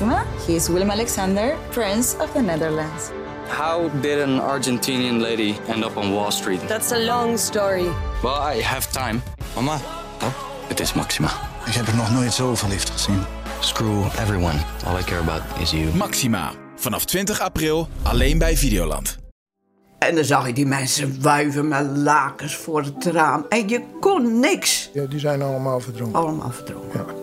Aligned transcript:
Maxima. 0.00 0.24
He 0.46 0.54
is 0.54 0.68
Willem 0.68 0.90
Alexander, 0.90 1.56
Prince 1.70 2.16
of 2.20 2.32
the 2.32 2.40
Netherlands. 2.40 3.10
How 3.48 3.90
did 4.00 4.20
an 4.20 4.38
Argentinian 4.40 5.20
lady 5.20 5.56
end 5.68 5.84
up 5.84 5.96
on 5.96 6.12
Wall 6.12 6.30
Street? 6.30 6.60
That's 6.68 6.92
a 6.92 6.98
long 6.98 7.38
story. 7.38 7.88
Well, 8.22 8.56
I 8.56 8.62
have 8.62 8.86
time. 8.92 9.22
Mama, 9.54 9.80
Oh, 10.22 10.32
het 10.68 10.80
is 10.80 10.92
Maxima. 10.92 11.28
ik 11.66 11.72
heb 11.74 11.86
er 11.86 11.94
nog 11.96 12.10
nooit 12.12 12.32
zo 12.32 12.54
verliefd 12.54 12.90
gezien. 12.90 13.22
Screw 13.60 14.04
everyone. 14.20 14.58
All 14.86 14.98
I 14.98 15.02
care 15.04 15.20
about 15.20 15.42
is 15.60 15.70
you. 15.70 15.94
Maxima. 15.94 16.52
Vanaf 16.76 17.04
20 17.04 17.40
april 17.40 17.88
alleen 18.02 18.38
bij 18.38 18.56
Videoland. 18.56 19.18
En 19.98 20.14
dan 20.14 20.24
zag 20.24 20.46
je 20.46 20.52
die 20.52 20.66
mensen 20.66 21.22
wuiven 21.22 21.68
met 21.68 21.86
lakens 21.96 22.56
voor 22.56 22.82
het 22.82 23.04
raam. 23.06 23.46
En 23.48 23.68
je 23.68 23.82
kon 24.00 24.40
niks. 24.40 24.90
Ja, 24.92 25.04
die 25.04 25.18
zijn 25.18 25.42
allemaal 25.42 25.80
verdronken. 25.80 26.20
Allemaal 26.20 26.50
verdronken. 26.50 27.17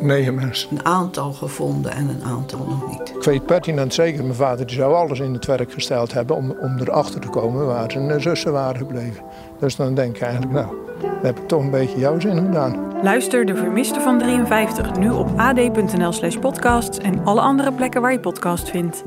Negen 0.00 0.34
mensen. 0.34 0.68
Een 0.70 0.84
aantal 0.84 1.32
gevonden 1.32 1.92
en 1.92 2.08
een 2.08 2.22
aantal 2.24 2.58
nog 2.58 2.90
niet. 2.90 3.08
Ik 3.16 3.22
weet 3.22 3.46
pertinent 3.46 3.94
zeker, 3.94 4.22
mijn 4.22 4.34
vader 4.34 4.66
die 4.66 4.76
zou 4.76 4.94
alles 4.94 5.20
in 5.20 5.32
het 5.32 5.46
werk 5.46 5.72
gesteld 5.72 6.12
hebben 6.12 6.36
om, 6.36 6.56
om 6.60 6.78
erachter 6.78 7.20
te 7.20 7.28
komen 7.28 7.66
waar 7.66 7.90
zijn 7.90 8.20
zussen 8.20 8.52
waren 8.52 8.76
gebleven. 8.76 9.24
Dus 9.60 9.76
dan 9.76 9.94
denk 9.94 10.16
ik 10.16 10.22
eigenlijk, 10.22 10.52
nou, 10.52 10.74
dan 11.00 11.10
heb 11.22 11.38
ik 11.38 11.48
toch 11.48 11.62
een 11.62 11.70
beetje 11.70 11.98
jouw 11.98 12.20
zin 12.20 12.36
gedaan. 12.36 13.02
Luister 13.02 13.46
De 13.46 13.56
Vermiste 13.56 14.00
van 14.00 14.18
53 14.18 14.96
nu 14.96 15.10
op 15.10 15.28
ad.nl 15.36 16.12
slash 16.12 16.36
podcasts 16.36 16.98
en 16.98 17.24
alle 17.24 17.40
andere 17.40 17.72
plekken 17.72 18.00
waar 18.00 18.12
je 18.12 18.20
podcast 18.20 18.70
vindt. 18.70 19.04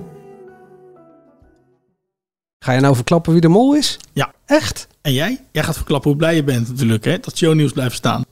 Ga 2.60 2.72
je 2.72 2.80
nou 2.80 2.96
verklappen 2.96 3.32
wie 3.32 3.42
de 3.42 3.48
mol 3.48 3.76
is? 3.76 4.00
Ja. 4.14 4.32
Echt? 4.46 4.88
En 5.02 5.14
jij? 5.14 5.42
Jij 5.52 5.64
gaat 5.64 5.76
verklappen 5.76 6.10
hoe 6.10 6.20
blij 6.20 6.36
je 6.36 6.44
bent 6.44 6.68
natuurlijk, 6.68 7.06
hè? 7.06 7.20
Dat 7.20 7.38
shownieuws 7.38 7.72
blijft 7.72 7.96
staan. 7.96 8.24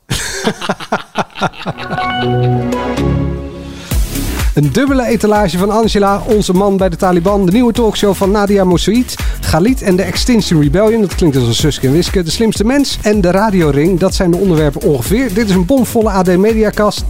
Een 4.54 4.72
dubbele 4.72 5.06
etalage 5.06 5.58
van 5.58 5.70
Angela, 5.70 6.22
onze 6.26 6.54
man 6.54 6.78
bij 6.78 6.90
de 6.90 6.96
Taliban. 6.96 7.46
De 7.46 7.52
nieuwe 7.52 7.74
talkshow 7.74 8.16
van 8.16 8.32
Nadia 8.32 8.64
Moussaoui. 8.64 9.06
Galit 9.42 9.82
en 9.82 9.96
de 9.96 10.04
Extinction 10.04 10.62
Rebellion. 10.62 11.02
Dat 11.02 11.16
klinkt 11.16 11.36
als 11.36 11.48
een 11.48 11.56
Suske 11.56 11.88
en 11.88 11.94
Wiske. 11.94 12.24
De 12.24 12.32
slimste 12.32 12.64
mens 12.64 12.98
en 13.02 13.22
de 13.22 13.32
radioring. 13.32 14.00
Dat 14.00 14.16
zijn 14.16 14.32
de 14.32 14.38
onderwerpen 14.38 14.82
ongeveer. 14.82 15.34
Dit 15.34 15.50
is 15.50 15.56
een 15.56 15.66
bomvolle 15.66 16.10
AD 16.10 16.38
Mediakast. 16.38 17.04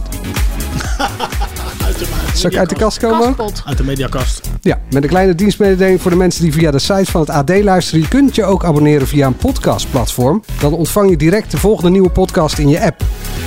Zal 2.34 2.50
ik 2.50 2.56
uit 2.56 2.68
de 2.68 2.74
kast 2.74 2.98
komen? 2.98 3.36
Uit 3.64 3.76
de 3.76 3.84
mediakast. 3.84 4.50
Ja, 4.60 4.78
met 4.90 5.02
een 5.02 5.08
kleine 5.08 5.34
dienstmededeling 5.34 6.02
voor 6.02 6.10
de 6.10 6.16
mensen 6.16 6.42
die 6.42 6.52
via 6.52 6.70
de 6.70 6.78
site 6.78 7.10
van 7.10 7.20
het 7.20 7.30
AD 7.30 7.62
luisteren. 7.62 8.00
Je 8.00 8.08
kunt 8.08 8.34
je 8.34 8.44
ook 8.44 8.64
abonneren 8.64 9.06
via 9.06 9.26
een 9.26 9.36
podcastplatform. 9.36 10.42
Dan 10.60 10.72
ontvang 10.72 11.10
je 11.10 11.16
direct 11.16 11.50
de 11.50 11.56
volgende 11.56 11.90
nieuwe 11.90 12.10
podcast 12.10 12.58
in 12.58 12.68
je 12.68 12.80
app. 12.80 13.04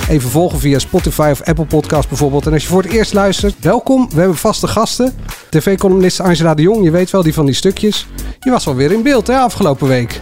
Even 0.08 0.30
volgen 0.30 0.58
via 0.58 0.78
Spotify 0.78 1.28
of 1.32 1.42
Apple 1.42 1.64
Podcast 1.64 2.08
bijvoorbeeld. 2.08 2.46
En 2.46 2.52
als 2.52 2.62
je 2.62 2.68
voor 2.68 2.82
het 2.82 2.92
eerst 2.92 3.12
luistert, 3.12 3.54
welkom. 3.60 4.08
We 4.10 4.18
hebben 4.18 4.36
vaste 4.36 4.66
gasten. 4.66 5.14
TV-columnist 5.50 6.20
Angela 6.20 6.54
de 6.54 6.62
Jong, 6.62 6.84
je 6.84 6.90
weet 6.90 7.10
wel, 7.10 7.22
die 7.22 7.34
van 7.34 7.46
die 7.46 7.54
stukjes. 7.54 8.06
Je 8.40 8.50
was 8.50 8.64
wel 8.64 8.74
weer 8.74 8.92
in 8.92 9.02
beeld, 9.02 9.26
hè, 9.26 9.36
afgelopen 9.36 9.88
week. 9.88 10.20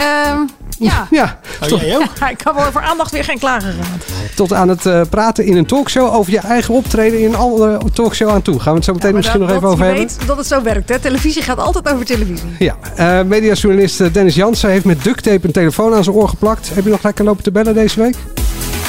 Ehm, 0.00 0.38
ja. 0.78 1.06
Ja, 1.10 1.38
tot, 1.68 1.80
jij 1.80 1.96
ook? 1.96 2.04
Ja, 2.20 2.28
ik 2.28 2.38
kan 2.38 2.54
wel 2.54 2.72
voor 2.72 2.80
aandacht 2.82 3.10
weer 3.10 3.24
geen 3.24 3.38
klagen 3.38 3.72
gehad. 3.72 4.00
tot 4.34 4.52
aan 4.52 4.68
het 4.68 4.86
eh, 4.86 5.00
praten 5.10 5.44
in 5.44 5.56
een 5.56 5.66
talkshow 5.66 6.14
over 6.14 6.32
je 6.32 6.38
eigen 6.38 6.74
optreden 6.74 7.18
in 7.20 7.24
een 7.26 7.34
andere 7.36 7.78
talkshow 7.92 8.28
aan 8.30 8.42
toe. 8.42 8.60
Gaan 8.60 8.70
we 8.72 8.76
het 8.76 8.84
zo 8.84 8.92
meteen 8.92 9.14
misschien 9.14 9.38
dat- 9.40 9.48
nog 9.48 9.56
even 9.56 9.68
dat 9.68 9.72
over 9.78 9.84
je 9.86 9.90
hebben. 9.92 10.16
weet 10.16 10.26
dat 10.26 10.36
het 10.36 10.46
zo 10.46 10.62
werkt. 10.62 10.88
Hè? 10.88 10.98
Televisie 10.98 11.42
gaat 11.42 11.58
altijd 11.58 11.92
over 11.92 12.04
televisie. 12.06 12.48
Ja, 12.58 12.76
eh 12.96 13.22
mediajournalist 13.22 14.00
eh, 14.00 14.12
Dennis 14.12 14.34
Jansen 14.34 14.70
heeft 14.70 14.84
met 14.84 15.04
duct 15.04 15.22
tape 15.22 15.46
een 15.46 15.52
telefoon 15.52 15.94
aan 15.94 16.04
zijn 16.04 16.16
oor 16.16 16.28
geplakt. 16.28 16.70
Heb 16.74 16.84
je 16.84 16.90
nog 16.90 17.02
lekker 17.02 17.24
lopen 17.24 17.42
te 17.42 17.50
bellen 17.50 17.74
deze 17.74 18.00
week? 18.00 18.14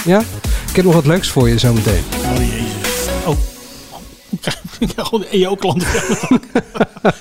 Ja? 0.05 0.19
Ik 0.69 0.75
heb 0.75 0.85
nog 0.85 0.93
wat 0.93 1.05
leuks 1.05 1.29
voor 1.29 1.49
je 1.49 1.57
zometeen. 1.57 2.03
Oh 2.33 2.37
jezus. 2.37 3.07
Oh. 3.25 3.35
Gewoon 4.95 5.21
de 5.21 5.27
EO-klanten. 5.27 5.87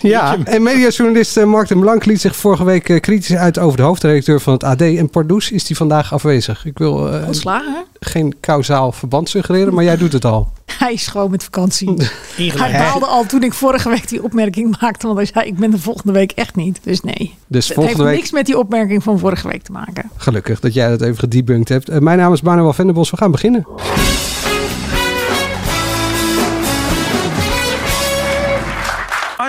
Ja, 0.01 0.37
en 0.45 0.63
mediajournalist 0.63 1.37
eh, 1.37 1.45
Mark 1.45 1.69
den 1.69 1.81
Blank 1.81 2.05
liet 2.05 2.21
zich 2.21 2.37
vorige 2.37 2.65
week 2.65 2.89
eh, 2.89 3.01
kritisch 3.01 3.37
uit 3.37 3.59
over 3.59 3.77
de 3.77 3.83
hoofdredacteur 3.83 4.41
van 4.41 4.53
het 4.53 4.65
AD. 4.65 4.81
En 4.81 5.11
Pardoes 5.11 5.51
is 5.51 5.65
die 5.65 5.77
vandaag 5.77 6.13
afwezig. 6.13 6.65
Ik 6.65 6.79
wil 6.79 7.13
eh, 7.13 7.27
Ontslagen, 7.27 7.73
hè? 7.73 7.81
geen 8.01 8.35
kausaal 8.41 8.93
verband 8.93 9.29
suggereren, 9.29 9.75
maar 9.75 9.85
jij 9.85 9.97
doet 9.97 10.13
het 10.13 10.25
al. 10.25 10.53
Hij 10.79 10.93
is 10.93 11.07
gewoon 11.07 11.31
met 11.31 11.45
vakantie. 11.45 11.95
Hij 12.37 12.73
baalde 12.73 13.07
al 13.07 13.27
toen 13.27 13.43
ik 13.43 13.53
vorige 13.55 13.89
week 13.89 14.09
die 14.09 14.23
opmerking 14.23 14.81
maakte. 14.81 15.07
Want 15.07 15.19
hij 15.19 15.27
zei, 15.27 15.47
ik 15.47 15.57
ben 15.57 15.71
de 15.71 15.79
volgende 15.79 16.13
week 16.13 16.33
echt 16.33 16.57
niet. 16.57 16.81
Dus 16.83 17.01
nee. 17.01 17.35
Dus 17.47 17.65
het 17.65 17.75
volgende 17.75 17.99
heeft 17.99 18.11
week, 18.11 18.21
niks 18.21 18.33
met 18.33 18.47
die 18.47 18.59
opmerking 18.59 19.03
van 19.03 19.19
vorige 19.19 19.49
week 19.49 19.63
te 19.63 19.73
maken. 19.73 20.11
gelukkig 20.17 20.61
dat 20.61 20.75
jij 20.75 20.89
dat 20.89 21.01
even 21.01 21.19
gedebunked 21.19 21.69
hebt. 21.69 22.01
Mijn 22.01 22.19
naam 22.19 22.33
is 22.33 22.41
Manuel 22.41 22.73
Venderbos. 22.73 23.11
We 23.11 23.17
gaan 23.17 23.31
beginnen. 23.31 23.67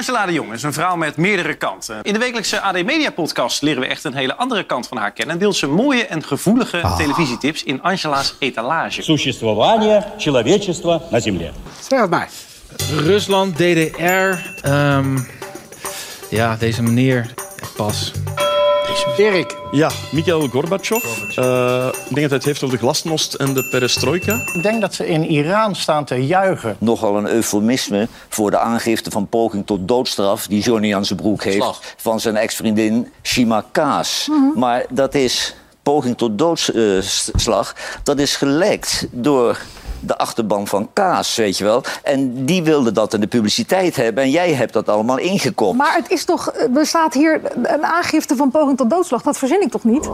Angela 0.01 0.27
de 0.27 0.33
Jong 0.33 0.53
is 0.53 0.63
een 0.63 0.73
vrouw 0.73 0.97
met 0.97 1.17
meerdere 1.17 1.55
kanten. 1.55 1.99
In 2.03 2.13
de 2.13 2.19
wekelijkse 2.19 2.61
AD 2.61 2.73
Media 2.85 3.11
podcast 3.11 3.63
leren 3.63 3.81
we 3.81 3.87
echt 3.87 4.05
een 4.05 4.15
hele 4.15 4.37
andere 4.37 4.65
kant 4.65 4.89
van 4.89 4.97
haar 4.97 5.13
kennen. 5.13 5.35
En 5.35 5.41
deelt 5.41 5.57
ze 5.57 5.67
mooie 5.67 6.07
en 6.07 6.23
gevoelige 6.25 6.95
televisietips 6.97 7.63
in 7.65 7.83
Angela's 7.83 8.35
etalage. 8.39 9.03
существования 9.03 10.05
человечества 10.19 11.01
на 11.11 11.21
Земле. 11.21 11.51
Zeg 11.89 12.01
het 12.01 12.11
maar. 12.11 12.29
Rusland, 12.97 13.57
DDR. 13.57 14.39
ehm, 14.63 15.19
ja, 16.31 16.57
deze 16.57 16.83
meneer. 16.83 17.35
Pas. 17.77 18.13
Erik. 19.18 19.58
Ja, 19.72 19.92
Mikhail 20.12 20.48
Gorbachev. 20.48 21.04
Eh, 21.36 21.88
ik 22.10 22.16
denk 22.16 22.30
dat 22.30 22.30
hij 22.30 22.30
het 22.30 22.46
heeft 22.46 22.64
over 22.64 22.78
de 22.78 22.84
glasnost 22.84 23.34
en 23.34 23.54
de 23.54 23.64
perestroika. 23.64 24.34
Ik 24.54 24.64
denk 24.64 24.82
dat 24.82 24.94
ze 24.94 25.08
in 25.08 25.26
Iran 25.26 25.76
staan 25.76 26.06
te 26.06 26.26
juichen. 26.26 26.76
Nogal 26.80 27.18
een 27.18 27.28
eufemisme 27.28 28.08
voor 28.30 28.52
de 28.52 28.58
aangifte 28.58 29.12
van 29.12 29.28
poging 29.28 29.66
tot 29.66 29.88
doodstraf... 29.88 30.48
die 30.48 30.62
Johnny 30.62 30.96
aan 30.96 31.06
zijn 31.06 31.20
broek 31.20 31.44
heeft 31.44 31.96
van 31.98 32.20
zijn 32.20 32.36
ex-vriendin 32.36 33.12
Shima 33.24 33.66
Kaas. 33.72 34.30
Maar 34.56 34.86
dat 34.90 35.14
is 35.16 35.56
poging 35.84 36.18
tot 36.18 36.38
doodslag. 36.38 37.76
dat 38.04 38.20
is 38.20 38.36
gelekt 38.36 39.08
door 39.12 39.60
de 40.02 40.18
achterban 40.18 40.68
van 40.68 40.90
Kaas, 40.94 41.36
weet 41.36 41.58
je 41.58 41.64
wel. 41.64 41.84
En 42.04 42.46
die 42.46 42.64
wilde 42.64 42.92
dat 42.92 43.14
in 43.14 43.20
de 43.20 43.28
publiciteit 43.28 43.96
hebben... 43.96 44.24
en 44.24 44.30
jij 44.30 44.54
hebt 44.54 44.74
dat 44.74 44.90
allemaal 44.90 45.18
ingekopt. 45.18 45.78
Maar 45.78 45.96
het 45.96 46.12
is 46.12 46.26
toch, 46.26 46.54
er 46.76 46.86
staat 46.86 47.14
hier 47.14 47.42
een 47.64 47.86
aangifte 47.86 48.36
van 48.36 48.52
poging 48.52 48.78
tot 48.78 48.90
doodslag. 48.90 49.22
Dat 49.22 49.38
verzin 49.38 49.62
ik 49.62 49.72
toch 49.72 49.84
niet? 49.84 50.10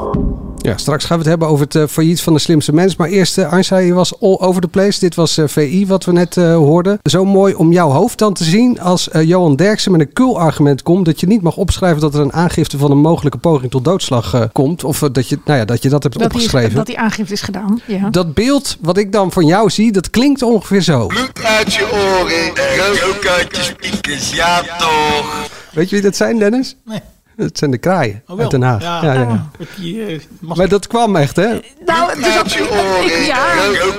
Ja, 0.67 0.78
straks 0.78 1.05
gaan 1.05 1.17
we 1.17 1.22
het 1.22 1.29
hebben 1.31 1.47
over 1.47 1.66
het 1.66 1.75
eh, 1.75 1.83
failliet 1.88 2.22
van 2.22 2.33
de 2.33 2.39
slimste 2.39 2.73
mens. 2.73 2.95
Maar 2.95 3.07
eerst, 3.07 3.38
uh, 3.38 3.85
je 3.85 3.94
was 3.94 4.22
all 4.22 4.38
over 4.39 4.61
the 4.61 4.67
place. 4.67 5.00
Dit 5.00 5.16
was 5.16 5.38
eh, 5.38 5.47
VI, 5.47 5.88
wat 5.88 6.05
we 6.05 6.11
net 6.11 6.38
eh, 6.38 6.55
hoorden. 6.55 7.00
Zo 7.03 7.25
mooi 7.25 7.53
om 7.53 7.72
jouw 7.72 7.89
hoofd 7.89 8.17
dan 8.17 8.33
te 8.33 8.44
zien 8.44 8.79
als 8.79 9.09
eh, 9.09 9.23
Johan 9.23 9.55
Derksen 9.55 9.91
met 9.91 10.01
een 10.01 10.13
kul 10.13 10.39
argument 10.39 10.83
komt... 10.83 11.05
dat 11.05 11.19
je 11.19 11.28
niet 11.28 11.41
mag 11.41 11.57
opschrijven 11.57 12.01
dat 12.01 12.13
er 12.13 12.22
een 12.22 12.33
aangifte 12.33 12.78
van 12.78 12.91
een 12.91 12.97
mogelijke 12.97 13.38
poging 13.38 13.72
tot 13.72 13.85
doodslag 13.85 14.33
eh, 14.33 14.41
komt. 14.51 14.83
Of 14.83 15.00
dat, 15.00 15.29
je, 15.29 15.39
nou 15.45 15.59
ja, 15.59 15.66
dat 15.66 15.83
je 15.83 15.89
dat 15.89 16.03
hebt 16.03 16.19
Dat 16.19 16.31
die, 16.31 16.39
opgeschreven. 16.41 16.75
dat 16.75 16.85
die 16.85 16.99
aangifte 16.99 17.34
is 17.34 17.41
gedaan. 17.41 17.81
Ja. 17.85 18.09
Dat 18.09 18.34
beeld 18.34 18.78
wat 18.81 18.97
ik 18.97 19.11
dan 19.11 19.31
van 19.31 19.45
jou 19.45 19.69
zie, 19.69 19.91
dat 19.91 20.09
klinkt 20.09 20.41
ongeveer 20.41 20.81
zo. 20.81 21.07
Bloed 21.07 21.44
uit 21.44 21.73
je 21.73 21.89
oren, 21.91 22.99
rook 22.99 23.28
uit 23.28 23.55
je 23.55 23.63
spiekers, 23.63 24.34
ja 24.35 24.61
toch. 24.78 25.47
Weet 25.73 25.89
je 25.89 25.95
wie 25.95 26.05
dat 26.05 26.16
zijn, 26.16 26.39
Dennis? 26.39 26.75
Nee. 26.85 26.99
Dat 27.37 27.57
zijn 27.57 27.71
de 27.71 27.77
kraaien 27.77 28.23
Oh, 28.27 28.39
uit 28.39 28.51
Den 28.51 28.61
Haag. 28.61 28.81
Ja, 28.81 29.03
Ja, 29.03 29.13
ja, 29.13 29.49
die, 29.77 30.05
eh, 30.05 30.19
Maar 30.39 30.67
dat 30.69 30.87
kwam 30.87 31.15
echt, 31.15 31.35
hè? 31.35 31.59
Nou, 31.85 32.15
dus 32.15 32.25
Uit 32.37 32.53
je 32.53 32.59
ik- 32.59 32.71
oren, 32.71 33.25
ja. 33.25 33.53
je 33.53 33.95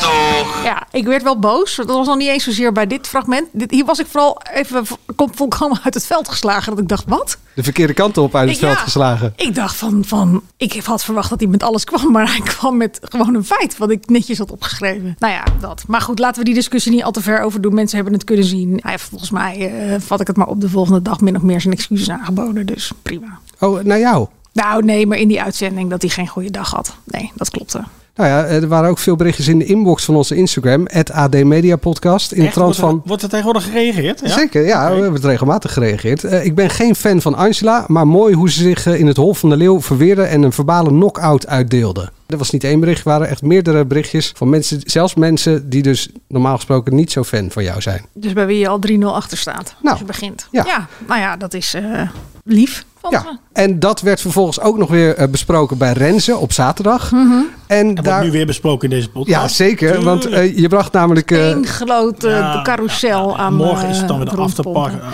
toch. 0.00 0.64
Ja, 0.64 0.82
ik 0.90 1.06
werd 1.06 1.22
wel 1.22 1.38
boos. 1.38 1.76
Dat 1.76 1.86
was 1.86 2.06
nog 2.06 2.16
niet 2.16 2.28
eens 2.28 2.44
zozeer 2.44 2.72
bij 2.72 2.86
dit 2.86 3.06
fragment. 3.06 3.46
Dit, 3.52 3.70
hier 3.70 3.84
was 3.84 3.98
ik 3.98 4.06
vooral 4.06 4.40
even 4.52 4.86
vo- 4.86 4.96
kom- 5.16 5.34
volkomen 5.34 5.78
uit 5.82 5.94
het 5.94 6.06
veld 6.06 6.28
geslagen. 6.28 6.70
Dat 6.70 6.80
ik 6.80 6.88
dacht, 6.88 7.04
wat? 7.06 7.38
De 7.54 7.62
verkeerde 7.62 7.92
kant 7.92 8.18
op 8.18 8.34
uit 8.34 8.48
het 8.48 8.58
Ja. 8.58 8.66
veld 8.66 8.78
geslagen. 8.78 9.32
Ik 9.36 9.54
dacht 9.54 9.76
van, 9.76 10.04
van, 10.06 10.42
ik 10.56 10.80
had 10.84 11.04
verwacht 11.04 11.30
dat 11.30 11.40
hij 11.40 11.48
met 11.48 11.62
alles 11.62 11.84
kwam. 11.84 12.10
Maar 12.20 12.30
hij 12.30 12.40
kwam 12.40 12.76
met 12.76 12.98
gewoon 13.02 13.34
een 13.34 13.44
feit 13.44 13.78
wat 13.78 13.90
ik 13.90 14.08
netjes 14.08 14.38
had 14.38 14.50
opgeschreven. 14.50 15.16
Nou 15.18 15.32
ja, 15.32 15.42
dat. 15.60 15.84
Maar 15.86 16.00
goed, 16.00 16.18
laten 16.18 16.38
we 16.38 16.44
die 16.44 16.54
discussie 16.54 16.92
niet 16.92 17.04
al 17.04 17.10
te 17.12 17.22
ver 17.22 17.40
over 17.42 17.60
doen. 17.60 17.74
Mensen 17.74 17.96
hebben 17.96 18.14
het 18.14 18.24
kunnen 18.24 18.44
zien. 18.44 18.78
Hij 18.82 18.90
heeft 18.90 19.08
volgens 19.08 19.30
mij, 19.30 19.70
eh, 19.88 20.00
vat 20.00 20.20
ik 20.20 20.26
het 20.26 20.36
maar 20.36 20.46
op 20.46 20.60
de 20.60 20.68
volgende 20.68 21.02
dag, 21.02 21.20
min 21.20 21.36
of 21.36 21.42
meer 21.42 21.60
zijn 21.60 21.69
excuses 21.72 22.10
aangeboden. 22.10 22.66
Dus 22.66 22.92
prima. 23.02 23.38
Oh, 23.58 23.82
naar 23.82 23.98
jou. 23.98 24.26
Nou 24.52 24.84
nee, 24.84 25.06
maar 25.06 25.18
in 25.18 25.28
die 25.28 25.42
uitzending 25.42 25.90
dat 25.90 26.02
hij 26.02 26.10
geen 26.10 26.28
goede 26.28 26.50
dag 26.50 26.70
had. 26.70 26.96
Nee, 27.04 27.32
dat 27.34 27.50
klopte. 27.50 27.84
Nou 28.20 28.32
ja, 28.32 28.44
er 28.44 28.68
waren 28.68 28.90
ook 28.90 28.98
veel 28.98 29.16
berichtjes 29.16 29.48
in 29.48 29.58
de 29.58 29.64
inbox 29.64 30.04
van 30.04 30.16
onze 30.16 30.36
Instagram, 30.36 30.84
het 30.86 31.10
AD 31.10 31.44
Media 31.44 31.76
Podcast. 31.76 32.32
In 32.32 32.40
de 32.40 32.44
Echt? 32.44 32.54
trant 32.54 32.76
wordt, 32.76 32.92
er, 32.92 32.98
van. 32.98 33.02
wordt 33.06 33.22
er 33.22 33.28
tegenwoordig 33.28 33.64
gereageerd? 33.64 34.20
Ja? 34.20 34.28
Zeker, 34.28 34.66
ja, 34.66 34.88
we 34.88 34.94
hebben 34.94 35.12
het 35.12 35.24
regelmatig 35.24 35.72
gereageerd. 35.72 36.24
Eh, 36.24 36.44
ik 36.44 36.54
ben 36.54 36.70
geen 36.70 36.94
fan 36.94 37.20
van 37.20 37.34
Angela, 37.34 37.84
maar 37.86 38.06
mooi 38.06 38.34
hoe 38.34 38.50
ze 38.50 38.62
zich 38.62 38.86
eh, 38.86 38.98
in 38.98 39.06
het 39.06 39.16
Hol 39.16 39.34
van 39.34 39.48
de 39.48 39.56
Leeuw 39.56 39.80
verweerde 39.80 40.22
en 40.22 40.42
een 40.42 40.52
verbale 40.52 40.88
knock-out 40.88 41.46
uitdeelde. 41.46 42.10
Er 42.26 42.38
was 42.38 42.50
niet 42.50 42.64
één 42.64 42.80
bericht, 42.80 42.98
er 42.98 43.10
waren 43.10 43.28
echt 43.28 43.42
meerdere 43.42 43.84
berichtjes 43.84 44.32
van 44.36 44.48
mensen, 44.48 44.80
zelfs 44.84 45.14
mensen 45.14 45.68
die 45.68 45.82
dus 45.82 46.08
normaal 46.28 46.56
gesproken 46.56 46.94
niet 46.94 47.12
zo 47.12 47.24
fan 47.24 47.50
van 47.50 47.62
jou 47.62 47.80
zijn. 47.80 48.04
Dus 48.12 48.32
bij 48.32 48.46
wie 48.46 48.58
je 48.58 48.68
al 48.68 48.78
3-0 48.90 48.98
achter 49.04 49.38
staat. 49.38 49.74
Nou, 49.78 49.90
als 49.90 49.98
je 49.98 50.04
begint. 50.04 50.48
ja. 50.50 50.64
Ja. 50.66 50.88
nou 51.06 51.20
ja, 51.20 51.36
dat 51.36 51.54
is 51.54 51.74
eh, 51.74 52.08
lief. 52.44 52.84
Ja, 53.08 53.38
en 53.52 53.78
dat 53.78 54.00
werd 54.00 54.20
vervolgens 54.20 54.60
ook 54.60 54.76
nog 54.78 54.88
weer 54.90 55.16
eh, 55.16 55.28
besproken 55.28 55.78
bij 55.78 55.92
Renze 55.92 56.36
op 56.36 56.52
zaterdag. 56.52 57.12
En, 57.12 57.52
En 57.66 57.94
daar... 57.94 58.04
wordt 58.04 58.24
nu 58.24 58.30
weer 58.30 58.46
besproken 58.46 58.90
in 58.90 58.96
deze 58.96 59.10
podcast. 59.10 59.36
Ja, 59.40 59.48
zeker. 59.48 60.02
Want 60.02 60.26
eh, 60.26 60.58
je 60.58 60.68
bracht 60.68 60.92
namelijk... 60.92 61.30
eh, 61.30 61.48
Eén 61.48 61.66
grote 61.66 62.28
Ja, 62.28 62.60
carousel 62.62 63.38
aan 63.38 63.54
Morgen 63.54 63.88
is 63.88 63.98
het 63.98 64.08
dan 64.08 64.16
weer 64.16 64.28
de 64.28 64.36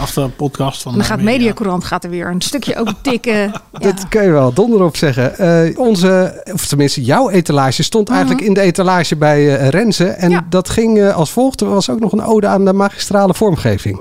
afterpodcast 0.00 0.82
van 0.82 0.92
En 0.92 0.98
dan 0.98 1.06
de 1.08 1.14
gaat 1.14 1.24
Mediacourant 1.24 1.84
gaat 1.84 2.04
er 2.04 2.10
weer 2.10 2.26
een 2.30 2.40
stukje 2.40 2.76
over 2.80 2.94
tikken. 3.02 3.52
Dat 3.78 4.08
kun 4.08 4.22
je 4.22 4.30
wel 4.30 4.52
donder 4.52 4.82
op 4.82 4.96
zeggen. 4.96 5.38
Eh, 5.38 5.78
onze, 5.78 6.42
of 6.52 6.66
tenminste 6.66 7.02
jouw 7.02 7.30
etalage 7.30 7.82
stond 7.82 8.08
eigenlijk 8.08 8.40
in 8.40 8.54
de 8.54 8.60
etalage 8.60 9.16
bij 9.16 9.68
Renze. 9.68 10.06
En 10.06 10.46
dat 10.48 10.68
ging 10.68 11.12
als 11.12 11.30
volgt. 11.30 11.60
Er 11.60 11.68
was 11.68 11.90
ook 11.90 12.00
nog 12.00 12.12
een 12.12 12.24
ode 12.24 12.46
aan 12.46 12.64
de 12.64 12.72
magistrale 12.72 13.34
vormgeving. 13.34 14.00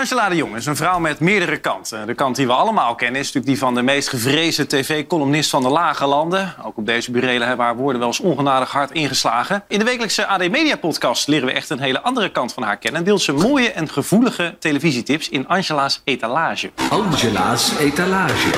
Angela 0.00 0.28
de 0.28 0.36
Jong 0.36 0.56
is 0.56 0.66
een 0.66 0.76
vrouw 0.76 0.98
met 0.98 1.20
meerdere 1.20 1.56
kanten. 1.56 2.06
De 2.06 2.14
kant 2.14 2.36
die 2.36 2.46
we 2.46 2.52
allemaal 2.52 2.94
kennen 2.94 3.20
is 3.20 3.26
natuurlijk 3.26 3.52
die 3.52 3.58
van 3.58 3.74
de 3.74 3.82
meest 3.82 4.08
gevreesde 4.08 4.66
tv-columnist 4.66 5.50
van 5.50 5.62
de 5.62 5.68
lage 5.68 6.06
landen. 6.06 6.54
Ook 6.64 6.76
op 6.76 6.86
deze 6.86 7.10
burelen 7.10 7.46
hebben 7.46 7.66
haar 7.66 7.76
woorden 7.76 7.98
wel 7.98 8.08
eens 8.08 8.20
ongenadig 8.20 8.70
hard 8.70 8.90
ingeslagen. 8.90 9.64
In 9.68 9.78
de 9.78 9.84
wekelijkse 9.84 10.26
AD 10.26 10.50
Media 10.50 10.76
podcast 10.76 11.28
leren 11.28 11.46
we 11.46 11.52
echt 11.52 11.70
een 11.70 11.80
hele 11.80 12.00
andere 12.00 12.30
kant 12.30 12.52
van 12.52 12.62
haar 12.62 12.76
kennen. 12.76 13.00
En 13.00 13.06
deelt 13.06 13.22
ze 13.22 13.32
mooie 13.32 13.72
en 13.72 13.88
gevoelige 13.88 14.56
televisietips 14.58 15.28
in 15.28 15.48
Angela's 15.48 16.00
etalage. 16.04 16.70
Angela's 16.90 17.78
etalage. 17.78 18.50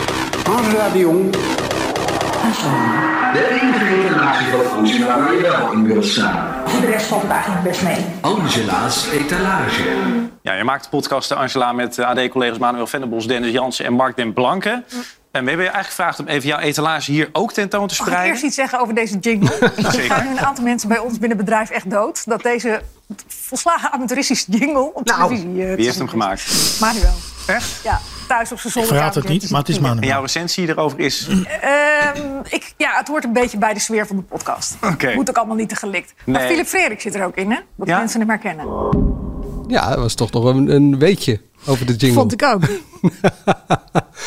Angela 0.44 0.88
de 0.88 0.98
Jong. 0.98 1.34
De 3.32 3.58
enige 3.62 4.04
etalage 4.06 4.44
van 4.44 4.78
Angela 4.78 5.18
waar 5.18 5.34
je 5.34 5.40
wel 5.40 5.72
in 5.72 5.86
wilt 5.86 6.04
staan. 6.06 6.54
De 6.80 6.86
rest 6.86 7.06
valt 7.06 7.28
eigenlijk 7.28 7.62
best 7.62 7.82
mee. 7.82 7.96
Angela's 8.20 9.08
etalage. 9.10 9.82
Ja, 10.42 10.52
je 10.54 10.64
maakt 10.64 10.82
de 10.84 10.90
podcast 10.90 11.32
Angela 11.32 11.72
met 11.72 11.98
eh, 11.98 12.06
AD-collega's 12.06 12.58
Manuel 12.58 12.86
Venderbos, 12.86 13.26
Dennis 13.26 13.52
Jansen 13.52 13.84
en 13.84 13.92
Mark 13.92 14.16
den 14.16 14.32
Blanke. 14.32 14.70
En 14.70 15.42
we 15.44 15.48
hebben 15.48 15.52
je 15.66 15.72
eigenlijk 15.72 15.86
gevraagd 15.86 16.18
om 16.18 16.26
even 16.26 16.48
jouw 16.48 16.58
etalage 16.58 17.10
hier 17.10 17.28
ook 17.32 17.52
tentoon 17.52 17.86
te 17.88 17.94
Mag 17.98 18.06
ik 18.06 18.06
spreiden. 18.12 18.30
eerst 18.32 18.42
iets 18.44 18.54
zeggen 18.54 18.80
over 18.80 18.94
deze 18.94 19.18
jingle? 19.18 19.50
Er 19.76 19.90
Zeker. 19.92 20.10
gaan 20.16 20.24
nu 20.24 20.30
een 20.30 20.40
aantal 20.40 20.64
mensen 20.64 20.88
bij 20.88 20.98
ons 20.98 21.12
binnen 21.18 21.36
het 21.38 21.46
bedrijf 21.46 21.70
echt 21.70 21.90
dood. 21.90 22.22
Dat 22.26 22.42
deze 22.42 22.82
volslagen 23.26 23.92
amateuristische 23.92 24.44
jingle 24.50 24.94
op 24.94 25.04
televisie... 25.06 25.62
eh, 25.64 25.70
te 25.70 25.76
Wie 25.76 25.84
heeft 25.84 25.98
hem 25.98 26.08
gemaakt? 26.08 26.76
Manuel. 26.80 27.14
Echt? 27.46 27.80
Ja, 27.84 28.00
thuis 28.28 28.52
op 28.52 28.58
zijn 28.60 28.72
zolder. 28.72 28.92
verraad 28.92 29.14
het 29.14 29.28
niet, 29.28 29.50
maar 29.50 29.60
het 29.60 29.68
is 29.68 29.76
En 29.76 29.82
Manuel. 29.82 30.08
jouw 30.08 30.20
recensie 30.22 30.68
erover 30.68 30.98
is... 31.00 31.26
Ehm, 31.60 32.20
ik, 32.48 32.74
ja, 32.76 32.96
het 32.96 33.08
hoort 33.08 33.24
een 33.24 33.32
beetje 33.32 33.58
bij 33.58 33.74
de 33.74 33.80
sfeer 33.80 34.06
van 34.06 34.16
de 34.16 34.22
podcast. 34.22 34.76
Oké. 34.82 35.14
Moet 35.14 35.28
ook 35.28 35.36
allemaal 35.36 35.56
niet 35.56 35.68
te 35.68 35.76
gelikt. 35.76 36.14
Maar. 36.26 36.40
Philip 36.40 36.66
Frederik 36.66 37.00
zit 37.00 37.14
er 37.14 37.24
ook 37.24 37.36
in, 37.36 37.50
hè? 37.50 37.58
Dat 37.76 37.88
Ja? 37.88 37.98
mensen 37.98 38.20
hem 38.20 38.28
herkennen. 38.28 38.66
Ja, 39.68 39.88
dat 39.88 39.98
was 39.98 40.14
toch 40.14 40.30
nog 40.32 40.44
een, 40.44 40.68
een 40.70 40.98
weetje 40.98 41.40
over 41.66 41.86
de 41.86 41.92
jingle. 41.96 42.18
Vond 42.20 42.32
ik 42.32 42.42
ook. 42.44 42.62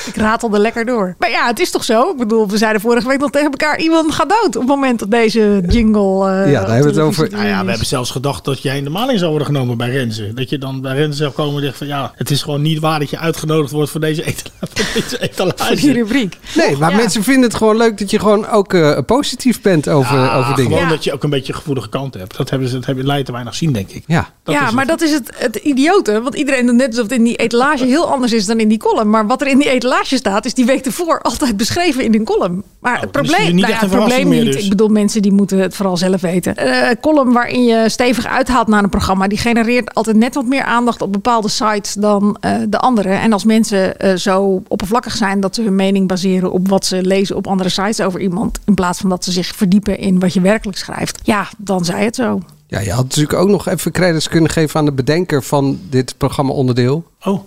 ik 0.05 0.15
ratelde 0.15 0.59
lekker 0.59 0.85
door. 0.85 1.15
Maar 1.19 1.29
ja, 1.29 1.47
het 1.47 1.59
is 1.59 1.71
toch 1.71 1.83
zo? 1.83 2.09
Ik 2.09 2.17
bedoel, 2.17 2.47
we 2.47 2.57
zeiden 2.57 2.81
vorige 2.81 3.07
week 3.07 3.19
nog 3.19 3.29
tegen 3.31 3.51
elkaar... 3.51 3.79
iemand 3.79 4.11
gaat 4.13 4.29
dood 4.29 4.45
op 4.45 4.53
het 4.61 4.65
moment 4.67 4.99
dat 4.99 5.11
deze 5.11 5.63
jingle... 5.67 6.29
eh, 6.29 6.51
Ja, 6.51 6.59
daar 6.61 6.73
hebben 6.73 6.93
we 6.93 6.99
het 6.99 7.07
over. 7.07 7.29
Nou 7.31 7.45
ja, 7.47 7.63
we 7.63 7.69
hebben 7.69 7.87
zelfs 7.87 8.11
gedacht 8.11 8.45
dat 8.45 8.61
jij 8.61 8.77
in 8.77 8.83
de 8.83 8.89
maling 8.89 9.17
zou 9.19 9.29
worden 9.29 9.47
genomen 9.47 9.77
bij 9.77 9.89
Renze. 9.89 10.33
Dat 10.33 10.49
je 10.49 10.57
dan 10.57 10.81
bij 10.81 10.95
Renze 10.95 11.17
zou 11.17 11.31
komen 11.31 11.55
en 11.55 11.63
zegt 11.63 11.77
van 11.77 11.87
ja, 11.87 12.11
het 12.15 12.29
is 12.29 12.41
gewoon 12.43 12.61
niet 12.61 12.79
waar 12.79 12.99
dat 12.99 13.09
je 13.09 13.17
uitgenodigd 13.19 13.71
wordt 13.71 13.91
voor 13.91 13.99
deze, 14.01 14.23
etala 14.23 14.49
voor 14.73 14.85
deze 14.93 15.21
etalage. 15.21 15.65
Voor 15.65 15.75
die 15.75 15.93
rubriek. 15.93 16.37
Nee, 16.55 16.77
maar 16.77 16.95
mensen 16.95 17.23
vinden 17.23 17.43
het 17.43 17.55
gewoon 17.55 17.77
leuk 17.77 17.97
dat 17.97 18.11
je 18.11 18.19
gewoon 18.19 18.47
ook 18.47 18.73
eh, 18.73 18.97
positief 19.05 19.61
bent 19.61 19.89
over, 19.89 20.15
Ja, 20.17 20.37
over 20.37 20.55
dingen. 20.55 20.71
Gewoon 20.71 20.89
dat 20.89 21.03
je 21.03 21.13
ook 21.13 21.23
een 21.23 21.29
beetje 21.29 21.53
gevoelige 21.53 21.89
kant 21.89 22.13
hebt. 22.13 22.37
Dat 22.37 22.49
hebben 22.49 22.67
ze, 22.67 22.75
dat 22.75 22.85
hebben 22.85 23.05
leidt 23.05 23.25
te 23.25 23.31
weinig 23.31 23.55
zien, 23.55 23.71
denk 23.71 23.89
ik. 23.89 24.03
Ja. 24.07 24.29
ja, 24.43 24.71
maar 24.71 24.85
dat 24.85 25.01
is 25.01 25.11
het, 25.11 25.31
het 25.35 25.55
idiote. 25.55 26.21
Want 26.21 26.35
iedereen 26.35 26.65
doet 26.65 26.75
net 26.75 26.87
alsof 26.87 27.03
het 27.03 27.11
in 27.11 27.23
die 27.23 27.35
etalage 27.35 27.85
heel 27.85 28.11
anders 28.11 28.33
is 28.33 28.45
dan 28.45 28.59
in 28.59 28.67
die 28.67 28.77
column. 28.77 29.09
Maar 29.09 29.27
wat 29.27 29.41
er 29.41 29.47
in 29.47 29.57
die 29.57 29.69
etalage 29.69 29.94
staat, 30.03 30.45
is 30.45 30.53
die 30.53 30.65
week 30.65 30.85
ervoor 30.85 31.21
altijd 31.21 31.57
beschreven 31.57 32.03
in 32.03 32.13
een 32.13 32.23
column. 32.23 32.63
Maar 32.79 33.01
het 33.01 33.13
dan 33.13 33.23
is 33.23 33.29
het 33.29 33.37
probleem, 33.37 33.55
niet 33.55 33.67
nou 33.67 33.79
het 33.79 33.89
probleem 33.89 34.27
meer 34.27 34.43
niet. 34.43 34.53
dus. 34.53 34.63
Ik 34.63 34.69
bedoel, 34.69 34.87
mensen 34.87 35.21
die 35.21 35.31
moeten 35.31 35.57
het 35.59 35.75
vooral 35.75 35.97
zelf 35.97 36.21
weten. 36.21 36.55
Eh, 36.55 36.89
Een 36.89 36.99
column 36.99 37.33
waarin 37.33 37.63
je 37.65 37.89
stevig 37.89 38.25
uithaalt 38.25 38.67
naar 38.67 38.83
een 38.83 38.89
programma, 38.89 39.27
die 39.27 39.37
genereert 39.37 39.93
altijd 39.93 40.15
net 40.15 40.35
wat 40.35 40.45
meer 40.45 40.63
aandacht 40.63 41.01
op 41.01 41.11
bepaalde 41.11 41.49
sites 41.49 41.93
dan 41.93 42.37
eh, 42.39 42.55
de 42.69 42.79
andere. 42.79 43.09
En 43.09 43.33
als 43.33 43.43
mensen 43.45 43.99
eh, 43.99 44.15
zo 44.15 44.63
oppervlakkig 44.67 45.15
zijn 45.15 45.39
dat 45.39 45.55
ze 45.55 45.61
hun 45.61 45.75
mening 45.75 46.07
baseren 46.07 46.51
op 46.51 46.67
wat 46.67 46.85
ze 46.85 47.01
lezen 47.01 47.35
op 47.35 47.47
andere 47.47 47.69
sites 47.69 48.01
over 48.01 48.21
iemand, 48.21 48.59
in 48.65 48.73
plaats 48.73 48.99
van 48.99 49.09
dat 49.09 49.23
ze 49.23 49.31
zich 49.31 49.55
verdiepen 49.55 49.97
in 49.97 50.19
wat 50.19 50.33
je 50.33 50.41
werkelijk 50.41 50.77
schrijft, 50.77 51.19
ja, 51.23 51.47
dan 51.57 51.85
zei 51.85 52.03
het 52.03 52.15
zo. 52.15 52.39
Ja, 52.67 52.79
je 52.79 52.91
had 52.91 53.03
natuurlijk 53.03 53.39
ook 53.39 53.49
nog 53.49 53.67
even 53.67 53.91
credits 53.91 54.27
kunnen 54.29 54.49
geven 54.49 54.79
aan 54.79 54.85
de 54.85 54.91
bedenker 54.91 55.43
van 55.43 55.79
dit 55.89 56.17
programma 56.17 56.51
onderdeel. 56.51 57.03
Oh. 57.23 57.39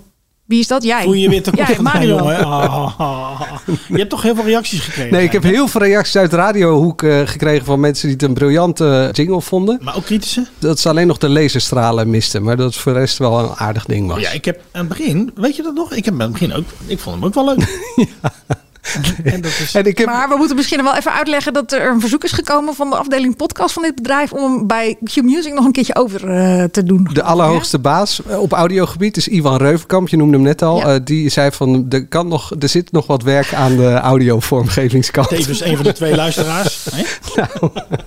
Wie 0.49 0.59
is 0.59 0.67
dat? 0.67 0.83
Jij? 0.83 1.03
Voel 1.03 1.13
je 1.13 1.21
je 1.21 1.29
weer 1.29 1.43
te 1.49 1.51
Jij, 1.55 1.65
kort 1.65 1.77
gedaan, 1.77 1.93
Manuel. 1.93 2.19
jongen. 2.19 2.45
Ah, 2.45 3.01
ah, 3.01 3.01
ah. 3.01 3.41
Je 3.89 3.97
hebt 3.97 4.11
toch 4.11 4.23
heel 4.23 4.35
veel 4.35 4.45
reacties 4.45 4.81
gekregen? 4.81 5.13
Nee, 5.13 5.25
ik 5.25 5.33
heb 5.33 5.43
heel 5.43 5.69
veel 5.69 5.81
reacties 5.81 6.17
uit 6.17 6.31
de 6.31 6.37
radiohoek 6.37 7.03
eh, 7.03 7.21
gekregen 7.25 7.65
van 7.65 7.81
mensen 7.81 8.07
die 8.07 8.17
het 8.17 8.23
een 8.27 8.35
briljante 8.35 9.09
jingle 9.13 9.41
vonden. 9.41 9.79
Maar 9.83 9.97
ook 9.97 10.05
kritische? 10.05 10.47
Dat 10.59 10.79
ze 10.79 10.89
alleen 10.89 11.07
nog 11.07 11.19
de 11.19 11.29
laserstralen 11.29 12.11
misten, 12.11 12.43
maar 12.43 12.57
dat 12.57 12.67
het 12.67 12.77
voor 12.77 12.93
de 12.93 12.99
rest 12.99 13.19
wel 13.19 13.39
een 13.39 13.55
aardig 13.57 13.85
ding 13.85 14.09
was. 14.09 14.21
Ja, 14.21 14.31
ik 14.31 14.45
heb 14.45 14.61
aan 14.73 14.81
het 14.81 14.89
begin, 14.89 15.31
weet 15.35 15.57
je 15.57 15.63
dat 15.63 15.75
nog? 15.75 15.93
Ik 15.93 16.05
heb 16.05 16.15
aan 16.15 16.21
het 16.21 16.33
begin 16.33 16.53
ook, 16.55 16.65
ik 16.87 16.99
vond 16.99 17.17
hem 17.17 17.25
ook 17.25 17.35
wel 17.35 17.45
leuk. 17.45 17.79
En 19.25 19.41
dat 19.41 19.51
is... 19.51 19.75
En 19.75 19.85
ik 19.85 19.99
heb... 19.99 20.07
Maar 20.07 20.29
we 20.29 20.37
moeten 20.37 20.57
misschien 20.57 20.83
wel 20.83 20.97
even 20.97 21.13
uitleggen 21.13 21.53
dat 21.53 21.73
er 21.73 21.91
een 21.91 22.01
verzoek 22.01 22.25
is 22.25 22.33
gekomen 22.33 22.75
van 22.75 22.91
de 22.91 22.97
afdeling 22.97 23.37
podcast 23.37 23.73
van 23.73 23.83
dit 23.83 23.95
bedrijf 23.95 24.33
om 24.33 24.53
hem 24.53 24.67
bij 24.67 24.97
Q 25.05 25.23
Music 25.23 25.53
nog 25.53 25.65
een 25.65 25.73
keertje 25.73 25.95
over 25.95 26.31
eh, 26.31 26.65
te 26.65 26.85
doen. 26.85 27.09
De 27.13 27.23
allerhoogste 27.23 27.79
baas 27.79 28.21
eh, 28.29 28.41
op 28.41 28.53
audiogebied 28.53 29.17
is 29.17 29.29
Ivan 29.29 29.57
Reuvenkamp. 29.57 30.09
Je 30.09 30.17
noemde 30.17 30.35
hem 30.37 30.45
net 30.45 30.63
al. 30.63 30.83
Eh, 30.83 31.01
die 31.05 31.29
zei 31.29 31.51
van, 31.51 31.87
er, 31.89 32.07
kan 32.07 32.29
nog, 32.29 32.53
er 32.59 32.69
zit 32.69 32.93
nog 32.93 33.07
wat 33.07 33.23
werk 33.23 33.55
aan 33.55 33.77
de 33.77 33.93
audiovormgevingskant. 33.93 35.29
Tevens 35.29 35.65
een 35.65 35.77
van 35.77 35.85
de 35.85 35.93
twee 35.93 36.15
luisteraars. 36.25 36.87
hè? 36.95 37.03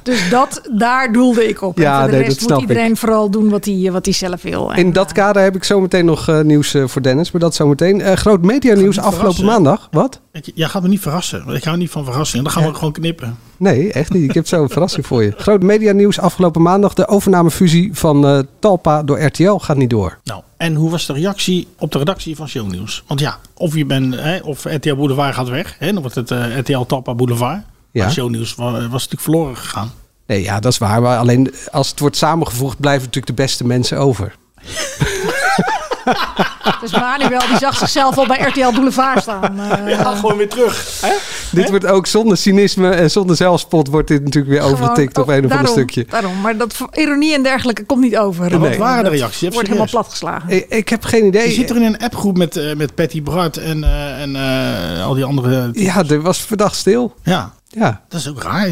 Dus 0.04 0.30
dat, 0.30 0.62
daar 0.78 1.12
doelde 1.12 1.48
ik 1.48 1.62
op. 1.62 1.78
Ja, 1.78 1.94
en 1.94 2.02
voor 2.02 2.12
de 2.12 2.18
nee, 2.18 2.26
rest 2.26 2.40
dat 2.40 2.50
moet 2.50 2.70
iedereen 2.70 2.98
vooral 2.98 3.30
doen 3.30 3.50
wat 3.50 3.66
hij, 3.66 3.90
wat 3.92 4.06
hij 4.06 4.14
zelf 4.14 4.42
wil. 4.42 4.72
En, 4.72 4.78
In 4.78 4.94
dat 4.94 5.12
kader 5.12 5.44
heb 5.44 5.56
ik 5.56 5.64
zometeen 5.64 6.06
nog 6.06 6.44
nieuws 6.44 6.76
voor 6.86 7.02
Dennis, 7.02 7.32
maar 7.32 7.42
dat 7.42 7.56
zometeen. 7.56 8.18
Groot 8.18 8.42
media 8.42 8.76
nieuws 8.76 9.00
afgelopen 9.00 9.46
maandag. 9.46 9.88
Wat? 9.92 10.20
Ik- 10.34 10.52
Jij 10.56 10.68
gaat 10.68 10.82
me 10.82 10.88
niet 10.88 11.00
verrassen. 11.00 11.46
want 11.46 11.58
Ik 11.58 11.64
hou 11.64 11.78
niet 11.78 11.90
van 11.90 12.04
verrassingen. 12.06 12.44
Dan 12.44 12.54
gaan 12.54 12.62
we 12.64 12.70
ook 12.70 12.78
gewoon 12.78 12.92
knippen. 12.94 13.38
Nee, 13.58 13.92
echt 13.92 14.14
niet. 14.14 14.24
Ik 14.24 14.34
heb 14.34 14.48
zo 14.48 14.62
een 14.64 14.70
verrassing 14.70 15.06
voor 15.06 15.24
je. 15.24 15.34
Groot 15.38 15.62
media 15.64 15.92
nieuws 15.92 16.20
afgelopen 16.20 16.62
maandag. 16.62 16.94
De 16.94 17.08
overnamefusie 17.08 17.90
van 17.94 18.26
eh, 18.28 18.40
Talpa 18.60 19.04
door 19.04 19.22
RTL 19.22 19.54
gaat 19.56 19.78
niet 19.78 19.90
door. 19.90 20.18
Nou, 20.24 20.42
en 20.58 20.76
hoe 20.76 20.90
was 20.90 21.06
de 21.06 21.14
reactie 21.14 21.68
op 21.78 21.92
de 21.92 21.98
redactie 21.98 22.36
van 22.36 22.48
Shownieuws? 22.48 23.04
Want 23.08 23.20
ja, 23.20 23.38
of 23.54 23.76
je 23.76 23.86
bent, 23.86 24.16
hè, 24.16 24.38
of 24.40 24.64
RTL 24.64 24.96
Boulevard 24.96 25.36
gaat 25.36 25.50
weg. 25.50 25.76
Hè, 25.80 25.92
dan 25.94 26.02
wordt 26.02 26.16
het 26.16 26.32
eh, 26.32 26.58
RTL 26.58 26.82
Talpa 26.82 27.14
Boulevard. 27.16 27.62
Ja. 27.92 28.04
Maar 28.04 28.14
Shownieuws 28.14 28.56
wa- 28.56 28.72
was, 28.72 28.82
natuurlijk 28.92 29.22
verloren 29.22 29.58
gegaan. 29.58 29.92
Nee, 30.28 30.42
ja, 30.44 30.60
dat 30.60 30.72
is 30.72 30.78
waar. 30.78 31.02
Maar 31.02 31.18
alleen 31.18 31.54
als 31.72 31.90
het 31.90 32.00
wordt 32.00 32.18
samengevoegd, 32.18 32.80
blijven 32.80 33.06
natuurlijk 33.06 33.36
de 33.38 33.44
beste 33.44 33.66
mensen 33.66 33.98
over. 33.98 34.36
Dus 36.82 36.92
Manuel 36.92 37.40
die 37.50 37.58
zag 37.58 37.78
zichzelf 37.78 38.18
al 38.18 38.28
bij 38.28 38.40
RTL 38.40 38.72
Boulevard 38.74 39.22
staan. 39.22 39.60
eh, 39.60 39.90
Ja, 39.90 40.16
gewoon 40.16 40.38
weer 40.38 40.50
terug. 40.50 40.98
Hè? 41.02 41.14
Dit 41.52 41.70
wordt 41.70 41.86
ook 41.86 42.08
zonder 42.08 42.38
cynisme 42.38 42.90
en 42.90 43.12
zonder 43.12 43.36
zelfspot 43.36 43.88
wordt 43.88 44.08
dit 44.08 44.24
natuurlijk 44.24 44.52
weer 44.54 44.62
gewoon- 44.62 44.74
overgetikt 44.74 45.18
op 45.18 45.28
oh, 45.30 45.36
een 45.36 45.46
of 45.46 45.52
ander 45.52 45.68
stukje. 45.68 46.06
Daarom, 46.10 46.42
maar 46.42 46.58
dat 46.58 46.76
ironie 46.94 47.34
en 47.34 47.44
dergelijke 47.44 47.84
komt 47.86 48.02
niet 48.02 48.18
over. 48.18 48.42
Maar 48.50 48.60
wat 48.60 48.70
Nee. 48.70 48.78
waren 48.80 49.04
de 49.04 49.10
reacties? 49.10 49.50
Wordt 49.54 49.68
helemaal 49.68 49.90
platgeslagen. 49.90 50.50
Ik, 50.50 50.66
ik 50.70 50.90
heb 50.90 51.04
geen 51.04 51.26
idee. 51.26 51.48
Je 51.48 51.54
zit 51.54 51.70
er 51.70 51.76
in 51.76 51.84
een 51.84 51.98
appgroep 52.00 52.38
met, 52.38 52.58
eh, 52.58 52.76
met 52.76 52.96
Patty 52.96 53.24
Bart 53.24 53.58
en, 53.58 53.84
eh, 53.84 54.22
en 54.22 54.36
eh, 54.36 55.06
al 55.06 55.14
die 55.14 55.24
andere. 55.24 55.70
Ja, 55.74 56.04
er 56.10 56.22
was 56.22 56.38
verdacht 56.40 56.76
stil. 56.76 57.16
Ja, 57.24 57.54
Ja. 57.68 58.02
dat 58.10 58.20
is 58.20 58.30
ook 58.30 58.44
raar. 58.44 58.68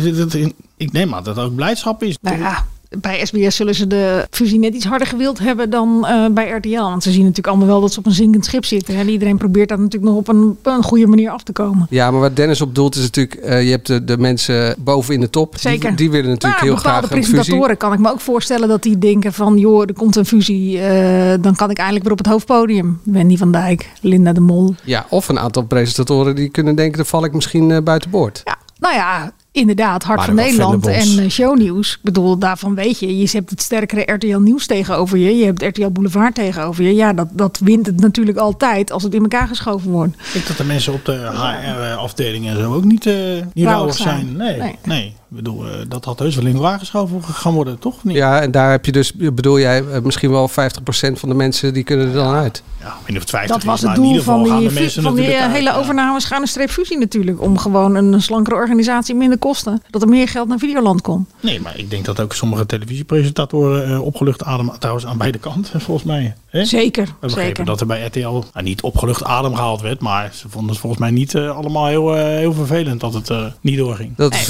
Ik 0.78 0.92
neem 0.92 1.16
aan 1.16 1.24
dat 1.24 1.36
dat 1.36 1.46
ook 1.46 1.56
blijdschap 1.56 2.04
is. 2.04 2.18
Nou 2.22 2.38
ja, 2.40 2.66
bij 2.98 3.26
SBS 3.26 3.56
zullen 3.56 3.76
ze 3.76 3.88
de 3.88 4.28
fusie 4.30 4.60
net 4.60 4.74
iets 4.74 4.86
harder 4.86 5.08
gewild 5.08 5.40
hebben 5.40 5.70
dan 5.70 6.06
eh, 6.06 6.26
bij 6.32 6.50
RTL. 6.50 6.82
Want 6.82 7.04
ze 7.04 7.12
zien 7.12 7.20
natuurlijk 7.22 7.48
allemaal 7.48 7.68
wel 7.68 7.82
dat 7.82 7.94
ze 7.94 8.00
op 8.00 8.06
een 8.06 8.12
zinkend 8.12 8.46
schip 8.46 8.66
zitten. 8.66 8.96
En 8.96 9.10
iedereen 9.10 9.38
probeert 9.38 9.70
daar 9.70 9.80
natuurlijk 9.80 10.12
nog 10.12 10.20
op 10.20 10.28
een, 10.28 10.58
een 10.64 10.84
goede 10.84 11.08
manier 11.08 11.30
af 11.30 11.44
te 11.44 11.52
komen. 11.52 11.88
Ja, 11.90 12.12
maar 12.12 12.20
wat 12.20 12.36
Dennis 12.36 12.62
op 12.62 12.76
doelt 12.76 12.96
is 12.96 13.02
natuurlijk... 13.02 13.34
eh, 13.34 13.64
je 13.64 13.70
hebt 13.70 13.88
de, 13.88 14.04
de 14.04 14.18
mensen 14.18 14.76
boven 14.78 15.14
in 15.14 15.20
de 15.20 15.30
top. 15.30 15.58
Zeker. 15.58 15.88
Die, 15.88 15.98
die 15.98 16.12
willen 16.12 16.30
natuurlijk 16.30 16.62
heel 16.62 16.76
graag 16.76 17.02
een 17.02 17.08
fusie. 17.08 17.34
presentatoren 17.34 17.78
kan 17.78 17.94
ik 17.94 18.00
me 18.00 18.12
ook 18.12 18.20
voorstellen 18.20 18.68
dat 18.68 18.84
die 18.84 18.98
denken 18.98 19.34
van... 19.34 19.58
joh, 19.58 19.82
er 19.82 19.94
komt 19.94 20.16
een 20.16 20.26
fusie, 20.26 20.80
eh, 20.80 21.34
dan 21.42 21.56
kan 21.56 21.70
ik 21.70 21.78
eindelijk 21.78 22.04
weer 22.04 22.14
op 22.14 22.20
het 22.20 22.28
hoofdpodium. 22.28 23.00
Wendy 23.04 23.38
van 23.38 23.52
Dijk, 23.52 23.90
Linda 24.02 24.34
de 24.34 24.40
Mol. 24.40 24.76
Ja, 24.84 25.06
of 25.10 25.30
een 25.30 25.40
aantal 25.40 25.64
presentatoren 25.64 26.36
die 26.36 26.50
kunnen 26.50 26.76
denken... 26.76 26.98
dan 26.98 27.06
val 27.06 27.26
ik 27.26 27.34
misschien 27.34 27.84
buiten 27.84 28.10
boord. 28.10 28.42
Ja, 28.46 28.58
nou 28.80 28.96
ja, 28.96 29.34
inderdaad, 29.60 30.04
Hart 30.04 30.24
van 30.24 30.36
Nederland 30.36 30.88
en 30.88 31.20
eh, 31.20 31.30
shownieuws. 31.30 31.94
Ik 31.94 32.00
bedoel, 32.02 32.38
daarvan 32.38 32.76
weet 32.76 33.00
je, 33.00 33.18
je 33.18 33.30
hebt 33.32 33.50
het 33.50 33.62
sterkere 33.62 34.14
RTL 34.14 34.38
Nieuws 34.38 34.66
tegenover 34.66 35.18
je. 35.18 35.38
Je 35.38 35.46
hebt 35.46 35.64
RTL 35.64 35.90
Boulevard 35.90 36.36
tegenover 36.36 36.84
je. 36.84 36.96
Ja, 36.96 37.14
dat, 37.14 37.28
dat 37.32 37.60
wint 37.64 37.86
het 37.86 38.00
natuurlijk 38.00 38.38
altijd 38.38 38.92
als 38.92 39.04
het 39.04 39.14
in 39.14 39.22
elkaar 39.22 39.48
geschoven 39.48 39.92
wordt. 39.92 40.14
Ik 40.16 40.34
denk 40.34 40.48
dat 40.48 40.58
de 40.58 40.64
mensen 40.64 40.94
op 40.94 41.06
de 41.06 41.30
HR-afdeling 41.34 42.48
en 42.48 42.58
zo 42.58 42.74
ook 42.74 42.84
niet, 42.84 43.06
eh 43.06 43.16
niet 43.54 43.68
zijn. 43.68 43.94
zijn. 43.94 44.38
Nee, 44.38 44.58
Nee. 44.58 44.76
nee. 44.84 45.16
Ik 45.30 45.36
bedoel, 45.36 45.66
eh, 45.68 45.72
dat 45.88 46.06
had 46.06 46.20
heus 46.20 46.36
wel 46.36 46.46
in 46.46 46.54
de 46.54 46.60
wagen 46.60 46.80
geschoven 46.80 47.24
gaan 47.24 47.54
worden, 47.54 47.80
toch? 47.80 48.04
Niet? 48.04 48.16
Ja, 48.16 48.42
en 48.42 48.52
daar 48.52 48.72
heb 48.72 48.86
je 48.86 48.92
dus, 48.92 49.14
bedoel 49.14 49.60
jij, 49.60 49.84
eh, 49.86 50.02
misschien 50.02 50.32
wel 50.32 50.48
50% 50.48 51.20
van 51.20 51.30
de 51.30 51.36
mensen 51.36 51.74
die 51.74 51.84
kunnen 51.84 52.08
er 52.08 52.14
dan 52.14 52.34
uit. 52.34 52.64
Ja, 52.80 52.96
niet 53.08 53.16
of 53.16 53.22
het 53.22 53.30
50 53.30 53.56
Dat 53.56 53.66
was 53.66 53.82
is, 53.82 53.88
het 53.88 53.98
in 53.98 54.02
doel 54.02 54.12
ieder 54.12 54.24
van 54.24 54.40
geval 54.40 54.52
gaan 54.52 54.60
die, 54.60 54.74
de 54.74 54.80
mensen 54.80 55.04
van 55.04 55.16
die 55.16 55.38
uit. 55.38 55.52
hele 55.52 55.76
overname 55.76 56.22
schuine 56.22 56.48
streep 56.48 56.70
fusie 56.70 56.98
natuurlijk. 56.98 57.42
Om 57.42 57.58
gewoon 57.58 57.96
een 57.96 58.22
slankere 58.22 58.56
organisatie 58.56 59.16
minder 59.16 59.38
kosten. 59.38 59.82
Dat 59.90 60.02
er 60.02 60.08
meer 60.08 60.28
geld 60.28 60.48
naar 60.48 60.60
Videoland 60.60 61.02
kon. 61.02 61.28
Nee, 61.40 61.62
maar 61.62 61.78
ik 61.78 61.90
denk 61.90 62.06
dat 62.06 62.20
ook 62.20 62.34
sommige 62.34 62.66
televisiepresentatoren 62.66 63.90
eh, 63.90 64.02
opgelucht 64.02 64.44
adem, 64.44 64.72
trouwens 64.80 65.06
aan 65.06 65.18
beide 65.18 65.38
kanten, 65.38 65.82
volgens 65.82 66.08
mij. 66.08 66.36
Hè? 66.50 66.66
Zeker, 66.66 67.06
We 67.06 67.12
begrepen 67.20 67.46
zeker. 67.46 67.66
dat 67.66 67.82
er 67.82 67.88
bij 67.88 68.06
RTL 68.06 68.20
nou, 68.20 68.44
niet 68.62 68.82
opgelucht 68.82 69.24
adem 69.24 69.56
gehaald 69.56 69.82
werd, 69.82 70.00
maar 70.00 70.32
ze 70.34 70.50
vonden 70.50 70.70
het 70.70 70.80
volgens 70.80 71.02
mij 71.02 71.12
niet 71.12 71.36
allemaal 71.36 71.88
heel, 71.88 72.16
eh, 72.16 72.24
heel 72.24 72.54
vervelend 72.54 73.00
dat 73.00 73.14
het 73.14 73.30
eh, 73.30 73.46
niet 73.62 73.78
doorging. 73.78 74.16
Dat 74.16 74.34
het 74.34 74.46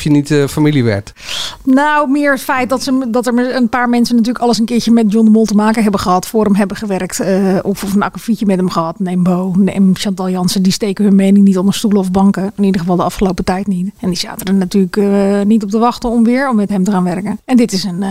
vervelende 0.00 0.08
neefje 0.10 0.10
niet 0.10 0.30
eh, 0.30 0.54
familie 0.54 0.84
werd. 0.84 1.12
Nou, 1.64 2.10
meer 2.10 2.32
het 2.32 2.40
feit 2.40 2.68
dat, 2.68 2.82
ze, 2.82 3.06
dat 3.08 3.26
er 3.26 3.56
een 3.56 3.68
paar 3.68 3.88
mensen 3.88 4.16
natuurlijk 4.16 4.44
alles 4.44 4.58
een 4.58 4.64
keertje 4.64 4.90
met 4.92 5.12
John 5.12 5.24
de 5.24 5.30
Mol 5.30 5.44
te 5.44 5.54
maken 5.54 5.82
hebben 5.82 6.00
gehad. 6.00 6.26
Voor 6.26 6.44
hem 6.44 6.54
hebben 6.54 6.76
gewerkt. 6.76 7.20
eh, 7.20 7.58
of, 7.62 7.84
of 7.84 7.94
een 7.94 8.02
akkefietje 8.02 8.46
met 8.46 8.56
hem 8.56 8.70
gehad. 8.70 8.98
Neem 8.98 9.22
Bo, 9.22 9.52
neem 9.56 9.96
Chantal 9.96 10.30
Jansen. 10.30 10.62
Die 10.62 10.72
steken 10.72 11.04
hun 11.04 11.14
mening 11.14 11.44
niet 11.44 11.58
onder 11.58 11.74
stoelen 11.74 12.00
of 12.00 12.10
banken. 12.10 12.52
In 12.56 12.64
ieder 12.64 12.80
geval 12.80 12.96
de 12.96 13.02
afgelopen 13.02 13.44
tijd 13.44 13.66
niet. 13.66 13.90
En 14.00 14.08
die 14.08 14.18
zaten 14.18 14.46
er 14.46 14.54
natuurlijk 14.54 14.96
eh, 14.96 15.40
niet 15.44 15.62
op 15.62 15.70
te 15.70 15.78
wachten 15.78 16.10
om 16.10 16.24
weer 16.24 16.48
om 16.48 16.56
met 16.56 16.68
hem 16.68 16.84
te 16.84 16.90
gaan 16.90 17.04
werken. 17.04 17.40
En 17.44 17.56
dit 17.56 17.72
is 17.72 17.84
een, 17.84 18.04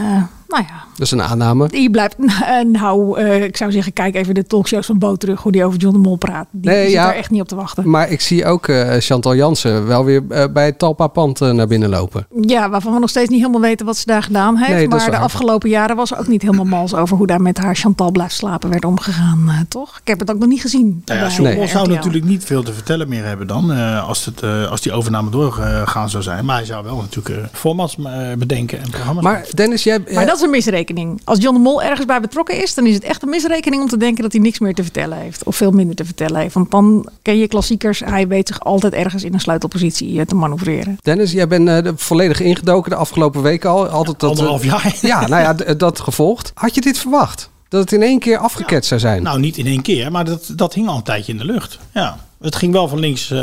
nou 0.50 0.64
ja, 0.68 0.84
Dat 0.92 1.02
is 1.06 1.12
een 1.12 1.22
aanname. 1.22 1.68
die 1.68 1.90
blijft, 1.90 2.16
nou, 2.80 3.20
eh, 3.20 3.44
ik 3.44 3.58
zou 3.58 3.72
zeggen, 3.72 3.94
kijk 3.94 4.16
even 4.16 4.34
de 4.34 4.46
talkshows 4.46 4.86
van 4.86 4.98
Bo 4.98 5.16
terug. 5.16 5.42
Hoe 5.42 5.52
die 5.52 5.64
over 5.64 5.80
John 5.80 5.94
de 5.94 6.00
Mol 6.02 6.16
praat. 6.16 6.48
Die, 6.52 6.72
Nee, 6.72 6.86
die 6.86 6.94
ja. 6.94 7.04
zit 7.04 7.12
er 7.12 7.18
echt 7.18 7.30
niet 7.30 7.42
op 7.42 7.48
te 7.48 7.56
wachten. 7.56 7.90
Maar 7.90 8.10
ik 8.10 8.22
zie 8.22 8.46
ook 8.46 8.68
eh, 8.68 8.96
Chantal 9.00 9.36
Jansen 9.36 9.88
wel 9.88 10.06
weer 10.06 10.24
eh, 10.30 10.44
bij 10.54 10.66
het 10.66 10.80
Talpa-pand 10.80 11.40
naar 11.40 11.68
binnen 11.68 11.90
lopen. 11.90 12.28
Ja, 12.42 12.70
waarvan 12.70 12.94
we 12.94 13.00
nog 13.00 13.10
steeds 13.10 13.30
niet 13.30 13.40
helemaal 13.40 13.62
weten 13.62 13.86
wat 13.86 13.98
ze 13.98 14.06
daar 14.06 14.24
gedaan 14.24 14.56
heeft. 14.58 14.72
Nee, 14.72 14.88
dat 14.88 15.00
is 15.00 15.08
maar 15.08 15.18
de 15.18 15.24
afgelopen 15.24 15.70
jaren 15.70 15.96
was 15.96 16.12
er 16.12 16.20
ook 16.20 16.28
niet 16.28 16.42
helemaal 16.42 16.66
mals 16.66 16.94
over 16.94 17.18
hoe 17.18 17.28
daar 17.28 17.42
met 17.42 17.58
haar 17.58 17.76
Chantal 17.76 18.12
blijft 18.12 18.34
slapen 18.36 18.70
werd 18.70 18.86
omgegaan, 18.86 19.44
eh, 19.48 19.56
toch? 19.68 19.98
Ik 20.02 20.08
heb 20.08 20.20
het 20.20 20.32
ook 20.32 20.40
nog 20.40 20.50
niet 20.50 20.62
gezien. 20.62 21.02
Nou 21.06 21.20
ja, 21.20 21.28
John 21.28 21.54
Mol 21.56 21.68
zou 21.68 21.84
RTL. 21.84 21.94
natuurlijk 21.94 22.26
niet 22.26 22.44
veel 22.44 22.64
te 22.64 22.74
vertellen 22.74 23.10
meer 23.10 23.26
hebben 23.26 23.48
dan. 23.48 23.72
eh, 23.72 24.08
als, 24.08 24.26
het, 24.26 24.42
eh, 24.42 24.72
als 24.72 24.82
die 24.82 24.92
overname 24.92 25.30
doorgaan 25.30 26.10
zou 26.10 26.24
zijn. 26.24 26.46
Maar 26.46 26.56
hij 26.56 26.66
zou 26.66 26.84
wel 26.84 26.96
natuurlijk 26.96 27.48
formats 27.54 27.96
eh, 27.98 28.34
bedenken 28.38 28.80
en 28.80 28.90
programma's 28.90 29.24
Maar 29.24 29.46
Dennis, 29.54 29.84
jij... 29.84 30.00
Maar 30.14 30.26
dat 30.26 30.39
is 30.40 30.46
een 30.46 30.50
misrekening. 30.52 31.22
Als 31.24 31.40
John 31.42 31.56
de 31.56 31.62
Mol 31.62 31.84
ergens 31.84 32.06
bij 32.06 32.20
betrokken 32.22 32.62
is, 32.62 32.74
dan 32.74 32.86
is 32.86 32.94
het 32.94 33.04
echt 33.04 33.22
een 33.24 33.30
misrekening 33.30 33.82
om 33.82 33.88
te 33.90 33.98
denken 33.98 34.24
dat 34.24 34.32
hij 34.32 34.42
niks 34.42 34.60
meer 34.60 34.74
te 34.74 34.84
vertellen 34.84 35.18
heeft. 35.18 35.44
Of 35.44 35.56
veel 35.56 35.72
minder 35.72 35.96
te 35.96 36.06
vertellen 36.06 36.42
heeft. 36.42 36.54
Want 36.54 36.72
dan 36.72 37.10
ken 37.22 37.38
je 37.38 37.48
klassiekers. 37.48 38.00
Hij 38.00 38.28
weet 38.28 38.48
zich 38.48 38.60
altijd 38.60 38.94
ergens 38.94 39.24
in 39.24 39.34
een 39.34 39.40
sleutelpositie 39.40 40.20
eh, 40.20 40.26
te 40.26 40.36
manoeuvreren. 40.36 40.98
Dennis, 41.02 41.32
jij 41.32 41.48
bent 41.48 41.68
eh, 41.68 41.84
de- 41.84 41.94
volledig 41.96 42.40
ingedoken 42.40 42.90
de 42.92 42.98
afgelopen 42.98 43.42
weken 43.42 43.70
al. 43.70 43.88
Altijd 43.88 44.20
dat, 44.20 44.30
anderhalf 44.30 44.64
jaar. 44.64 44.96
Ja, 45.02 45.28
nou 45.28 45.42
ja, 45.42 45.74
dat 45.74 46.00
gevolgd. 46.00 46.52
Had 46.54 46.76
je 46.76 46.82
dit 46.82 46.98
verwacht? 46.98 47.50
Dat 47.70 47.82
het 47.82 47.92
in 47.92 48.02
één 48.02 48.20
keer 48.20 48.38
afgeketst 48.38 48.88
zou 48.90 49.00
zijn? 49.00 49.24
Nou, 49.24 49.40
niet 49.40 49.58
in 49.58 49.66
één 49.66 49.82
keer, 49.82 50.12
maar 50.12 50.26
dat, 50.26 50.52
dat 50.56 50.74
hing 50.74 50.88
al 50.88 50.96
een 50.96 51.04
tijdje 51.04 51.32
in 51.32 51.38
de 51.38 51.46
lucht. 51.46 51.80
Ja. 51.94 52.18
Het 52.40 52.56
ging 52.56 52.74
wel 52.74 52.88
van 52.88 53.00
links 53.00 53.32
eh, 53.32 53.38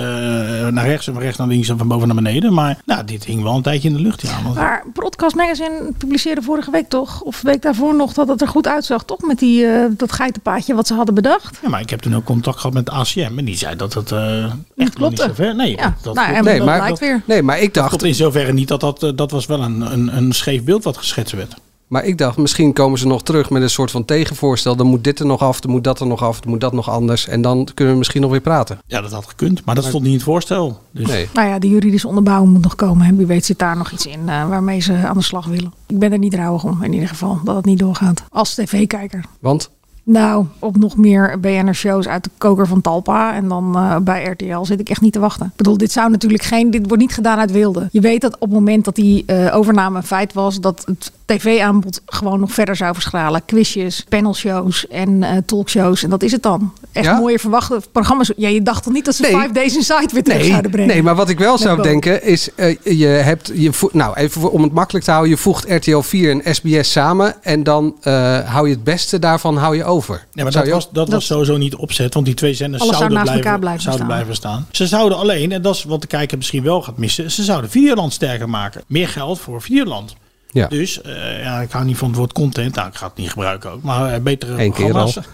naar 0.69 0.87
rechts 0.87 1.07
en 1.07 1.13
van 1.13 1.23
rechts 1.23 1.39
naar 1.39 1.47
links 1.49 1.69
en 1.69 1.79
van 1.79 1.89
boven 1.89 2.07
naar 2.07 2.17
beneden. 2.17 2.53
Maar 2.55 2.79
nou, 2.87 3.05
dit 3.05 3.25
hing 3.25 3.43
wel 3.43 3.55
een 3.57 3.63
tijdje 3.63 3.89
in 3.89 3.95
de 3.95 4.01
lucht. 4.01 4.23
Ja, 4.23 4.43
want- 4.43 4.55
Maar 4.55 4.85
Broadcast 4.93 5.37
Magazine 5.37 5.93
publiceerde 5.99 6.43
vorige 6.43 6.71
week 6.71 6.89
toch, 6.89 7.21
of 7.21 7.41
de 7.41 7.51
week 7.51 7.63
daarvoor 7.63 7.95
nog, 7.97 8.13
dat 8.13 8.29
het 8.29 8.41
er 8.41 8.49
goed 8.49 8.67
uitzag, 8.69 9.05
toch? 9.05 9.21
Met 9.23 9.39
die, 9.39 9.67
eh, 9.67 9.85
dat 9.91 10.13
geitenpaadje 10.13 10.75
wat 10.75 10.87
ze 10.87 10.95
hadden 10.95 11.15
bedacht. 11.15 11.59
ja, 11.63 11.69
maar 11.69 11.81
ik 11.81 11.91
heb 11.91 12.01
toen 12.01 12.17
ook 12.17 12.25
contact 12.25 12.57
gehad 12.57 12.75
met 12.75 12.87
de 12.87 12.93
ACM 12.93 13.39
en 13.39 13.45
die 13.45 13.57
zei 13.57 13.77
dat 13.77 13.95
het 13.95 14.13
eh 14.13 14.45
echt 14.45 14.55
niet 14.75 14.95
klopte. 14.95 15.23
zo 15.23 15.31
ver... 15.35 15.55
Nee, 15.55 15.71
Ja, 15.77 15.95
dat 16.03 16.15
nou, 16.15 16.29
klopt 16.33 16.49
niet. 16.49 16.57
dat 16.57 16.65
blijkt 16.77 16.99
weer. 16.99 17.23
Nee, 17.27 17.43
maar 17.43 17.57
ik 17.59 17.65
Dat 17.65 17.75
dacht... 17.75 17.89
klopt 17.89 18.05
in 18.05 18.15
zoverre 18.15 18.53
niet 18.53 18.69
dat 18.69 18.81
dat, 18.81 19.13
dat 19.15 19.31
was 19.31 19.47
wel 19.47 19.63
een, 19.63 19.81
een, 19.93 20.17
een 20.17 20.33
scheef 20.33 20.65
beeld 20.65 20.85
wat 20.85 20.97
geschetst 20.97 21.35
werd. 21.35 21.55
Maar 21.87 22.05
ik 22.05 22.19
dacht, 22.19 22.37
misschien 22.37 22.73
komen 22.73 22.99
ze 22.99 23.07
nog 23.07 23.23
terug 23.23 23.51
met 23.51 23.63
een 23.63 23.71
soort 23.71 23.91
van 23.91 24.05
tegenvoorstel. 24.05 24.77
Dan 24.77 24.87
moet 24.87 25.05
dit 25.05 25.19
er 25.19 25.27
nog 25.27 25.41
af, 25.41 25.61
dan 25.61 25.71
moet 25.71 25.85
dat 25.85 26.01
er 26.01 26.07
nog 26.07 26.23
af, 26.23 26.41
dan 26.41 26.51
moet 26.51 26.61
dat 26.61 26.73
nog 26.73 26.91
anders. 26.91 27.29
En 27.29 27.43
dan 27.43 27.69
kunnen 27.75 27.93
we 27.93 27.99
misschien 27.99 28.21
nog 28.21 28.31
weer 28.31 28.41
praten. 28.41 28.79
Ja, 28.87 29.01
dat 29.01 29.13
had 29.13 29.27
gekund, 29.27 29.65
maar 29.65 29.75
dat 29.75 29.85
stond 29.85 30.03
niet 30.03 30.13
in 30.13 30.19
het 30.19 30.27
voorstel. 30.27 30.81
Dus 30.91 31.07
Nee. 31.07 31.29
Nou 31.33 31.49
ja, 31.49 31.59
die 31.59 31.71
juridische 31.71 32.09
onderbouwing 32.09 32.53
moet 32.53 32.63
nog 32.63 32.75
komen. 32.75 33.07
En 33.07 33.17
wie 33.17 33.27
weet 33.27 33.45
zit 33.45 33.59
daar 33.59 33.77
nog 33.77 33.91
iets 33.91 34.07
in 34.07 34.29
eh, 34.29 34.49
waarmee 34.49 34.81
ze 34.81 34.93
aan 34.93 35.17
de 35.17 35.23
slag 35.23 35.47
willen. 35.47 35.73
Ik 35.87 35.99
ben 35.99 36.13
er 36.13 36.19
niet 36.19 36.35
rouwig 36.35 36.65
om, 36.65 36.83
in 36.83 36.93
ieder 36.93 37.09
geval, 37.09 37.41
dat 37.45 37.57
het 37.57 37.65
niet 37.65 37.79
doorgaat. 37.79 38.23
Als 38.31 38.55
tv-kijker. 38.55 39.25
Want? 39.41 39.71
Nou, 40.09 40.47
op 40.59 40.77
nog 40.77 40.97
meer 40.97 41.41
BNR-shows 41.41 42.09
uit 42.09 42.25
de 42.25 42.31
koker 42.39 42.67
van 42.67 42.81
Talpa. 42.81 43.35
En 43.35 43.49
dan 43.49 43.77
eh, 43.77 43.97
bij 43.97 44.25
RTL 44.25 44.63
zit 44.65 44.81
ik 44.81 44.89
echt 44.89 45.01
niet 45.01 45.13
te 45.13 45.19
wachten. 45.19 45.47
Ik 45.47 45.57
bedoel, 45.57 45.77
dit 45.77 45.93
zou 45.93 46.11
natuurlijk 46.11 46.43
geen... 46.43 46.71
Dit 46.71 46.87
wordt 46.87 47.03
niet 47.03 47.15
gedaan 47.15 47.39
uit 47.39 47.51
wilde. 47.51 47.89
Je 47.93 48.01
weet 48.01 48.21
dat 48.21 48.35
op 48.35 48.41
het 48.41 48.51
moment 48.51 48.85
dat 48.85 48.95
die 48.95 49.23
eh, 49.27 49.57
overname 49.57 49.97
een 49.97 50.03
feit 50.03 50.33
was... 50.33 50.61
dat 50.61 50.83
het 50.87 51.13
tv-aanbod 51.25 52.01
gewoon 52.07 52.41
nog 52.41 52.53
verder 52.53 52.77
zou 52.77 52.95
verschralen. 52.95 53.45
Quizjes, 53.45 54.05
panelshows 54.09 54.89
en 54.89 55.23
eh, 55.23 55.37
talkshows. 55.47 56.03
En 56.03 56.11
dat 56.11 56.23
is 56.23 56.33
het 56.33 56.43
dan. 56.43 56.73
Echt 56.93 57.07
Ja? 57.07 57.19
mooie 57.19 57.39
verwachte 57.39 57.81
programma's. 57.93 58.33
Ja, 58.37 58.49
je 58.49 58.63
dacht 58.63 58.83
toch 58.83 58.93
niet 58.93 59.05
dat 59.05 59.15
ze 59.15 59.25
Five 59.25 59.53
Days 59.53 59.77
Inside 59.77 60.09
weer 60.13 60.23
terug 60.23 60.39
Nee, 60.41 60.49
zouden 60.51 60.71
brengen? 60.71 60.95
nee, 60.95 61.03
maar 61.03 61.15
wat 61.15 61.29
ik 61.29 61.39
wel 61.39 61.59
zou 61.59 61.83
denken 61.83 62.25
is, 62.25 62.49
je 62.83 63.07
hebt, 63.07 63.51
je 63.55 63.89
nou 63.93 64.17
even 64.17 64.53
om 64.53 64.63
het 64.63 64.73
makkelijk 64.73 65.05
te 65.05 65.11
houden, 65.11 65.33
je 65.33 65.39
voegt 65.39 65.71
RTL 65.71 66.01
4 66.01 66.31
en 66.31 66.55
SBS 66.55 66.93
samen 66.93 67.35
en 67.43 67.63
dan 67.63 67.97
hou 68.45 68.69
je 68.69 68.75
het 68.75 68.85
beste 68.85 69.19
daarvan 69.19 69.57
hou 69.57 69.77
je 69.77 69.85
over. 69.85 69.96
Ja, 70.33 70.43
maar 70.43 70.53
Zou 70.53 70.65
dat, 70.65 70.75
was, 70.75 70.91
dat, 70.91 71.09
was 71.09 71.27
sowieso 71.27 71.57
niet 71.57 71.75
opzet, 71.75 72.15
want 72.15 72.27
die 72.27 72.35
twee 72.35 72.55
zenders 72.55 72.83
Alles 72.83 72.97
zou 72.97 73.11
zouden, 73.11 73.19
naast 73.19 73.41
blijven, 73.43 73.45
elkaar 73.45 73.61
blijven 73.61 73.83
zouden 73.83 74.07
staan. 74.07 74.17
blijven 74.17 74.37
staan. 74.37 74.67
Ze 74.71 74.87
zouden 74.87 75.19
alleen, 75.19 75.53
en 75.53 75.63
dat 75.63 75.75
is 75.75 75.85
wat 75.85 76.01
de 76.01 76.07
kijker 76.07 76.37
misschien 76.37 76.63
wel 76.63 76.83
gaat 76.83 76.97
missen, 76.97 77.31
ze 77.31 77.43
zouden 77.43 77.71
Videoland 77.71 78.13
sterker 78.13 78.49
maken. 78.49 78.83
Meer 78.87 79.09
geld 79.09 79.41
voor 79.41 79.63
Videoland. 79.63 80.17
Ja. 80.51 80.67
Dus, 80.67 81.03
eh, 81.03 81.43
ja, 81.43 81.61
ik 81.61 81.71
hou 81.71 81.85
niet 81.85 81.97
van 81.97 82.09
het 82.09 82.17
woord 82.17 82.33
content, 82.33 82.75
nou, 82.75 82.89
ik 82.89 82.95
ga 82.95 83.07
het 83.07 83.17
niet 83.17 83.31
gebruiken 83.31 83.71
ook, 83.71 83.83
maar 83.83 84.13
eh, 84.13 84.21
betere 84.21 84.63
Eén 84.63 84.73
keer 84.73 84.91
programma's. 84.91 85.19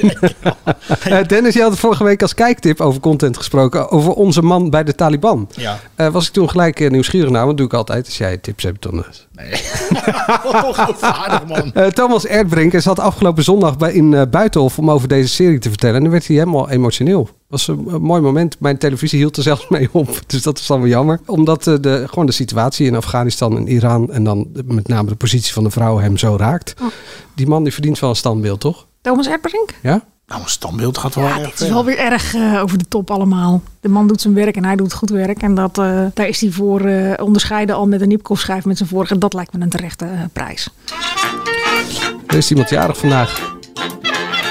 Eh, 1.04 1.26
Dennis, 1.26 1.54
je 1.54 1.62
had 1.62 1.78
vorige 1.78 2.04
week 2.04 2.22
als 2.22 2.34
kijktip 2.34 2.80
over 2.80 3.00
content 3.00 3.36
gesproken. 3.36 3.90
Over 3.90 4.12
onze 4.12 4.42
man 4.42 4.70
bij 4.70 4.84
de 4.84 4.94
Taliban. 4.94 5.48
Ja. 5.56 5.78
Eh, 5.94 6.08
was 6.08 6.26
ik 6.26 6.32
toen 6.32 6.50
gelijk 6.50 6.90
nieuwsgierig 6.90 7.30
naar, 7.30 7.46
want 7.46 7.48
dat 7.48 7.56
doe 7.56 7.66
ik 7.66 7.72
altijd. 7.72 8.06
Als 8.06 8.18
jij 8.18 8.36
tips 8.36 8.62
hebt, 8.62 8.82
dan... 8.82 9.04
Ongevaardig, 10.66 11.46
man. 11.46 11.72
Eh, 11.74 11.86
Thomas 11.86 12.26
Erdbrink 12.26 12.80
zat 12.80 12.98
afgelopen 12.98 13.44
zondag 13.44 13.76
bij, 13.76 13.92
in 13.92 14.14
eh, 14.14 14.22
Buitenhof 14.30 14.78
om 14.78 14.90
over 14.90 15.08
deze 15.08 15.28
serie 15.28 15.58
te 15.58 15.68
vertellen. 15.68 15.96
En 15.96 16.02
dan 16.02 16.10
werd 16.10 16.26
hij 16.26 16.36
helemaal 16.36 16.70
emotioneel. 16.70 17.28
was 17.48 17.68
een, 17.68 17.84
een 17.88 18.02
mooi 18.02 18.20
moment. 18.22 18.56
Mijn 18.60 18.78
televisie 18.78 19.18
hield 19.18 19.36
er 19.36 19.42
zelfs 19.42 19.68
mee 19.78 19.88
op. 19.92 20.20
Dus 20.26 20.42
dat 20.42 20.58
is 20.58 20.66
dan 20.66 20.78
wel 20.80 20.88
jammer. 20.88 21.20
Omdat 21.26 21.66
eh, 21.66 21.74
de, 21.80 22.04
gewoon 22.08 22.26
de 22.26 22.32
situatie 22.32 22.86
in 22.86 22.96
Afghanistan 22.96 23.56
en 23.56 23.68
Iran... 23.68 24.12
en 24.12 24.24
dan 24.24 24.46
de- 24.52 24.64
met 24.66 24.88
name 24.88 25.08
de 25.08 25.14
positie 25.14 25.52
van 25.52 25.64
de 25.64 25.70
vrouw 25.70 25.98
hem 25.98 26.16
zo 26.16 26.36
raakt. 26.36 26.74
Die 27.34 27.46
man 27.46 27.62
die 27.62 27.72
verdient 27.72 27.98
wel 27.98 28.10
een 28.10 28.16
standbeeld, 28.16 28.60
toch? 28.60 28.86
Thomas 29.00 29.26
Erdbrink? 29.28 29.74
Ja? 29.82 30.04
Nou, 30.30 30.42
een 30.42 30.48
standbeeld 30.48 30.98
gaat 30.98 31.14
wel 31.14 31.24
Ja, 31.24 31.38
erg 31.38 31.50
dit 31.50 31.60
is 31.60 31.68
wel 31.68 31.84
weer 31.84 31.98
erg 31.98 32.34
eh, 32.34 32.62
over 32.62 32.78
de 32.78 32.88
top 32.88 33.10
allemaal. 33.10 33.62
De 33.80 33.88
man 33.88 34.06
doet 34.06 34.20
zijn 34.20 34.34
werk 34.34 34.56
en 34.56 34.64
hij 34.64 34.76
doet 34.76 34.92
goed 34.92 35.10
werk. 35.10 35.42
En 35.42 35.54
dat, 35.54 35.78
eh, 35.78 36.04
daar 36.14 36.28
is 36.28 36.40
hij 36.40 36.50
voor 36.50 36.80
eh, 36.80 37.24
onderscheiden 37.24 37.76
al 37.76 37.86
met 37.86 38.00
een 38.00 38.08
Nipkoff-schijf 38.08 38.64
met 38.64 38.76
zijn 38.76 38.88
vorige. 38.88 39.18
Dat 39.18 39.34
lijkt 39.34 39.52
me 39.52 39.60
een 39.60 39.68
terechte 39.68 40.04
eh, 40.04 40.20
prijs. 40.32 40.68
Er 42.26 42.36
is 42.36 42.50
iemand 42.50 42.68
jarig 42.70 42.96
vandaag. 42.96 43.58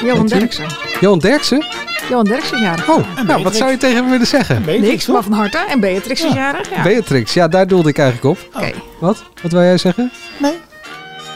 Johan? 0.03 0.27
Derksen. 0.27 0.65
Johan 0.99 1.19
Derksen? 1.19 1.65
Johan 2.09 2.25
Derksen 2.25 2.57
is 2.57 2.63
jarig. 2.63 2.89
Oh, 2.89 3.23
nou, 3.27 3.43
wat 3.43 3.55
zou 3.55 3.71
je 3.71 3.77
tegen 3.77 3.95
hem 3.95 4.09
willen 4.09 4.27
zeggen? 4.27 4.63
Niks, 4.65 5.07
maar 5.07 5.23
van 5.23 5.31
harte. 5.31 5.57
En 5.69 5.79
Beatrix 5.79 6.23
is 6.23 6.33
jarig. 6.33 6.69
Ja. 6.69 6.83
Beatrix, 6.83 7.33
ja, 7.33 7.47
daar 7.47 7.67
doelde 7.67 7.89
ik 7.89 7.97
eigenlijk 7.97 8.39
op. 8.39 8.55
Oké. 8.55 8.71
Wat? 8.99 9.23
Wat 9.41 9.51
wil 9.51 9.61
jij 9.61 9.77
zeggen? 9.77 10.11
Nee. 10.39 10.68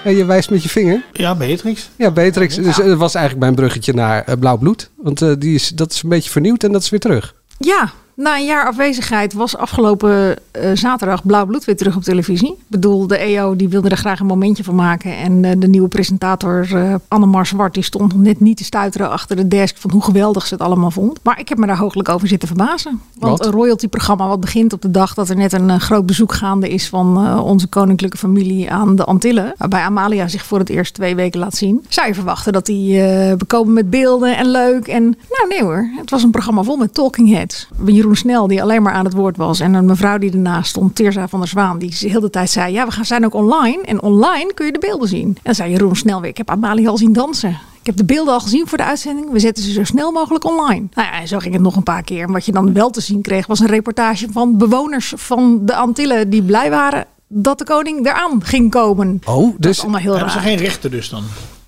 Ja, 0.03 0.09
je 0.09 0.25
wijst 0.25 0.49
met 0.49 0.63
je 0.63 0.69
vinger. 0.69 1.03
Ja, 1.13 1.35
Beatrix. 1.35 1.89
Ja, 1.95 2.11
Beatrix. 2.11 2.55
Dus, 2.55 2.79
eh, 2.79 2.85
dat 2.85 2.97
was 2.97 3.15
eigenlijk 3.15 3.45
mijn 3.45 3.55
bruggetje 3.55 3.93
naar 3.93 4.23
eh, 4.23 4.35
Blauw 4.39 4.57
Bloed. 4.57 4.89
Want 4.95 5.21
eh, 5.21 5.31
die 5.39 5.55
is, 5.55 5.69
dat 5.69 5.91
is 5.91 6.03
een 6.03 6.09
beetje 6.09 6.29
vernieuwd 6.29 6.63
en 6.63 6.71
dat 6.71 6.81
is 6.81 6.89
weer 6.89 6.99
terug. 6.99 7.35
Ja, 7.57 7.91
na 8.15 8.37
een 8.37 8.45
jaar 8.45 8.67
afwezigheid 8.67 9.33
was 9.33 9.57
afgelopen 9.57 10.35
eh, 10.51 10.71
zaterdag 10.73 11.25
Blauw 11.25 11.45
Bloed 11.45 11.65
weer 11.65 11.77
terug 11.77 11.95
op 11.95 12.03
televisie. 12.03 12.51
Ik 12.51 12.63
bedoel, 12.67 13.07
de 13.07 13.17
EO 13.17 13.55
die 13.55 13.69
wilde 13.69 13.89
er 13.89 13.97
graag 13.97 14.19
een 14.19 14.25
momentje 14.25 14.63
van 14.63 14.75
maken. 14.75 15.17
En 15.17 15.45
eh, 15.45 15.51
de 15.57 15.67
nieuwe 15.67 15.87
presentator 15.87 16.67
eh 16.75 16.95
Annemar 17.07 17.45
Zwart 17.45 17.73
die 17.73 17.83
stond 17.83 18.15
net 18.15 18.39
niet 18.39 18.57
te 18.57 18.63
stuiteren 18.63 19.09
achter 19.09 19.35
de 19.35 19.47
desk 19.47 19.77
van 19.77 19.91
hoe 19.91 20.03
geweldig 20.03 20.47
ze 20.47 20.53
het 20.53 20.63
allemaal 20.63 20.91
vond. 20.91 21.19
Maar 21.23 21.39
ik 21.39 21.49
heb 21.49 21.57
me 21.57 21.67
daar 21.67 21.77
hooglijk 21.77 22.09
over 22.09 22.27
zitten 22.27 22.47
verbazen. 22.47 23.01
Want 23.19 23.37
Wat? 23.37 23.47
een 23.47 23.53
royalty-programma 23.53 24.27
wat 24.27 24.39
begint 24.39 24.73
op 24.73 24.81
de 24.81 24.91
dag 24.91 25.13
dat 25.13 25.29
er 25.29 25.35
net 25.35 25.53
een 25.53 25.79
groot 25.79 26.05
bezoek 26.05 26.33
gaande 26.33 26.69
is 26.69 26.89
van 26.89 27.39
onze 27.39 27.67
koninklijke 27.67 28.17
familie 28.17 28.71
aan 28.71 28.95
de 28.95 29.03
Antillen. 29.03 29.53
Waarbij 29.57 29.81
Amalia 29.81 30.27
zich 30.27 30.45
voor 30.45 30.59
het 30.59 30.69
eerst 30.69 30.93
twee 30.93 31.15
weken 31.15 31.39
laat 31.39 31.55
zien. 31.55 31.85
Zou 31.89 32.07
je 32.07 32.13
verwachten 32.13 32.53
dat 32.53 32.65
die 32.65 33.01
bekomen 33.35 33.73
met 33.73 33.89
beelden 33.89 34.37
en 34.37 34.47
leuk. 34.47 34.87
En 34.87 35.03
nou 35.03 35.47
nee 35.49 35.63
hoor, 35.63 35.89
het 35.95 36.09
was 36.09 36.23
een 36.23 36.31
programma 36.31 36.63
vol 36.63 36.77
met 36.77 36.93
talking 36.93 37.29
heads. 37.29 37.67
Jeroen 38.03 38.17
Snel 38.17 38.47
die 38.47 38.61
alleen 38.61 38.81
maar 38.81 38.93
aan 38.93 39.05
het 39.05 39.13
woord 39.13 39.37
was. 39.37 39.59
En 39.59 39.73
een 39.73 39.85
mevrouw 39.85 40.17
die 40.17 40.31
ernaast 40.31 40.69
stond, 40.69 40.95
Teerza 40.95 41.27
van 41.27 41.39
der 41.39 41.49
Zwaan. 41.49 41.79
Die 41.79 41.89
de 41.99 42.09
hele 42.09 42.29
tijd 42.29 42.49
zei, 42.49 42.73
ja 42.73 42.85
we 42.85 42.91
gaan 42.91 43.05
zijn 43.05 43.25
ook 43.25 43.33
online. 43.33 43.81
En 43.83 44.01
online 44.01 44.53
kun 44.53 44.65
je 44.65 44.71
de 44.71 44.79
beelden 44.79 45.07
zien. 45.07 45.27
En 45.27 45.39
dan 45.43 45.55
zei 45.55 45.71
Jeroen 45.71 45.95
Snel 45.95 46.21
weer, 46.21 46.29
ik 46.29 46.37
heb 46.37 46.49
Amalia 46.49 46.89
al 46.89 46.97
zien 46.97 47.13
dansen. 47.13 47.49
Ik 47.79 47.85
heb 47.85 47.97
de 47.97 48.05
beelden 48.05 48.33
al 48.33 48.39
gezien 48.39 48.67
voor 48.67 48.77
de 48.77 48.83
uitzending. 48.83 49.31
We 49.31 49.39
zetten 49.39 49.63
ze 49.63 49.71
zo 49.71 49.83
snel 49.83 50.11
mogelijk 50.11 50.45
online. 50.45 50.85
Nou 50.93 51.07
ja, 51.07 51.19
en 51.21 51.27
zo 51.27 51.39
ging 51.39 51.53
het 51.53 51.63
nog 51.63 51.75
een 51.75 51.83
paar 51.83 52.03
keer. 52.03 52.23
En 52.23 52.31
wat 52.31 52.45
je 52.45 52.51
dan 52.51 52.73
wel 52.73 52.89
te 52.89 53.01
zien 53.01 53.21
kreeg, 53.21 53.47
was 53.47 53.59
een 53.59 53.67
reportage 53.67 54.27
van 54.31 54.57
bewoners 54.57 55.13
van 55.15 55.59
de 55.65 55.75
Antillen 55.75 56.29
die 56.29 56.43
blij 56.43 56.69
waren 56.69 57.05
dat 57.27 57.57
de 57.57 57.65
koning 57.65 58.05
eraan 58.05 58.43
ging 58.43 58.71
komen. 58.71 59.21
Oh, 59.25 59.55
dus 59.57 59.81
allemaal 59.81 59.99
heel 59.99 60.11
Hebben 60.11 60.31
ze 60.31 60.37
raar. 60.37 60.47
geen 60.47 60.57
rechten 60.57 60.91
dus 60.91 61.09
dan? 61.09 61.23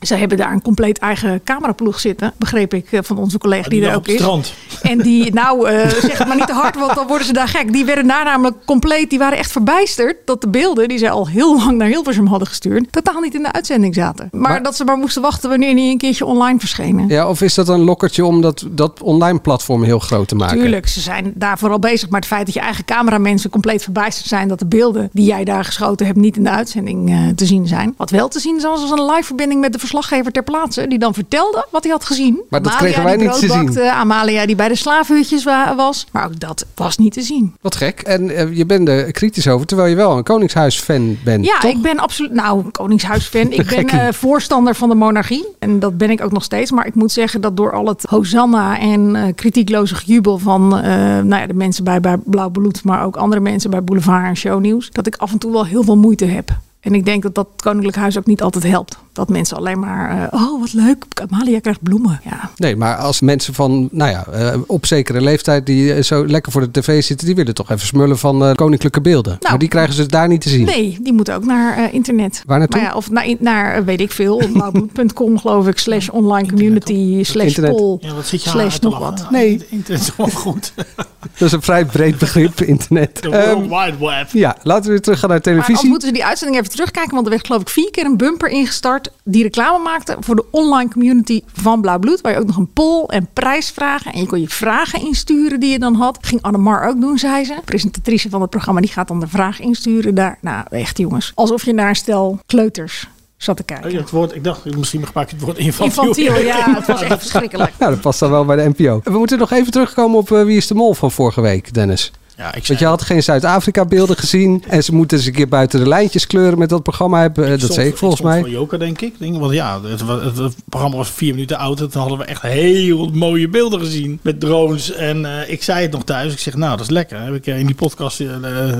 Ze 0.05 0.15
hebben 0.15 0.37
daar 0.37 0.51
een 0.51 0.61
compleet 0.61 0.97
eigen 0.99 1.41
cameraploeg 1.43 1.99
zitten, 1.99 2.33
begreep 2.37 2.73
ik 2.73 2.91
eh, 2.91 2.99
van 3.03 3.17
onze 3.17 3.37
collega 3.37 3.69
die, 3.69 3.79
die 3.79 3.81
er 3.81 3.85
lag 3.87 3.95
ook 3.95 4.01
op 4.01 4.05
het 4.07 4.15
is. 4.15 4.21
strand. 4.21 4.53
En 4.81 4.97
die, 4.97 5.33
nou, 5.33 5.69
eh, 5.69 5.89
zeg 5.89 6.17
het 6.17 6.27
maar 6.27 6.37
niet 6.37 6.47
te 6.47 6.53
hard, 6.53 6.75
want 6.75 6.95
dan 6.95 7.07
worden 7.07 7.27
ze 7.27 7.33
daar 7.33 7.47
gek. 7.47 7.73
Die 7.73 7.85
werden 7.85 8.07
daar 8.07 8.23
namelijk 8.25 8.55
compleet, 8.65 9.09
die 9.09 9.19
waren 9.19 9.37
echt 9.37 9.51
verbijsterd 9.51 10.15
dat 10.25 10.41
de 10.41 10.47
beelden 10.49 10.87
die 10.87 10.97
ze 10.97 11.09
al 11.09 11.27
heel 11.27 11.57
lang 11.57 11.77
naar 11.77 11.87
Hilversum 11.87 12.25
hadden 12.27 12.47
gestuurd, 12.47 12.91
totaal 12.91 13.19
niet 13.21 13.35
in 13.35 13.43
de 13.43 13.51
uitzending 13.51 13.93
zaten. 13.95 14.27
Maar, 14.31 14.41
Maar- 14.41 14.63
dat 14.63 14.75
ze 14.75 14.83
maar 14.83 14.97
moesten 14.97 15.21
wachten 15.21 15.49
wanneer 15.49 15.75
die 15.75 15.91
een 15.91 15.97
keertje 15.97 16.25
online 16.25 16.59
verschenen. 16.59 17.07
Ja, 17.07 17.29
of 17.29 17.41
is 17.41 17.53
dat 17.53 17.67
een 17.67 17.83
lokkertje 17.83 18.25
om 18.25 18.41
dat, 18.41 18.65
dat 18.69 19.01
online 19.01 19.39
platform 19.39 19.83
heel 19.83 19.99
groot 19.99 20.27
te 20.27 20.35
maken? 20.35 20.57
Tuurlijk, 20.59 20.87
ze 20.87 20.99
zijn 21.01 21.31
daar 21.35 21.57
vooral 21.57 21.79
bezig. 21.79 22.09
Maar 22.09 22.19
het 22.19 22.29
feit 22.29 22.45
dat 22.45 22.53
je 22.53 22.59
eigen 22.61 22.85
cameramensen 22.85 23.49
compleet 23.49 23.83
verbijsterd 23.83 24.27
zijn... 24.27 24.47
dat 24.47 24.59
de 24.59 24.65
beelden 24.65 25.09
die 25.13 25.25
jij 25.25 25.43
daar 25.43 25.65
geschoten 25.65 26.05
hebt 26.05 26.17
niet 26.17 26.37
in 26.37 26.43
de 26.43 26.49
uitzending 26.49 27.09
eh, 27.09 27.17
te 27.35 27.45
zien 27.45 27.67
zijn. 27.67 27.93
Wat 27.97 28.09
wel 28.09 28.27
te 28.27 28.39
zien 28.39 28.55
is 28.57 28.63
was 28.63 28.91
een 28.91 29.05
live 29.05 29.23
verbinding 29.23 29.61
met 29.61 29.73
de 29.73 29.79
verslaggever 29.95 30.31
ter 30.31 30.43
plaatse... 30.43 30.87
die 30.87 30.99
dan 30.99 31.13
vertelde 31.13 31.65
wat 31.71 31.83
hij 31.83 31.91
had 31.91 32.05
gezien. 32.05 32.41
Maar 32.49 32.61
dat 32.61 32.71
Amalia 32.71 32.91
kregen 32.91 33.03
wij 33.03 33.15
niet 33.27 33.39
te 33.39 33.47
zien. 33.47 33.65
bakte, 33.65 33.91
Amalia 33.91 34.45
die 34.45 34.55
bij 34.55 34.67
de 34.67 34.75
slavenhutjes 34.75 35.43
wa- 35.43 35.75
was. 35.75 36.05
Maar 36.11 36.25
ook 36.25 36.39
dat 36.39 36.65
was 36.75 36.97
niet 36.97 37.13
te 37.13 37.21
zien. 37.21 37.55
Wat 37.61 37.75
gek. 37.75 37.99
En 38.01 38.29
eh, 38.29 38.57
je 38.57 38.65
bent 38.65 38.87
er 38.87 39.11
kritisch 39.11 39.47
over, 39.47 39.65
terwijl 39.67 39.89
je 39.89 39.95
wel 39.95 40.17
een 40.17 40.23
Koningshuis-fan 40.23 41.17
bent, 41.23 41.45
Ja, 41.45 41.59
toch? 41.59 41.71
ik 41.71 41.81
ben 41.81 41.99
absoluut, 41.99 42.31
nou, 42.33 42.69
Koningshuisfan. 42.71 43.51
Ik 43.55 43.65
ben 43.67 43.87
eh, 43.87 44.13
voorstander 44.13 44.75
van 44.75 44.89
de 44.89 44.95
monarchie. 44.95 45.47
En 45.59 45.79
dat 45.79 45.97
ben 45.97 46.09
ik 46.09 46.23
ook 46.23 46.31
nog 46.31 46.43
steeds. 46.43 46.71
Maar 46.71 46.85
ik 46.87 46.95
moet 46.95 47.11
zeggen 47.11 47.41
dat 47.41 47.57
door 47.57 47.71
al 47.73 47.85
het 47.87 48.03
hosanna 48.09 48.79
en 48.79 49.15
eh, 49.15 49.23
kritiekloze 49.35 49.95
gejubel 49.95 50.37
van 50.37 50.77
eh, 50.79 50.91
nou 50.95 51.35
ja, 51.41 51.47
de 51.47 51.53
mensen 51.53 51.83
bij, 51.83 51.99
bij 51.99 52.17
Blauw 52.25 52.49
Bloed, 52.49 52.83
maar 52.83 53.03
ook 53.05 53.15
andere 53.15 53.41
mensen 53.41 53.69
bij 53.69 53.83
Boulevard 53.83 54.25
en 54.25 54.35
Shownieuws, 54.37 54.89
dat 54.91 55.07
ik 55.07 55.15
af 55.15 55.31
en 55.31 55.37
toe 55.37 55.51
wel 55.51 55.65
heel 55.65 55.83
veel 55.83 55.97
moeite 55.97 56.25
heb. 56.25 56.49
En 56.79 56.93
ik 56.95 57.05
denk 57.05 57.23
dat 57.23 57.35
dat 57.35 57.47
Koninklijk 57.55 57.95
Huis 57.97 58.17
ook 58.17 58.25
niet 58.25 58.41
altijd 58.41 58.63
helpt. 58.63 58.97
Dat 59.15 59.29
mensen 59.29 59.57
alleen 59.57 59.79
maar, 59.79 60.29
eh, 60.31 60.41
oh 60.43 60.59
wat 60.59 60.73
leuk, 60.73 61.05
Amalia 61.29 61.59
krijgt 61.59 61.83
bloemen. 61.83 62.21
Ja. 62.23 62.49
Nee, 62.57 62.75
maar 62.75 62.95
als 62.95 63.21
mensen 63.21 63.53
van, 63.53 63.89
nou 63.91 64.11
ja, 64.11 64.25
eh, 64.25 64.59
op 64.67 64.85
zekere 64.85 65.21
leeftijd 65.21 65.65
die 65.65 65.93
eh, 65.93 66.03
zo 66.03 66.27
lekker 66.27 66.51
voor 66.51 66.61
de 66.61 66.71
tv 66.79 67.03
zitten, 67.03 67.25
die 67.27 67.35
willen 67.35 67.53
toch 67.53 67.69
even 67.71 67.87
smullen 67.87 68.17
van 68.17 68.43
eh, 68.45 68.53
koninklijke 68.53 69.01
beelden. 69.01 69.37
maar 69.49 69.57
die 69.57 69.67
krijgen 69.67 69.93
ze 69.93 70.05
daar 70.05 70.27
niet 70.27 70.41
te 70.41 70.49
zien. 70.49 70.65
Nou. 70.65 70.77
Nee, 70.81 70.97
die 71.01 71.13
moeten 71.13 71.35
ook 71.35 71.45
naar 71.45 71.77
eh, 71.77 71.93
internet. 71.93 72.43
Waar 72.45 72.59
naartoe? 72.59 72.79
Maar 72.81 72.89
ja, 72.89 72.95
of 72.95 73.09
naar, 73.09 73.27
naar 73.39 73.85
weet 73.85 74.01
ik 74.01 74.11
veel, 74.11 74.37
blauwbloed.com 74.53 75.39
geloof 75.39 75.67
ik, 75.67 75.77
slash 75.77 76.09
online 76.09 76.47
community, 76.47 77.23
slash 77.23 77.45
Internet. 77.47 77.75
poll, 77.75 77.97
Ja, 78.01 78.13
wat 78.13 78.25
zit 78.25 78.43
je 78.43 78.49
slash 78.49 78.79
nog 78.79 78.99
wat. 78.99 79.27
Nee. 79.31 79.65
Internet 79.69 80.01
is 80.01 80.09
gewoon 80.09 80.31
goed. 80.31 80.73
Dat 81.37 81.47
is 81.47 81.51
een 81.53 81.61
vrij 81.61 81.85
breed 81.85 82.17
begrip, 82.17 82.61
internet. 82.61 83.21
De 83.21 83.29
Ehm, 83.29 83.53
World 83.53 83.69
Wide 83.97 84.05
Web. 84.05 84.27
ja, 84.31 84.55
laten 84.63 84.83
we 84.83 84.89
weer 84.89 85.01
terug 85.01 85.19
gaan 85.19 85.29
naar 85.29 85.41
Maar 85.43 85.53
televisie. 85.53 85.89
moeten 85.89 86.07
ze 86.07 86.13
die 86.13 86.25
uitzending 86.25 86.59
even 86.59 86.71
terugkijken. 86.71 87.13
Want 87.13 87.25
er 87.25 87.31
werd 87.31 87.45
geloof 87.45 87.61
ik 87.61 87.69
vier 87.69 87.91
keer 87.91 88.05
een 88.05 88.17
bumper 88.17 88.49
ingestart. 88.49 89.04
Die 89.23 89.43
reclame 89.43 89.83
maakte 89.83 90.17
voor 90.19 90.35
de 90.35 90.45
online 90.51 90.89
community 90.89 91.41
van 91.53 91.81
Blauw 91.81 91.99
Bloed. 91.99 92.21
Waar 92.21 92.31
je 92.31 92.39
ook 92.39 92.47
nog 92.47 92.57
een 92.57 92.73
poll 92.73 93.05
en 93.05 93.27
prijsvragen. 93.33 94.13
En 94.13 94.19
je 94.19 94.25
kon 94.25 94.41
je 94.41 94.49
vragen 94.49 95.01
insturen 95.01 95.59
die 95.59 95.71
je 95.71 95.79
dan 95.79 95.95
had. 95.95 96.17
Ging 96.21 96.41
Annemar 96.41 96.87
ook 96.87 97.01
doen, 97.01 97.17
zei 97.17 97.43
ze. 97.43 97.55
Presentatrice 97.65 98.29
van 98.29 98.41
het 98.41 98.49
programma. 98.49 98.81
Die 98.81 98.89
gaat 98.89 99.07
dan 99.07 99.19
de 99.19 99.27
vraag 99.27 99.59
insturen 99.59 100.15
daar. 100.15 100.37
Nou, 100.41 100.65
echt 100.69 100.97
jongens. 100.97 101.31
Alsof 101.35 101.65
je 101.65 101.73
naar 101.73 101.89
een 101.89 101.95
stel 101.95 102.39
kleuters 102.45 103.07
zat 103.37 103.57
te 103.57 103.63
kijken. 103.63 103.85
Oh 103.85 103.91
ja, 103.91 103.99
het 103.99 104.09
woord, 104.09 104.35
ik 104.35 104.43
dacht, 104.43 104.77
misschien 104.77 105.05
gebruik 105.05 105.29
je 105.29 105.35
het 105.35 105.45
woord 105.45 105.57
infantiel. 105.57 106.03
Infantiel, 106.03 106.37
ja. 106.37 106.73
Het 106.75 106.87
was 106.87 107.01
echt 107.01 107.19
verschrikkelijk. 107.19 107.73
Nou, 107.79 107.91
dat 107.91 108.01
past 108.01 108.19
dan 108.19 108.29
wel 108.29 108.45
bij 108.45 108.55
de 108.55 108.73
NPO. 108.77 109.01
We 109.03 109.17
moeten 109.17 109.37
nog 109.37 109.51
even 109.51 109.71
terugkomen 109.71 110.17
op 110.17 110.31
eh, 110.31 110.43
Wie 110.43 110.57
is 110.57 110.67
de 110.67 110.73
Mol 110.73 110.93
van 110.93 111.11
vorige 111.11 111.41
week, 111.41 111.73
Dennis. 111.73 112.11
Ja, 112.37 112.53
ik 112.53 112.67
Want 112.67 112.79
je 112.79 112.85
had 112.85 113.01
geen 113.01 113.23
Zuid-Afrika-beelden 113.23 114.17
gezien. 114.17 114.63
En 114.67 114.83
ze 114.83 114.95
moeten 114.95 115.17
eens 115.17 115.25
een 115.25 115.33
keer 115.33 115.47
buiten 115.47 115.79
de 115.79 115.87
lijntjes 115.87 116.27
kleuren 116.27 116.57
met 116.57 116.69
dat 116.69 116.83
programma. 116.83 117.21
Heb, 117.21 117.37
eh, 117.37 117.59
dat 117.59 117.73
zei 117.73 117.87
ik 117.87 117.97
volgens 117.97 118.21
mij. 118.21 118.39
voor 118.39 118.49
Joker, 118.49 118.79
denk 118.79 119.01
ik. 119.01 119.13
Denk, 119.19 119.39
want 119.39 119.53
ja, 119.53 119.81
het, 119.81 119.99
het, 119.99 120.37
het 120.37 120.55
programma 120.69 120.97
was 120.97 121.09
vier 121.09 121.33
minuten 121.33 121.57
oud. 121.57 121.79
En 121.79 121.89
toen 121.89 122.01
hadden 122.01 122.19
we 122.19 122.25
echt 122.25 122.41
heel 122.41 123.09
mooie 123.13 123.49
beelden 123.49 123.79
gezien. 123.79 124.19
Met 124.21 124.39
drones. 124.39 124.91
En 124.91 125.25
eh, 125.25 125.51
ik 125.51 125.63
zei 125.63 125.81
het 125.81 125.91
nog 125.91 126.03
thuis. 126.03 126.33
Ik 126.33 126.39
zeg, 126.39 126.55
nou, 126.55 126.71
dat 126.71 126.85
is 126.85 126.89
lekker. 126.89 127.21
Heb 127.21 127.33
ik 127.33 127.47
eh, 127.47 127.59
in 127.59 127.65
die 127.65 127.75
podcast 127.75 128.23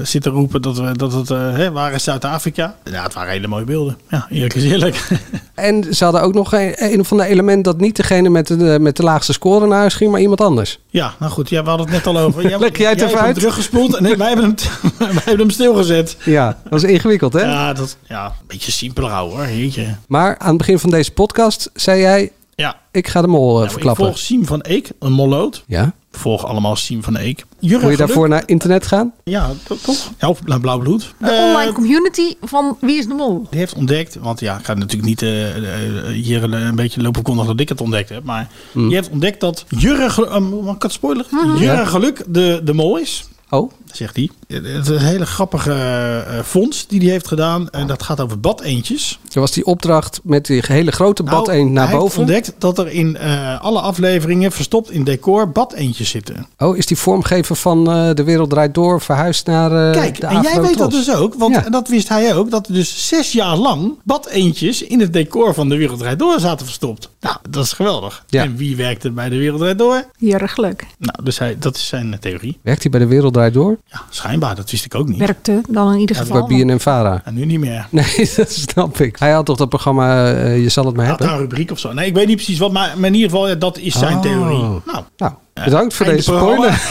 zitten 0.04 0.32
roepen 0.32 0.62
dat, 0.62 0.78
we, 0.78 0.92
dat 0.98 1.14
het 1.14 1.30
hè, 1.30 1.72
waar 1.72 1.94
is 1.94 2.04
Zuid-Afrika. 2.04 2.76
Ja, 2.84 3.04
het 3.04 3.14
waren 3.14 3.32
hele 3.32 3.48
mooie 3.48 3.66
beelden. 3.66 3.98
Ja, 4.10 4.28
eerlijk 4.30 4.54
is 4.54 4.64
eerlijk. 4.72 5.08
En 5.54 5.96
ze 5.96 6.04
hadden 6.04 6.22
ook 6.22 6.34
nog 6.34 6.54
een, 6.54 6.74
een 6.76 7.00
of 7.00 7.12
ander 7.12 7.26
element 7.26 7.64
dat 7.64 7.80
niet 7.80 7.96
degene 7.96 8.30
met 8.30 8.48
de, 8.48 8.78
met 8.82 8.98
de 8.98 9.04
laagste 9.04 9.34
score 9.34 9.68
naar 9.68 9.80
huis 9.80 9.94
ging, 9.94 10.12
maar 10.12 10.22
iemand 10.22 10.42
anders. 10.42 10.80
Ja, 10.90 11.14
nou 11.20 11.32
goed. 11.32 11.50
Ja, 11.50 11.64
we 11.64 11.70
hadden 11.70 11.88
het 11.88 11.96
net 11.96 12.16
al 12.16 12.22
over. 12.22 12.50
Jij, 12.50 12.60
Leg 12.66 12.78
jij 12.78 12.90
het 12.90 13.02
even 13.02 13.20
uit? 13.20 13.45
Teruggespoeld. 13.50 13.96
En 13.96 14.04
nee, 14.04 14.16
wij 14.18 14.28
hebben 14.28 14.46
hem, 14.46 14.56
wij 14.98 15.08
hebben 15.14 15.38
hem 15.40 15.50
stilgezet. 15.50 16.18
Ja, 16.26 16.46
dat 16.64 16.72
was 16.72 16.84
ingewikkeld, 16.84 17.34
hè? 17.34 17.42
Ja, 17.42 17.74
dat, 17.74 17.98
ja, 18.08 18.26
een 18.26 18.32
beetje 18.48 18.72
simpeler 18.72 19.10
houden 19.10 19.38
hoor. 19.38 19.48
Jeetje. 19.48 19.96
Maar 20.08 20.38
aan 20.38 20.48
het 20.50 20.58
begin 20.58 20.80
van 20.80 20.90
deze 20.90 21.12
podcast 21.12 21.70
zei 21.74 22.00
jij, 22.02 22.32
Ja. 22.56 22.76
ik 22.92 23.08
ga 23.08 23.22
de 23.22 23.28
mol 23.28 23.48
eh, 23.48 23.54
Nou, 23.54 23.66
ik 23.66 23.72
verklappen. 23.72 24.06
volg 24.06 24.18
Siem 24.18 24.46
van 24.46 24.60
Eek, 24.68 24.90
een 25.00 25.12
molloot. 25.12 25.64
Ja. 25.68 25.94
Volg 26.12 26.46
allemaal 26.46 26.76
Siem 26.76 27.04
van 27.04 27.18
Eek. 27.18 27.24
Jurgen 27.36 27.46
Moet 27.60 27.70
je 27.72 27.78
Geluk- 27.80 27.98
daarvoor 27.98 28.30
naar 28.30 28.44
internet 28.46 28.88
gaan? 28.88 29.14
Ja, 29.24 29.50
to- 29.64 29.78
toch? 29.84 30.12
Ja, 30.20 30.30
of 30.30 30.44
naar 30.46 30.60
Blauw 30.60 30.80
Bloed. 30.80 31.14
De 31.20 31.48
online 31.50 31.72
community 31.74 32.34
van 32.42 32.78
Wie 32.82 32.98
is 32.98 33.08
de 33.08 33.14
Mol? 33.14 33.48
Die 33.50 33.60
heeft 33.60 33.74
ontdekt, 33.74 34.16
want 34.22 34.40
ja, 34.40 34.58
ik 34.58 34.66
ga 34.66 34.74
natuurlijk 34.74 35.08
niet 35.08 35.22
eh, 35.22 35.56
eh, 35.58 36.06
hier 36.14 36.44
een, 36.54 36.76
beetje 36.76 37.02
lopen 37.02 37.22
kondigen 37.24 37.52
dat 37.52 37.60
ik 37.60 37.70
het 37.70 37.82
ontdekt 37.82 38.10
heb. 38.10 38.24
Maar 38.24 38.48
Hmm. 38.72 38.88
die 38.88 38.96
heeft 38.96 39.10
ontdekt 39.10 39.40
dat 39.40 39.66
Jurgen 39.78 40.28
eh, 40.30 40.40
mag 40.64 40.76
ik 40.76 40.82
het 40.82 40.92
spoileren? 40.92 41.28
Mhm. 41.32 41.48
Jurgen 41.48 41.64
Ja. 41.66 41.86
Geluk 41.86 42.24
de, 42.28 42.62
de 42.64 42.74
mol 42.74 42.98
is. 42.98 43.26
Oh. 43.50 43.72
Zegt 43.86 44.16
hij. 44.16 44.30
Het 44.48 44.66
is 44.66 44.88
een 44.88 44.98
hele 45.00 45.26
grappige 45.26 45.72
eh, 45.74 46.40
fonds 46.44 46.88
die 46.88 47.00
hij 47.02 47.10
heeft 47.10 47.28
gedaan. 47.28 47.70
En 47.70 47.88
dat 47.88 48.04
gaat 48.04 48.20
over 48.22 48.40
badeentjes. 48.40 49.20
Er 49.34 49.40
was 49.40 49.52
die 49.52 49.66
opdracht 49.66 50.20
met 50.24 50.46
die 50.46 50.64
hele 50.68 50.92
grote 50.92 51.24
bad 51.24 51.48
Nou, 51.48 51.64
naar 51.64 51.84
hij 51.84 51.92
heeft 51.92 52.04
boven. 52.04 52.20
ontdekt 52.20 52.54
dat 52.58 52.78
er 52.78 52.88
in 52.88 53.18
eh, 53.18 53.62
alle 53.62 53.80
afleveringen 53.80 54.52
verstopt 54.52 54.92
in 54.92 55.04
decor 55.04 55.52
badeentjes 55.52 56.10
zitten. 56.10 56.48
Oh, 56.58 56.78
is 56.78 56.86
die 56.86 56.98
vormgever 56.98 57.56
van 57.56 57.92
eh, 57.92 58.14
De 58.14 58.24
Wereld 58.24 58.50
Draait 58.50 58.74
Door 58.74 59.02
verhuisd 59.02 59.46
naar 59.46 59.72
eh, 59.88 60.02
Kijk, 60.02 60.20
de 60.22 60.28
en 60.28 60.42
jij 60.42 60.62
weet 60.62 60.78
dat 60.78 60.92
dus 60.92 61.14
ook, 61.16 61.34
want 61.34 61.56
Ja. 61.56 61.66
en 61.66 61.72
dat 61.72 61.88
wist 61.88 62.10
hij 62.10 62.36
ook, 62.36 62.52
dat 62.52 62.68
er 62.68 62.74
dus 62.74 63.08
zes 63.08 63.32
jaar 63.32 63.56
lang 63.58 63.94
badeentjes 64.04 64.82
in 64.82 65.00
het 65.00 65.14
decor 65.14 65.54
van 65.54 65.70
de 65.70 65.78
Wereldrijd 65.78 66.20
Door 66.20 66.40
zaten 66.40 66.66
verstopt. 66.66 67.10
Nou, 67.20 67.36
dat 67.50 67.64
is 67.66 67.74
geweldig. 67.74 68.24
Ja. 68.28 68.44
En 68.44 68.56
wie 68.56 68.76
werkte 68.76 69.12
bij 69.12 69.30
de 69.30 69.38
Wereldrijd 69.38 69.78
Door? 69.78 70.04
Jurgen 70.18 70.50
Geluk. 70.50 70.86
Nou, 70.98 71.24
dus 71.24 71.40
hij, 71.40 71.56
dat 71.60 71.76
is 71.76 71.88
zijn 71.88 72.18
theorie. 72.20 72.58
Werkt 72.62 72.82
hij 72.82 72.92
bij 72.92 73.00
De 73.00 73.08
Wereld 73.08 73.34
Draait 73.34 73.54
Door? 73.54 73.78
Ja, 73.86 74.02
schijnbaar, 74.10 74.34
dat 74.40 74.72
wist 74.72 74.86
ik 74.86 74.96
ook 74.96 75.08
niet. 75.08 75.18
Werkte 75.18 75.62
dan 75.70 75.94
in 75.94 76.00
ieder 76.00 76.16
Ja, 76.16 76.22
geval. 76.22 76.48
Bij 76.48 76.58
BNN 76.66 76.80
Vara. 76.80 77.22
En 77.24 77.34
nu 77.34 77.46
niet 77.46 77.60
meer. 77.60 77.88
Nee, 77.92 78.32
dat 78.36 78.52
snap 78.52 79.00
ik. 79.00 79.16
Hij 79.20 79.32
had 79.32 79.46
toch 79.46 79.58
dat 79.58 79.70
programma 79.70 80.32
eh, 80.34 80.62
Je 80.62 80.70
zal 80.70 80.86
het 80.86 80.96
maar 80.96 81.06
had 81.06 81.20
hebben? 81.20 81.36
daar 81.36 81.44
een 81.46 81.50
rubriek 81.50 81.72
of 81.72 81.80
zo. 81.80 81.94
Nee, 81.94 82.08
ik 82.08 82.14
weet 82.14 82.28
niet 82.28 82.36
precies 82.36 82.58
wat, 82.60 82.72
maar, 82.72 82.94
maar 82.98 83.08
in 83.10 83.14
ieder 83.16 83.30
geval, 83.30 83.48
ja, 83.48 83.56
dat 83.56 83.78
is 83.78 83.94
zijn 84.00 84.16
Oh. 84.16 84.22
theorie. 84.22 84.58
Nou, 84.86 85.04
Nou, 85.18 85.34
bedankt 85.64 85.94
voor 85.94 86.06
einde 86.06 86.22
deze 86.22 86.38
spoiler. 86.38 86.70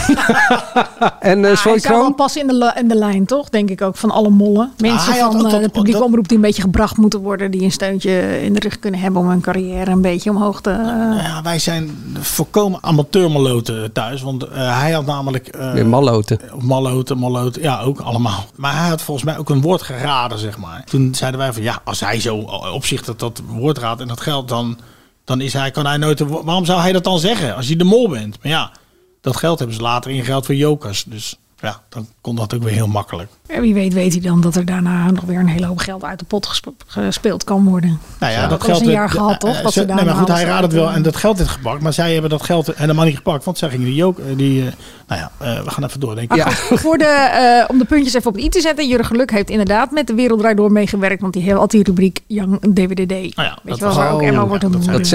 en 1.20 1.38
uh, 1.38 1.44
hij 1.62 1.78
zou 1.78 1.98
wel 2.00 2.14
passen 2.14 2.40
in 2.40 2.46
de, 2.46 2.72
in 2.78 2.88
de 2.88 2.94
lijn, 2.94 3.26
toch? 3.26 3.48
Denk 3.48 3.70
ik 3.70 3.82
ook 3.82 3.96
van 3.96 4.10
alle 4.10 4.28
mollen. 4.30 4.72
Mensen 4.78 5.18
had 5.20 5.32
van 5.32 5.46
eh, 5.46 5.50
de 5.62 5.68
publieke 5.68 5.98
dat- 5.98 6.02
omroep 6.08 6.28
die 6.28 6.36
een 6.36 6.42
beetje 6.42 6.62
gebracht 6.62 6.96
moeten 6.96 7.20
worden. 7.20 7.50
Die 7.50 7.62
een 7.62 7.72
steuntje 7.72 8.42
in 8.42 8.52
de 8.52 8.60
rug 8.60 8.78
kunnen 8.78 9.00
hebben 9.00 9.20
om 9.20 9.28
hun 9.28 9.40
carrière 9.40 9.90
een 9.90 10.00
beetje 10.00 10.30
omhoog 10.30 10.60
te... 10.60 10.70
eh, 10.70 11.24
ja, 11.24 11.40
wij 11.42 11.58
zijn 11.58 12.14
volkomen 12.20 12.78
amateurmaloten 12.82 13.92
thuis. 13.92 14.22
Want 14.22 14.42
eh, 14.48 14.80
hij 14.80 14.92
had 14.92 15.06
namelijk... 15.06 15.48
eh, 15.48 15.72
Weer 15.72 15.86
malloten. 15.86 16.38
Of 16.56 16.62
malloten, 16.62 17.18
malloten, 17.18 17.62
ja, 17.62 17.80
ook 17.80 18.00
allemaal. 18.00 18.44
Maar 18.54 18.76
hij 18.80 18.88
had 18.88 19.02
volgens 19.02 19.26
mij 19.26 19.38
ook 19.38 19.50
een 19.50 19.60
woord 19.60 19.82
geraden, 19.82 20.38
zeg 20.38 20.58
maar. 20.58 20.84
Toen 20.84 21.14
zeiden 21.14 21.40
wij 21.40 21.52
van, 21.52 21.62
ja, 21.62 21.80
als 21.84 22.00
hij 22.00 22.20
zo 22.20 22.36
op 22.74 22.84
zich 22.84 23.04
dat, 23.04 23.18
dat 23.18 23.42
woord 23.46 23.78
raadt 23.78 24.00
en 24.00 24.08
dat 24.08 24.20
geldt, 24.20 24.48
dan, 24.48 24.78
dan 25.24 25.40
is 25.40 25.52
hij, 25.52 25.70
kan 25.70 25.86
hij 25.86 25.96
nooit... 25.96 26.20
Waarom 26.20 26.64
zou 26.64 26.80
hij 26.80 26.92
dat 26.92 27.04
dan 27.04 27.18
zeggen, 27.18 27.56
als 27.56 27.68
je 27.68 27.76
de 27.76 27.84
mol 27.84 28.08
bent? 28.08 28.42
Maar 28.42 28.52
ja, 28.52 28.72
dat 29.20 29.36
geld 29.36 29.58
hebben 29.58 29.76
ze 29.76 29.82
later 29.82 30.10
ingeld 30.10 30.46
voor 30.46 30.54
jokers. 30.54 31.04
Dus 31.04 31.36
ja, 31.60 31.82
dan 31.88 32.08
kon 32.20 32.36
dat 32.36 32.54
ook 32.54 32.62
weer 32.62 32.72
heel 32.72 32.86
makkelijk. 32.86 33.30
En 33.46 33.60
wie 33.60 33.74
weet 33.74 33.92
weet 33.92 34.12
hij 34.12 34.20
dan 34.20 34.40
dat 34.40 34.54
er 34.56 34.64
daarna 34.64 35.10
nog 35.10 35.24
weer 35.24 35.38
een 35.38 35.46
hele 35.48 35.66
hoop 35.66 35.78
geld 35.78 36.04
uit 36.04 36.18
de 36.18 36.24
pot 36.24 36.46
gespe- 36.46 36.72
gespeeld 36.86 37.44
kan 37.44 37.64
worden. 37.64 37.98
Nou 38.20 38.32
ja, 38.32 38.42
Zo, 38.42 38.48
dat 38.48 38.60
al 38.60 38.66
geld 38.66 38.80
een 38.80 38.90
jaar 38.90 39.10
gehad, 39.10 39.40
toch? 39.40 39.54
eh, 39.56 39.62
ze- 39.66 39.70
ze 39.72 39.84
nee, 39.84 40.04
maar 40.04 40.14
goed, 40.14 40.28
hij 40.28 40.44
raadde 40.44 40.62
het 40.66 40.72
wel 40.72 40.90
en 40.90 40.96
eh, 40.96 41.02
dat 41.02 41.16
geld 41.16 41.38
werd 41.38 41.50
gepakt. 41.50 41.82
Maar 41.82 41.92
zij 41.92 42.12
hebben 42.12 42.30
dat 42.30 42.42
geld 42.42 42.70
helemaal 42.74 43.04
niet 43.04 43.16
gepakt, 43.16 43.44
want 43.44 43.58
zij 43.58 43.68
gingen 43.68 43.86
die 43.86 44.04
ook, 44.04 44.18
die, 44.36 44.60
eh, 44.66 44.72
nou 45.08 45.20
ja, 45.20 45.30
eh, 45.38 45.62
we 45.64 45.70
gaan 45.70 45.84
even 45.84 46.00
door, 46.00 46.14
denk 46.14 46.32
ik. 46.34 46.44
Maar 46.44 46.52
goed, 46.68 46.80
voor 46.80 46.98
de, 46.98 47.04
eh, 47.04 47.64
om 47.68 47.78
de 47.78 47.84
puntjes 47.84 48.14
even 48.14 48.28
op 48.30 48.34
het 48.36 48.44
i 48.44 48.48
te 48.48 48.60
zetten. 48.60 48.88
Jurgen 48.88 49.06
Geluk 49.06 49.30
heeft 49.30 49.50
inderdaad 49.50 49.90
met 49.90 50.06
de 50.06 50.14
Wereld 50.14 50.56
Door 50.56 50.72
meegewerkt. 50.72 51.20
Want 51.20 51.32
die 51.32 51.42
heeft 51.42 51.54
altijd 51.58 51.70
die 51.84 51.94
rubriek 51.94 52.20
Young 52.26 52.60
DWDD. 52.60 53.08
Nou 53.36 53.48
ja, 53.48 53.58
Weet 53.62 53.76
je 53.78 53.84
wel, 53.84 53.94
waar 53.94 54.12
ook 54.12 54.22
Emma 54.22 54.46
wordt 54.46 54.64
ontmoet. 54.64 54.84
Dat 54.86 55.00
eh. 55.00 55.06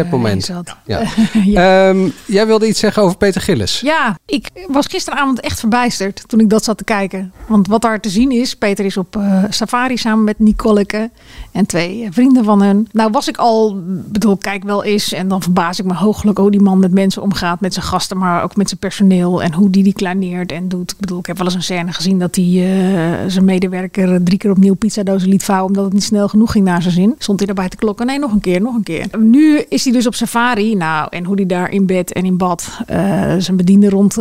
Ja. 0.85 1.01
Ehm, 1.89 2.09
jij 2.25 2.47
wilde 2.47 2.67
iets 2.67 2.79
zeggen 2.79 3.03
over 3.03 3.17
Peter 3.17 3.41
Gillis. 3.41 3.79
Ja, 3.79 4.17
ik 4.25 4.47
was 4.67 4.85
gisteravond 4.85 5.39
echt 5.39 5.59
verbijsterd 5.59 6.23
toen 6.27 6.39
ik 6.39 6.49
dat 6.49 6.63
zat 6.63 6.77
te 6.77 6.83
kijken. 6.83 7.31
Want 7.47 7.67
wat 7.67 7.81
daar 7.81 7.99
te 7.99 8.09
zien 8.09 8.17
is. 8.27 8.55
Peter 8.55 8.85
is 8.85 8.97
op 8.97 9.15
eh, 9.15 9.43
safari 9.49 9.97
samen 9.97 10.23
met 10.23 10.39
Nicoleke 10.39 11.09
en 11.51 11.65
twee 11.65 12.03
eh, 12.03 12.09
vrienden 12.11 12.43
van 12.43 12.61
hun. 12.61 12.87
Nou 12.91 13.11
was 13.11 13.27
ik 13.27 13.37
al, 13.37 13.81
bedoel, 13.85 14.37
kijk 14.37 14.63
wel 14.63 14.83
eens. 14.83 15.13
En 15.13 15.27
dan 15.27 15.41
verbaas 15.41 15.79
ik 15.79 15.85
me 15.85 15.93
hooglijk 15.93 16.37
hoe 16.37 16.51
die 16.51 16.61
man 16.61 16.79
met 16.79 16.91
mensen 16.91 17.21
omgaat. 17.21 17.59
Met 17.59 17.73
zijn 17.73 17.85
gasten, 17.85 18.17
maar 18.17 18.43
ook 18.43 18.55
met 18.55 18.67
zijn 18.67 18.79
personeel. 18.79 19.43
En 19.43 19.53
hoe 19.53 19.69
die 19.69 19.83
die 19.83 19.93
kleineert 19.93 20.51
en 20.51 20.67
doet. 20.67 20.91
Ik 20.91 20.97
bedoel, 20.99 21.19
ik 21.19 21.25
heb 21.25 21.37
wel 21.37 21.45
eens 21.45 21.55
een 21.55 21.63
scène 21.63 21.93
gezien 21.93 22.19
dat 22.19 22.35
hij 22.35 22.45
eh, 22.45 23.29
zijn 23.29 23.45
medewerker 23.45 24.23
drie 24.23 24.37
keer 24.37 24.51
opnieuw 24.51 24.75
pizzadozen 24.75 25.29
liet 25.29 25.43
vouwen. 25.43 25.67
Omdat 25.67 25.83
het 25.83 25.93
niet 25.93 26.03
snel 26.03 26.27
genoeg 26.27 26.51
ging 26.51 26.65
naar 26.65 26.81
zijn 26.81 26.93
zin. 26.93 27.15
Stond 27.17 27.37
hij 27.37 27.47
daarbij 27.47 27.69
te 27.69 27.77
klokken. 27.77 28.05
Nee, 28.05 28.19
nog 28.19 28.31
een 28.31 28.41
keer, 28.41 28.61
nog 28.61 28.75
een 28.75 28.83
keer. 28.83 29.07
Nu 29.19 29.59
is 29.69 29.83
hij 29.83 29.93
dus 29.93 30.07
op 30.07 30.15
safari. 30.15 30.75
Nou, 30.75 31.07
en 31.09 31.23
hoe 31.23 31.35
hij 31.35 31.45
daar 31.45 31.71
in 31.71 31.85
bed 31.85 32.13
en 32.13 32.25
in 32.25 32.37
bad 32.37 32.69
zijn 33.37 33.57
bediende 33.57 33.89
rond... 33.89 34.17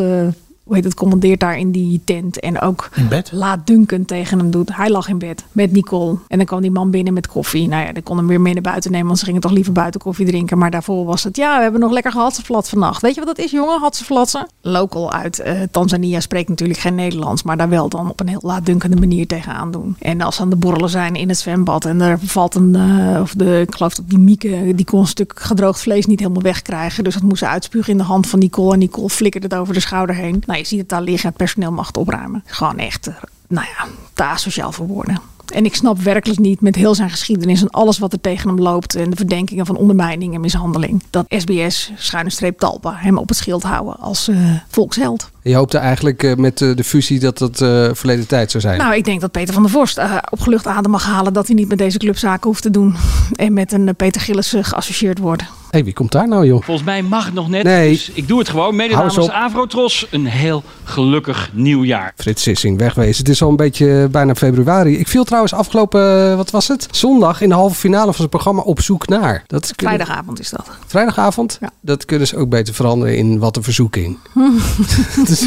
hoe 0.68 0.76
heet 0.76 0.84
het, 0.84 0.94
commandeert 0.94 1.40
daar 1.40 1.58
in 1.58 1.70
die 1.70 2.00
tent. 2.04 2.40
En 2.40 2.60
ook 2.60 2.88
laat 3.30 3.66
Duncan 3.66 4.04
tegen 4.04 4.38
hem 4.38 4.50
doet. 4.50 4.76
Hij 4.76 4.90
lag 4.90 5.08
in 5.08 5.18
bed 5.18 5.44
met 5.52 5.72
Nicole. 5.72 6.18
En 6.28 6.36
dan 6.36 6.46
kwam 6.46 6.60
die 6.60 6.70
man 6.70 6.90
binnen 6.90 7.12
met 7.12 7.26
koffie. 7.26 7.68
Nou 7.68 7.86
ja, 7.86 7.92
dan 7.92 8.02
kon 8.02 8.16
hem 8.16 8.26
weer 8.26 8.40
mee 8.40 8.52
naar 8.52 8.62
buiten 8.62 8.90
nemen. 8.90 9.06
Want 9.06 9.18
ze 9.18 9.24
gingen 9.24 9.40
toch 9.40 9.50
liever 9.50 9.72
buiten 9.72 10.00
koffie 10.00 10.26
drinken. 10.26 10.58
Maar 10.58 10.70
daarvoor 10.70 11.04
was 11.04 11.24
het, 11.24 11.36
ja, 11.36 11.56
we 11.56 11.62
hebben 11.62 11.80
nog 11.80 11.92
lekker 11.92 12.12
gehadsevlat 12.12 12.68
vannacht. 12.68 13.02
Weet 13.02 13.14
je 13.14 13.24
wat 13.24 13.36
dat 13.36 13.44
is, 13.44 13.50
jongen? 13.50 13.80
Hadsevlatsen. 13.80 14.46
Local 14.60 15.12
uit 15.12 15.38
eh, 15.38 15.60
Tanzania 15.70 16.20
spreekt 16.20 16.48
natuurlijk 16.48 16.78
geen 16.78 16.94
Nederlands. 16.94 17.42
Maar 17.42 17.56
daar 17.56 17.68
wel 17.68 17.88
dan 17.88 18.10
op 18.10 18.20
een 18.20 18.28
heel 18.28 18.42
laatdunkende 18.42 18.96
manier 18.96 19.26
tegenaan 19.26 19.70
doen. 19.70 19.96
En 19.98 20.20
als 20.20 20.36
ze 20.36 20.42
aan 20.42 20.50
de 20.50 20.56
borrelen 20.56 20.90
zijn 20.90 21.14
in 21.14 21.28
het 21.28 21.38
zwembad. 21.38 21.84
En 21.84 22.00
er 22.00 22.18
valt 22.18 22.54
een, 22.54 22.74
eh, 22.74 23.20
of 23.20 23.32
de, 23.32 23.60
ik 23.60 23.74
geloof 23.74 23.94
dat 23.94 24.08
die 24.08 24.18
Mieke, 24.18 24.72
die 24.74 24.84
kon 24.84 25.00
een 25.00 25.06
stuk 25.06 25.32
gedroogd 25.36 25.80
vlees 25.80 26.06
niet 26.06 26.20
helemaal 26.20 26.42
wegkrijgen. 26.42 27.04
Dus 27.04 27.14
dat 27.14 27.22
moest 27.22 27.38
ze 27.38 27.48
uitspugen 27.48 27.92
in 27.92 27.98
de 27.98 28.04
hand 28.04 28.26
van 28.26 28.38
Nicole. 28.38 28.72
En 28.72 28.78
Nicole 28.78 29.10
flikkerde 29.10 29.46
het 29.46 29.56
over 29.56 29.74
de 29.74 29.80
schouder 29.80 30.14
heen. 30.14 30.42
Nou, 30.46 30.57
je 30.58 30.64
ziet 30.64 30.78
het 30.78 30.88
daar 30.88 31.02
liggen. 31.02 31.28
Het 31.28 31.38
personeel 31.38 31.72
mag 31.72 31.92
opruimen. 31.92 32.42
Gewoon 32.46 32.78
echt, 32.78 33.06
eh, 33.06 33.14
nou 33.48 33.66
ja, 33.66 33.86
te 34.12 34.24
asociaal 34.24 34.72
voor 34.72 34.86
woorden. 34.86 35.20
En 35.52 35.64
ik 35.64 35.74
snap 35.74 35.98
werkelijk 35.98 36.40
niet 36.40 36.60
met 36.60 36.74
heel 36.74 36.94
zijn 36.94 37.10
geschiedenis 37.10 37.60
en 37.60 37.70
alles 37.70 37.98
wat 37.98 38.12
er 38.12 38.20
tegen 38.20 38.48
hem 38.48 38.58
loopt. 38.58 38.94
En 38.94 39.10
de 39.10 39.16
verdenkingen 39.16 39.66
van 39.66 39.76
ondermijning 39.76 40.34
en 40.34 40.40
mishandeling. 40.40 41.02
Dat 41.10 41.24
SBS, 41.28 41.92
schuine 41.96 42.30
streep 42.30 42.58
Talpa, 42.58 42.94
hem 42.96 43.18
op 43.18 43.28
het 43.28 43.38
schild 43.38 43.62
houden 43.62 43.96
als 43.98 44.28
eh, 44.28 44.36
volksheld. 44.68 45.30
Je 45.48 45.54
hoopte 45.54 45.78
eigenlijk 45.78 46.22
eh, 46.22 46.34
met 46.34 46.60
eh, 46.60 46.76
de 46.76 46.84
fusie 46.84 47.18
dat 47.18 47.38
het 47.38 47.60
eh, 47.60 47.88
verleden 47.92 48.26
tijd 48.26 48.50
zou 48.50 48.62
zijn. 48.62 48.78
Nou, 48.78 48.94
ik 48.94 49.04
denk 49.04 49.20
dat 49.20 49.30
Peter 49.30 49.54
van 49.54 49.62
der 49.62 49.72
Vorst 49.72 49.98
eh, 49.98 50.16
opgelucht 50.30 50.66
adem 50.66 50.90
mag 50.90 51.04
halen 51.04 51.32
dat 51.32 51.46
hij 51.46 51.56
niet 51.56 51.68
met 51.68 51.78
deze 51.78 51.98
club 51.98 52.16
zaken 52.18 52.46
hoeft 52.48 52.62
te 52.62 52.70
doen. 52.70 52.96
En 53.36 53.52
met 53.52 53.72
een 53.72 53.96
Peter 53.96 54.20
Gillis 54.20 54.54
geassocieerd 54.60 55.18
wordt. 55.18 55.42
Hé, 55.70 55.84
wie 55.84 55.92
komt 55.92 56.12
daar 56.12 56.28
nou, 56.28 56.46
joh? 56.46 56.62
Volgens 56.62 56.86
mij 56.86 57.02
mag 57.02 57.24
het 57.24 57.34
nog 57.34 57.48
net. 57.48 57.62
Nee. 57.62 57.90
Dus 57.90 58.10
ik 58.10 58.28
doe 58.28 58.38
het 58.38 58.48
gewoon. 58.48 58.76
Mede 58.76 58.94
Hou 58.94 59.04
eens 59.04 59.16
namens. 59.16 59.34
Avrotros 59.34 60.06
een 60.10 60.26
heel 60.26 60.62
gelukkig 60.84 61.50
nieuwjaar. 61.52 62.12
Frits 62.16 62.42
Sissing, 62.42 62.78
wegwezen. 62.78 63.16
Het 63.18 63.28
is 63.28 63.42
al 63.42 63.48
een 63.48 63.56
beetje 63.56 64.08
bijna 64.10 64.34
februari. 64.34 64.98
Ik 64.98 65.08
viel 65.08 65.24
trouwens 65.24 65.52
afgelopen, 65.52 66.36
wat 66.36 66.50
was 66.50 66.68
het? 66.68 66.88
Zondag 66.90 67.40
in 67.40 67.48
de 67.48 67.54
halve 67.54 67.74
finale 67.74 68.04
van 68.04 68.14
zijn 68.14 68.28
programma 68.28 68.62
Op 68.62 68.80
Zoek 68.80 69.08
Naar. 69.08 69.44
Dat 69.46 69.72
Vrijdagavond 69.76 70.40
is 70.40 70.50
dat. 70.50 70.68
Vrijdagavond? 70.86 71.58
Dat 71.80 72.04
kunnen 72.04 72.26
ze 72.26 72.36
ook 72.36 72.48
beter 72.48 72.74
veranderen 72.74 73.16
in 73.16 73.38
Wat 73.38 73.56
een 73.56 73.62
Verzoeking. 73.62 74.18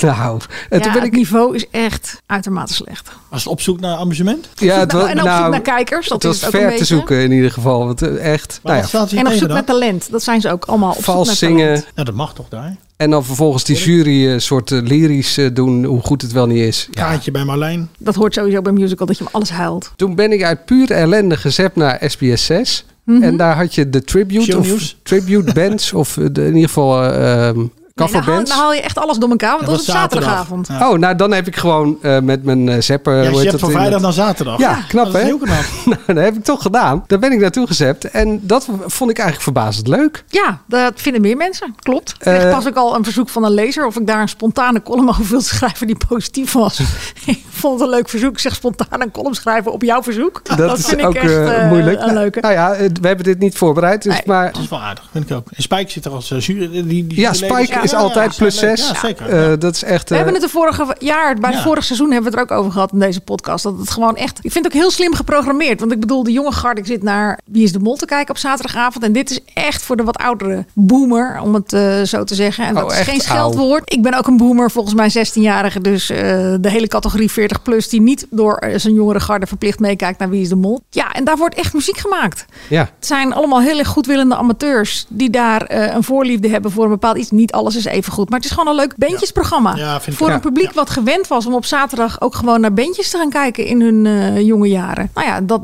Nou... 0.00 0.40
En 0.68 0.78
ja, 0.78 0.84
toen 0.84 0.92
ben 0.92 1.02
het 1.02 1.04
ik... 1.04 1.12
niveau 1.12 1.54
is 1.54 1.66
echt 1.70 2.22
uitermate 2.26 2.74
slecht. 2.74 3.10
Was 3.28 3.42
het 3.42 3.52
op 3.52 3.60
zoek 3.60 3.80
naar 3.80 3.96
amusement? 3.96 4.48
Ja, 4.54 4.78
het 4.78 4.92
was, 4.92 5.02
en 5.02 5.10
op 5.10 5.18
zoek 5.18 5.26
nou, 5.26 5.50
naar 5.50 5.60
kijkers, 5.60 6.08
dat 6.08 6.22
het 6.22 6.32
is 6.32 6.40
was 6.40 6.46
het 6.46 6.54
ook 6.54 6.60
ver 6.60 6.70
een 6.70 6.72
te 6.72 6.78
beetje. 6.78 6.94
zoeken 6.94 7.22
in 7.22 7.32
ieder 7.32 7.50
geval. 7.50 7.86
Want 7.86 8.02
eh, 8.02 8.32
echt, 8.32 8.60
nou 8.62 8.76
ja. 8.76 9.06
En 9.16 9.26
op 9.26 9.32
zoek 9.32 9.48
naar 9.48 9.64
talent. 9.64 10.10
Dat 10.10 10.22
zijn 10.22 10.40
ze 10.40 10.50
ook 10.50 10.64
allemaal 10.64 10.94
op 10.96 11.04
Vals 11.04 11.38
zoek 11.38 11.48
naar 11.48 11.58
talent. 11.58 11.78
zingen. 11.78 11.92
Ja, 11.94 12.04
dat 12.04 12.14
mag 12.14 12.34
toch 12.34 12.48
daar? 12.48 12.76
En 12.96 13.10
dan 13.10 13.24
vervolgens 13.24 13.64
die 13.64 13.76
jury 13.76 14.26
een 14.26 14.40
soort 14.40 14.70
eh, 14.70 14.82
lyrisch 14.82 15.38
eh, 15.38 15.48
doen, 15.52 15.84
hoe 15.84 16.00
goed 16.00 16.22
het 16.22 16.32
wel 16.32 16.46
niet 16.46 16.64
is. 16.66 16.88
Ja. 16.90 17.02
Kaartje 17.02 17.30
bij 17.30 17.44
Marlijn. 17.44 17.88
Dat 17.98 18.14
hoort 18.14 18.34
sowieso 18.34 18.62
bij 18.62 18.72
musical, 18.72 19.06
dat 19.06 19.18
je 19.18 19.24
hem 19.24 19.32
alles 19.32 19.50
huilt. 19.50 19.92
Toen 19.96 20.14
ben 20.14 20.32
ik 20.32 20.42
uit 20.42 20.64
pure 20.64 20.94
ellende 20.94 21.36
gezept 21.36 21.76
naar 21.76 22.02
SBS 22.06 22.44
6. 22.44 22.84
Mhm. 23.04 23.22
En 23.22 23.36
daar 23.36 23.56
had 23.56 23.74
je 23.74 23.90
de 23.90 24.04
tribute 24.04 24.58
of 24.58 24.94
tribute 25.02 25.52
bands 25.52 25.92
of 25.92 26.16
eh, 26.16 26.24
de, 26.32 26.40
in 26.40 26.54
ieder 26.54 26.68
geval 26.68 27.04
eh, 27.04 27.50
Nee, 27.94 28.08
dan, 28.08 28.16
haal, 28.16 28.22
coverbands. 28.22 28.50
dan 28.50 28.60
haal 28.60 28.74
je 28.74 28.80
echt 28.80 28.98
alles 28.98 29.16
door 29.18 29.30
elkaar, 29.30 29.50
want 29.50 29.66
dat, 29.66 29.70
was 29.76 29.88
op 29.88 29.94
zaterdagavond. 29.94 30.68
Oh, 30.68 30.98
nou 30.98 31.16
dan 31.16 31.32
heb 31.32 31.46
ik 31.46 31.56
gewoon 31.56 31.98
eh, 32.02 32.18
met 32.20 32.44
mijn 32.44 32.68
eh, 32.68 32.80
zapper. 32.80 33.22
Ja, 33.22 33.30
je 33.30 33.48
hebt 33.48 33.60
van 33.60 33.70
vrijdag 33.70 34.00
naar 34.00 34.12
zaterdag. 34.12 34.58
Ja, 34.58 34.78
knap 34.88 35.04
dat 35.04 35.14
is 35.14 35.20
hè? 35.20 35.26
heel 35.26 35.38
knap. 35.38 35.64
nou, 35.84 36.00
dat 36.06 36.24
heb 36.24 36.36
ik 36.36 36.44
toch 36.44 36.62
gedaan. 36.62 37.04
Daar 37.06 37.18
ben 37.18 37.32
ik 37.32 37.40
naartoe 37.40 37.66
gezept. 37.66 38.10
En 38.10 38.40
dat 38.42 38.68
vond 38.86 39.10
ik 39.10 39.18
eigenlijk 39.18 39.42
verbazend 39.42 39.88
leuk. 39.88 40.24
Ja, 40.28 40.60
dat 40.66 40.92
vinden 40.94 41.22
meer 41.22 41.36
mensen. 41.36 41.74
Klopt. 41.78 42.10
Ik 42.10 42.26
Eh, 42.26 42.38
kreeg 42.38 42.50
pas 42.50 42.66
ook 42.66 42.76
al 42.76 42.94
een 42.94 43.04
verzoek 43.04 43.28
van 43.28 43.44
een 43.44 43.54
lezer 43.54 43.86
of 43.86 43.96
ik 43.96 44.06
daar 44.06 44.20
een 44.20 44.28
spontane 44.28 44.82
column 44.82 45.08
over 45.08 45.26
wil 45.26 45.40
schrijven 45.52 45.86
die 45.86 45.96
positief 46.08 46.52
was. 46.52 46.80
ik 47.26 47.44
vond 47.50 47.80
het 47.80 47.88
een 47.88 47.94
leuk 47.94 48.08
verzoek. 48.08 48.32
Ik 48.32 48.38
zeg 48.38 48.54
spontaan 48.54 49.00
een 49.00 49.10
column 49.10 49.34
schrijven 49.34 49.72
op 49.72 49.82
jouw 49.82 50.02
verzoek. 50.02 50.40
Dat, 50.56 50.78
is 50.78 50.86
vind 50.86 51.02
ook 51.02 51.14
ik 51.14 51.22
echt 51.22 51.32
eh, 51.32 51.62
eh, 51.62 51.68
moeilijk. 51.68 52.00
een 52.02 52.14
leuke. 52.14 52.40
Nou 52.40 52.52
ja, 52.54 52.76
we 53.00 53.06
hebben 53.06 53.24
dit 53.24 53.38
niet 53.38 53.56
voorbereid. 53.56 54.02
Dus 54.02 54.22
maar, 54.24 54.52
Dat 54.52 54.62
is 54.62 54.68
wel 54.68 54.80
aardig, 54.80 55.08
vind 55.12 55.30
ik 55.30 55.36
ook. 55.36 55.48
En 55.50 55.62
Spike 55.62 55.90
zit 55.90 56.04
er 56.04 56.12
als 56.12 56.30
uh, 56.30 56.40
jury. 56.40 56.68
Die, 56.70 57.06
die 57.06 57.20
ja, 57.20 57.32
Spike 57.32 57.79
is 57.82 57.94
altijd 57.94 58.36
plus 58.36 58.56
zijn 58.58 58.68
leuk. 58.68 58.78
6. 58.78 58.88
Ja, 58.90 59.00
zeker. 59.00 59.58
dat 59.58 59.74
is 59.74 59.82
echt. 59.84 60.08
We 60.08 60.14
eh, 60.14 60.22
hebben 60.22 60.40
het 60.40 60.42
de 60.42 60.58
vorige 60.58 60.96
jaar, 60.98 61.34
bij 61.34 61.52
het 61.52 61.60
vorige 61.60 61.86
seizoen 61.86 62.10
hebben 62.12 62.32
we 62.32 62.38
het 62.38 62.48
er 62.48 62.54
ook 62.56 62.60
over 62.60 62.72
gehad 62.72 62.92
in 62.92 62.98
deze 62.98 63.20
podcast. 63.20 63.64
Dat 63.64 63.78
het 63.78 63.90
gewoon 63.90 64.16
echt, 64.16 64.38
ik 64.42 64.52
vind 64.52 64.64
het 64.64 64.74
ook 64.74 64.80
heel 64.80 64.90
slim 64.90 65.14
geprogrammeerd. 65.14 65.80
Want 65.80 65.92
ik 65.92 66.00
bedoel, 66.00 66.22
de 66.22 66.32
jonge 66.32 66.52
garde 66.52 66.80
zit 66.84 67.02
naar 67.02 67.38
Wie 67.44 67.62
is 67.62 67.72
de 67.72 67.78
Mol 67.78 67.96
te 67.96 68.06
kijken 68.06 68.30
op 68.30 68.40
zaterdagavond. 68.40 69.04
En 69.04 69.12
dit 69.12 69.30
is 69.30 69.40
echt 69.54 69.82
voor 69.82 69.96
de 69.96 70.02
wat 70.02 70.16
oudere 70.18 70.64
boomer, 70.72 71.40
om 71.42 71.54
het 71.54 71.72
eh, 71.72 72.02
zo 72.02 72.24
te 72.24 72.34
zeggen. 72.34 72.64
En 72.64 72.76
Oh, 72.76 72.82
dat 72.82 72.92
is 72.92 72.98
geen 72.98 73.14
oud. 73.14 73.22
scheldwoord. 73.22 73.82
Ik 73.92 74.02
ben 74.02 74.14
ook 74.18 74.26
een 74.26 74.36
boomer, 74.36 74.70
volgens 74.70 74.94
mij 74.94 75.26
16-jarige. 75.26 75.80
Dus 75.80 76.10
eh, 76.10 76.16
de 76.60 76.70
hele 76.70 76.86
categorie 76.86 77.30
40 77.30 77.62
plus 77.62 77.88
die 77.88 78.00
niet 78.00 78.26
door 78.30 78.56
eh, 78.56 78.78
zijn 78.78 78.94
jongere 78.94 79.20
garde 79.20 79.46
verplicht 79.46 79.78
meekijkt 79.80 80.18
naar 80.18 80.30
Wie 80.30 80.40
is 80.42 80.48
de 80.48 80.56
Mol. 80.56 80.80
Ja, 80.90 81.12
en 81.12 81.24
daar 81.24 81.36
wordt 81.36 81.54
echt 81.54 81.74
muziek 81.74 81.96
gemaakt. 81.96 82.44
ja. 82.68 82.80
Het 82.80 83.06
zijn 83.08 83.32
allemaal 83.32 83.60
heel 83.60 83.78
erg 83.78 83.88
goedwillende 83.88 84.34
amateurs 84.36 85.06
die 85.08 85.30
daar 85.30 85.62
eh, 85.62 85.94
een 85.94 86.02
voorliefde 86.02 86.48
hebben 86.48 86.70
voor 86.70 86.84
een 86.84 86.90
bepaald 86.90 87.16
iets. 87.16 87.30
Niet 87.30 87.52
alles 87.52 87.69
is 87.76 87.84
even 87.84 88.12
goed, 88.12 88.28
maar 88.30 88.38
het 88.38 88.48
is 88.48 88.54
gewoon 88.54 88.68
een 88.68 88.80
leuk 88.80 88.94
bandjesprogramma. 88.96 89.76
Ja, 89.76 90.00
vind 90.00 90.06
ik 90.16 90.22
voor 90.22 90.30
een 90.30 90.40
publiek 90.40 90.72
wat 90.72 90.90
gewend 90.90 91.26
was 91.28 91.46
om 91.46 91.54
op 91.54 91.64
zaterdag 91.64 92.20
ook 92.20 92.34
gewoon 92.34 92.60
naar 92.60 92.72
bandjes 92.72 93.10
te 93.10 93.16
gaan 93.16 93.30
kijken 93.30 93.64
in 93.66 93.80
hun 93.80 94.06
eh, 94.06 94.40
jonge 94.40 94.68
jaren. 94.68 95.10
Nou 95.14 95.26
ja, 95.26 95.40
dat 95.40 95.60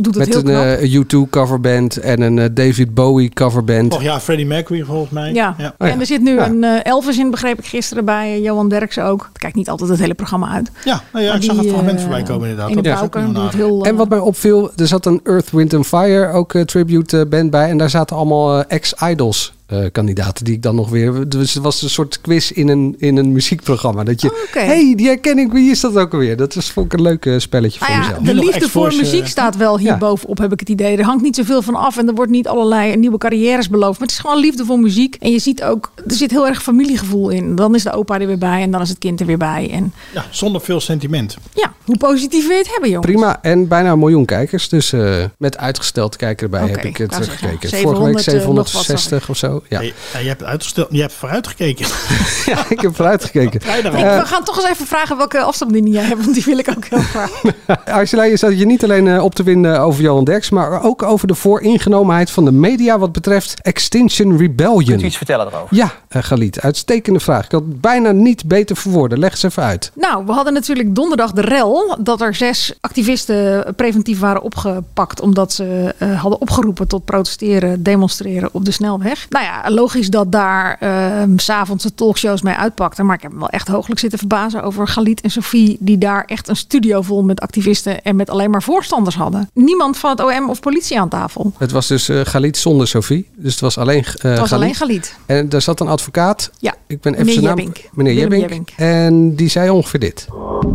doet 0.00 0.14
het 0.14 0.16
Met 0.16 0.26
heel 0.44 0.54
een 0.54 0.76
knap. 0.78 1.14
eh, 1.18 1.26
U2 1.26 1.30
coverband 1.30 1.96
en 1.96 2.20
een 2.20 2.38
eh, 2.38 2.48
David 2.52 2.94
Bowie 2.94 3.28
coverband. 3.30 3.92
Vorig 3.92 4.06
jaar 4.08 4.20
Freddie 4.20 4.46
Mercury 4.46 4.84
volgens 4.84 5.10
mij. 5.10 5.32
ja. 5.32 5.48
Oh 5.58 5.58
ja. 5.58 5.74
en 5.78 6.00
er 6.00 6.06
zit 6.06 6.20
nu 6.22 6.34
Ja. 6.34 6.46
een 6.46 6.64
eh, 6.64 6.80
Elvis 6.92 7.18
in, 7.18 7.30
begreep 7.30 7.58
ik 7.58 7.66
gisteren 7.66 8.04
bij 8.04 8.40
Johan 8.40 8.68
Derksen 8.68 9.04
ook. 9.04 9.30
Ik 9.34 9.40
kijk 9.40 9.54
niet 9.54 9.68
altijd 9.68 9.90
het 9.90 9.98
hele 9.98 10.14
programma 10.14 10.48
uit. 10.48 10.70
Ja, 10.84 11.02
nou 11.12 11.24
ja 11.24 11.30
Maar 11.30 11.38
ik 11.40 11.44
zag 11.44 11.54
die, 11.56 11.64
het 11.64 11.72
fragment 11.74 12.00
voorbij 12.00 12.22
komen 12.22 12.48
inderdaad. 12.48 12.70
In 12.70 12.76
de 12.76 12.82
Dat 12.82 13.02
ook 13.02 13.34
doet 13.34 13.54
heel... 13.54 13.84
En 13.84 13.96
wat 13.96 14.08
mij 14.08 14.18
opviel, 14.18 14.70
er 14.76 14.86
zat 14.86 15.06
een 15.06 15.20
Earth, 15.24 15.50
Wind 15.50 15.74
and 15.74 15.86
Fire 15.86 16.32
ook 16.32 16.52
tribute 16.52 17.26
band 17.26 17.50
bij. 17.50 17.70
En 17.70 17.78
daar 17.78 17.90
zaten 17.90 18.16
allemaal 18.16 18.64
ex-idols 18.64 19.52
eh, 19.66 19.84
kandidaten 19.92 20.44
die 20.44 20.54
ik 20.54 20.62
dan 20.62 20.74
nog 20.74 20.88
weer... 20.90 21.28
Dus 21.28 21.54
het 21.54 21.62
was 21.62 21.82
een 21.82 21.90
soort 21.90 22.20
quiz 22.20 22.50
in 22.50 22.68
een, 22.68 22.94
in 22.98 23.16
een 23.16 23.32
muziekprogramma. 23.32 24.04
Dat 24.04 24.20
je, 24.20 24.30
Oh, 24.30 24.62
hey, 24.62 24.92
die 24.96 25.06
herken 25.06 25.38
ik, 25.38 25.52
wie 25.52 25.70
is 25.70 25.80
dat 25.80 25.96
ook 25.96 26.12
alweer? 26.12 26.36
Dat 26.36 26.54
was, 26.54 26.70
vond 26.70 26.86
ik 26.86 26.98
een 26.98 27.04
leuk 27.04 27.26
eh, 27.26 27.38
spelletje 27.38 27.80
Nou 27.80 27.92
voor 27.92 28.02
ja, 28.02 28.08
mezelf. 28.20 28.26
de 28.38 28.44
liefde 28.44 28.68
voor 28.68 28.94
muziek 28.96 29.22
eh, 29.22 29.26
staat 29.28 29.56
wel 29.56 29.78
hier 29.78 29.86
ja. 29.86 29.98
bovenop, 29.98 30.38
heb 30.38 30.52
ik 30.52 30.60
het 30.60 30.68
idee. 30.68 30.96
Er 30.96 31.04
hangt 31.04 31.22
niet 31.22 31.36
zoveel 31.36 31.62
van 31.62 31.74
af 31.74 31.96
en 31.98 32.08
er 32.08 32.14
wordt 32.14 32.30
niet 32.30 32.48
allerlei 32.48 32.96
nieuwe 32.96 33.18
carrières 33.18 33.68
beloofd. 33.68 33.98
Maar 33.98 34.08
het 34.08 34.16
is 34.16 34.22
gewoon 34.22 34.38
liefde 34.40 34.64
voor 34.64 34.78
muziek. 34.78 35.14
En 35.14 35.30
je 35.30 35.38
ziet 35.38 35.62
ook, 35.62 35.92
er 36.06 36.14
zit 36.14 36.30
heel 36.30 36.46
erg 36.46 36.62
familiegevoel 36.62 37.28
in. 37.28 37.54
Dan 37.54 37.74
is 37.74 37.82
de 37.82 37.92
opa 37.92 38.20
er 38.20 38.26
weer 38.26 38.38
bij 38.38 38.62
en 38.62 38.70
dan 38.70 38.80
is 38.80 38.88
het 38.88 38.98
kind 38.98 39.20
er 39.20 39.26
weer 39.26 39.38
bij. 39.38 39.70
En 39.72 39.92
Ja, 40.14 40.24
zonder 40.30 40.60
veel 40.60 40.80
sentiment. 40.80 41.36
ja, 41.54 41.74
hoe 41.84 41.96
positief 41.96 42.46
wil 42.46 42.56
je 42.56 42.62
het 42.62 42.70
hebben, 42.70 42.90
jongens? 42.90 43.06
Prima, 43.12 43.42
en 43.42 43.68
bijna 43.68 43.90
een 43.92 43.98
miljoen 43.98 44.24
kijkers. 44.24 44.68
Dus 44.68 44.92
eh, 44.92 45.24
met 45.38 45.58
uitgesteld 45.58 46.16
kijken 46.16 46.44
erbij 46.44 46.68
heb 46.68 46.84
ik 46.84 46.96
het 46.96 47.00
ik 47.06 47.10
wou 47.10 47.24
zeggen, 47.24 47.48
gekeken. 47.48 47.68
700, 47.68 47.98
Vorige 47.98 48.30
week 48.30 48.40
eh, 48.40 48.46
nog 48.46 48.56
wat, 48.56 48.68
zag 48.68 48.84
760 48.84 49.28
of 49.30 49.36
zo. 49.36 49.55
Ja. 49.68 49.78
Hey, 49.78 49.94
ja, 50.12 50.18
je 50.18 50.28
hebt 50.28 50.44
uitgesteld, 50.44 50.88
je 50.90 51.00
hebt 51.00 51.12
vooruitgekeken. 51.12 51.86
ja, 52.46 52.64
ik 52.68 52.80
heb 52.80 52.96
vooruit 52.96 53.24
gekeken. 53.24 53.60
Vrijdag 53.60 53.92
Ik, 53.92 53.98
Eh, 53.98 54.18
we 54.18 54.26
gaan 54.26 54.44
toch 54.44 54.56
eens 54.56 54.68
even 54.68 54.86
vragen 54.86 55.16
welke 55.16 55.40
afstandsbediening 55.40 55.94
jij 55.96 56.04
hebt, 56.04 56.22
want 56.22 56.34
die 56.34 56.44
wil 56.44 56.58
ik 56.58 56.68
ook 56.76 56.84
heel 56.84 56.98
graag. 56.98 57.42
Angela, 57.98 58.24
je 58.24 58.36
zat 58.36 58.58
je 58.58 58.66
niet 58.66 58.84
alleen 58.84 59.08
eh, 59.08 59.24
op 59.24 59.34
te 59.34 59.42
winnen 59.42 59.80
over 59.80 60.02
Johan 60.02 60.24
Derks, 60.24 60.50
maar 60.50 60.82
ook 60.82 61.02
over 61.02 61.26
de 61.26 61.34
vooringenomenheid 61.34 62.30
van 62.30 62.44
de 62.44 62.52
media 62.52 62.98
wat 62.98 63.12
betreft 63.12 63.60
Extinction 63.62 64.38
Rebellion. 64.38 64.84
Kunt 64.84 65.02
u 65.02 65.06
iets 65.06 65.16
vertellen 65.16 65.46
erover? 65.46 65.76
Ja, 65.76 65.92
eh, 66.08 66.22
Galit, 66.22 66.60
uitstekende 66.60 67.20
vraag. 67.20 67.44
Ik 67.44 67.52
had 67.52 67.62
het 67.62 67.80
bijna 67.80 68.10
niet 68.10 68.46
beter 68.46 68.76
verwoorden. 68.76 69.18
Leg 69.18 69.30
eens 69.30 69.42
even 69.42 69.62
uit. 69.62 69.90
Nou, 69.94 70.26
we 70.26 70.32
hadden 70.32 70.52
natuurlijk 70.52 70.94
donderdag 70.94 71.32
de 71.32 71.40
rel 71.40 71.96
dat 72.00 72.20
er 72.20 72.34
zes 72.34 72.74
activisten 72.80 73.74
preventief 73.76 74.18
waren 74.18 74.42
opgepakt 74.42 75.20
omdat 75.20 75.52
ze 75.52 75.94
eh, 75.98 76.20
hadden 76.20 76.40
opgeroepen 76.40 76.88
tot 76.88 77.04
protesteren, 77.04 77.82
demonstreren 77.82 78.48
op 78.52 78.64
de 78.64 78.70
snelweg. 78.70 79.26
Nou 79.28 79.44
ja, 79.46 79.70
logisch 79.70 80.10
dat 80.10 80.32
daar 80.32 80.78
uh, 80.82 81.22
s'avonds 81.36 81.82
de 81.82 81.94
talkshows 81.94 82.42
mee 82.42 82.54
uitpakten. 82.54 83.06
Maar 83.06 83.16
ik 83.16 83.22
heb 83.22 83.32
me 83.32 83.38
wel 83.38 83.48
echt 83.48 83.68
hooglijk 83.68 84.00
zitten 84.00 84.18
verbazen 84.18 84.62
over 84.62 84.88
Galit 84.88 85.20
en 85.20 85.30
Sophie, 85.30 85.76
die 85.80 85.98
daar 85.98 86.24
echt 86.24 86.48
een 86.48 86.56
studio 86.56 87.02
vol 87.02 87.22
met 87.22 87.40
activisten 87.40 88.02
en 88.02 88.16
met 88.16 88.30
alleen 88.30 88.50
maar 88.50 88.62
voorstanders 88.62 89.16
hadden. 89.16 89.50
Niemand 89.54 89.96
van 89.98 90.10
het 90.10 90.20
OM 90.22 90.50
of 90.50 90.60
politie 90.60 91.00
aan 91.00 91.08
tafel. 91.08 91.52
Het 91.58 91.70
was 91.72 91.86
dus 91.86 92.08
uh, 92.08 92.20
Galit 92.24 92.56
zonder 92.56 92.88
Sophie. 92.88 93.28
Dus 93.36 93.52
het 93.52 93.60
was 93.60 93.78
alleen 93.78 93.98
uh, 93.98 94.06
Het 94.06 94.22
was 94.22 94.48
Galit. 94.48 94.52
alleen 94.52 94.74
Galit. 94.74 95.16
En 95.26 95.48
daar 95.48 95.62
zat 95.62 95.80
een 95.80 95.88
advocaat. 95.88 96.50
Ja, 96.58 96.74
Ik 96.86 97.00
ben 97.00 97.12
even 97.12 97.26
meneer 97.26 97.42
zijn 97.42 97.56
naam. 97.56 97.72
Meneer. 97.92 98.14
Jebbink. 98.14 98.70
En 98.76 99.34
die 99.34 99.48
zei 99.48 99.70
ongeveer 99.70 100.00
dit. 100.00 100.26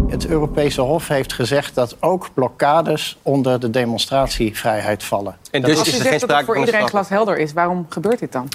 Het 0.10 0.28
Europese 0.28 0.82
Hof 0.82 1.08
heeft 1.08 1.34
gezegd 1.34 1.76
dat 1.76 1.96
ook 2.00 2.30
blokkades 2.34 3.18
onder 3.22 3.60
de 3.60 3.70
demonstratievrijheid 3.70 5.04
vallen. 5.04 5.36
En 5.52 5.62
Dat 5.62 5.70
dus 5.70 5.80
is- 5.82 5.88
is 5.88 6.00
er 6.00 6.06
geen 6.06 6.20
sprake 6.20 6.46
voor 6.46 6.56
van 6.56 6.66
iedereen 6.66 6.88
glashelder 6.88 7.38
is. 7.38 7.54
Waarom 7.54 7.86
gebeurt 7.90 8.20
dit 8.20 8.32
dan? 8.32 8.48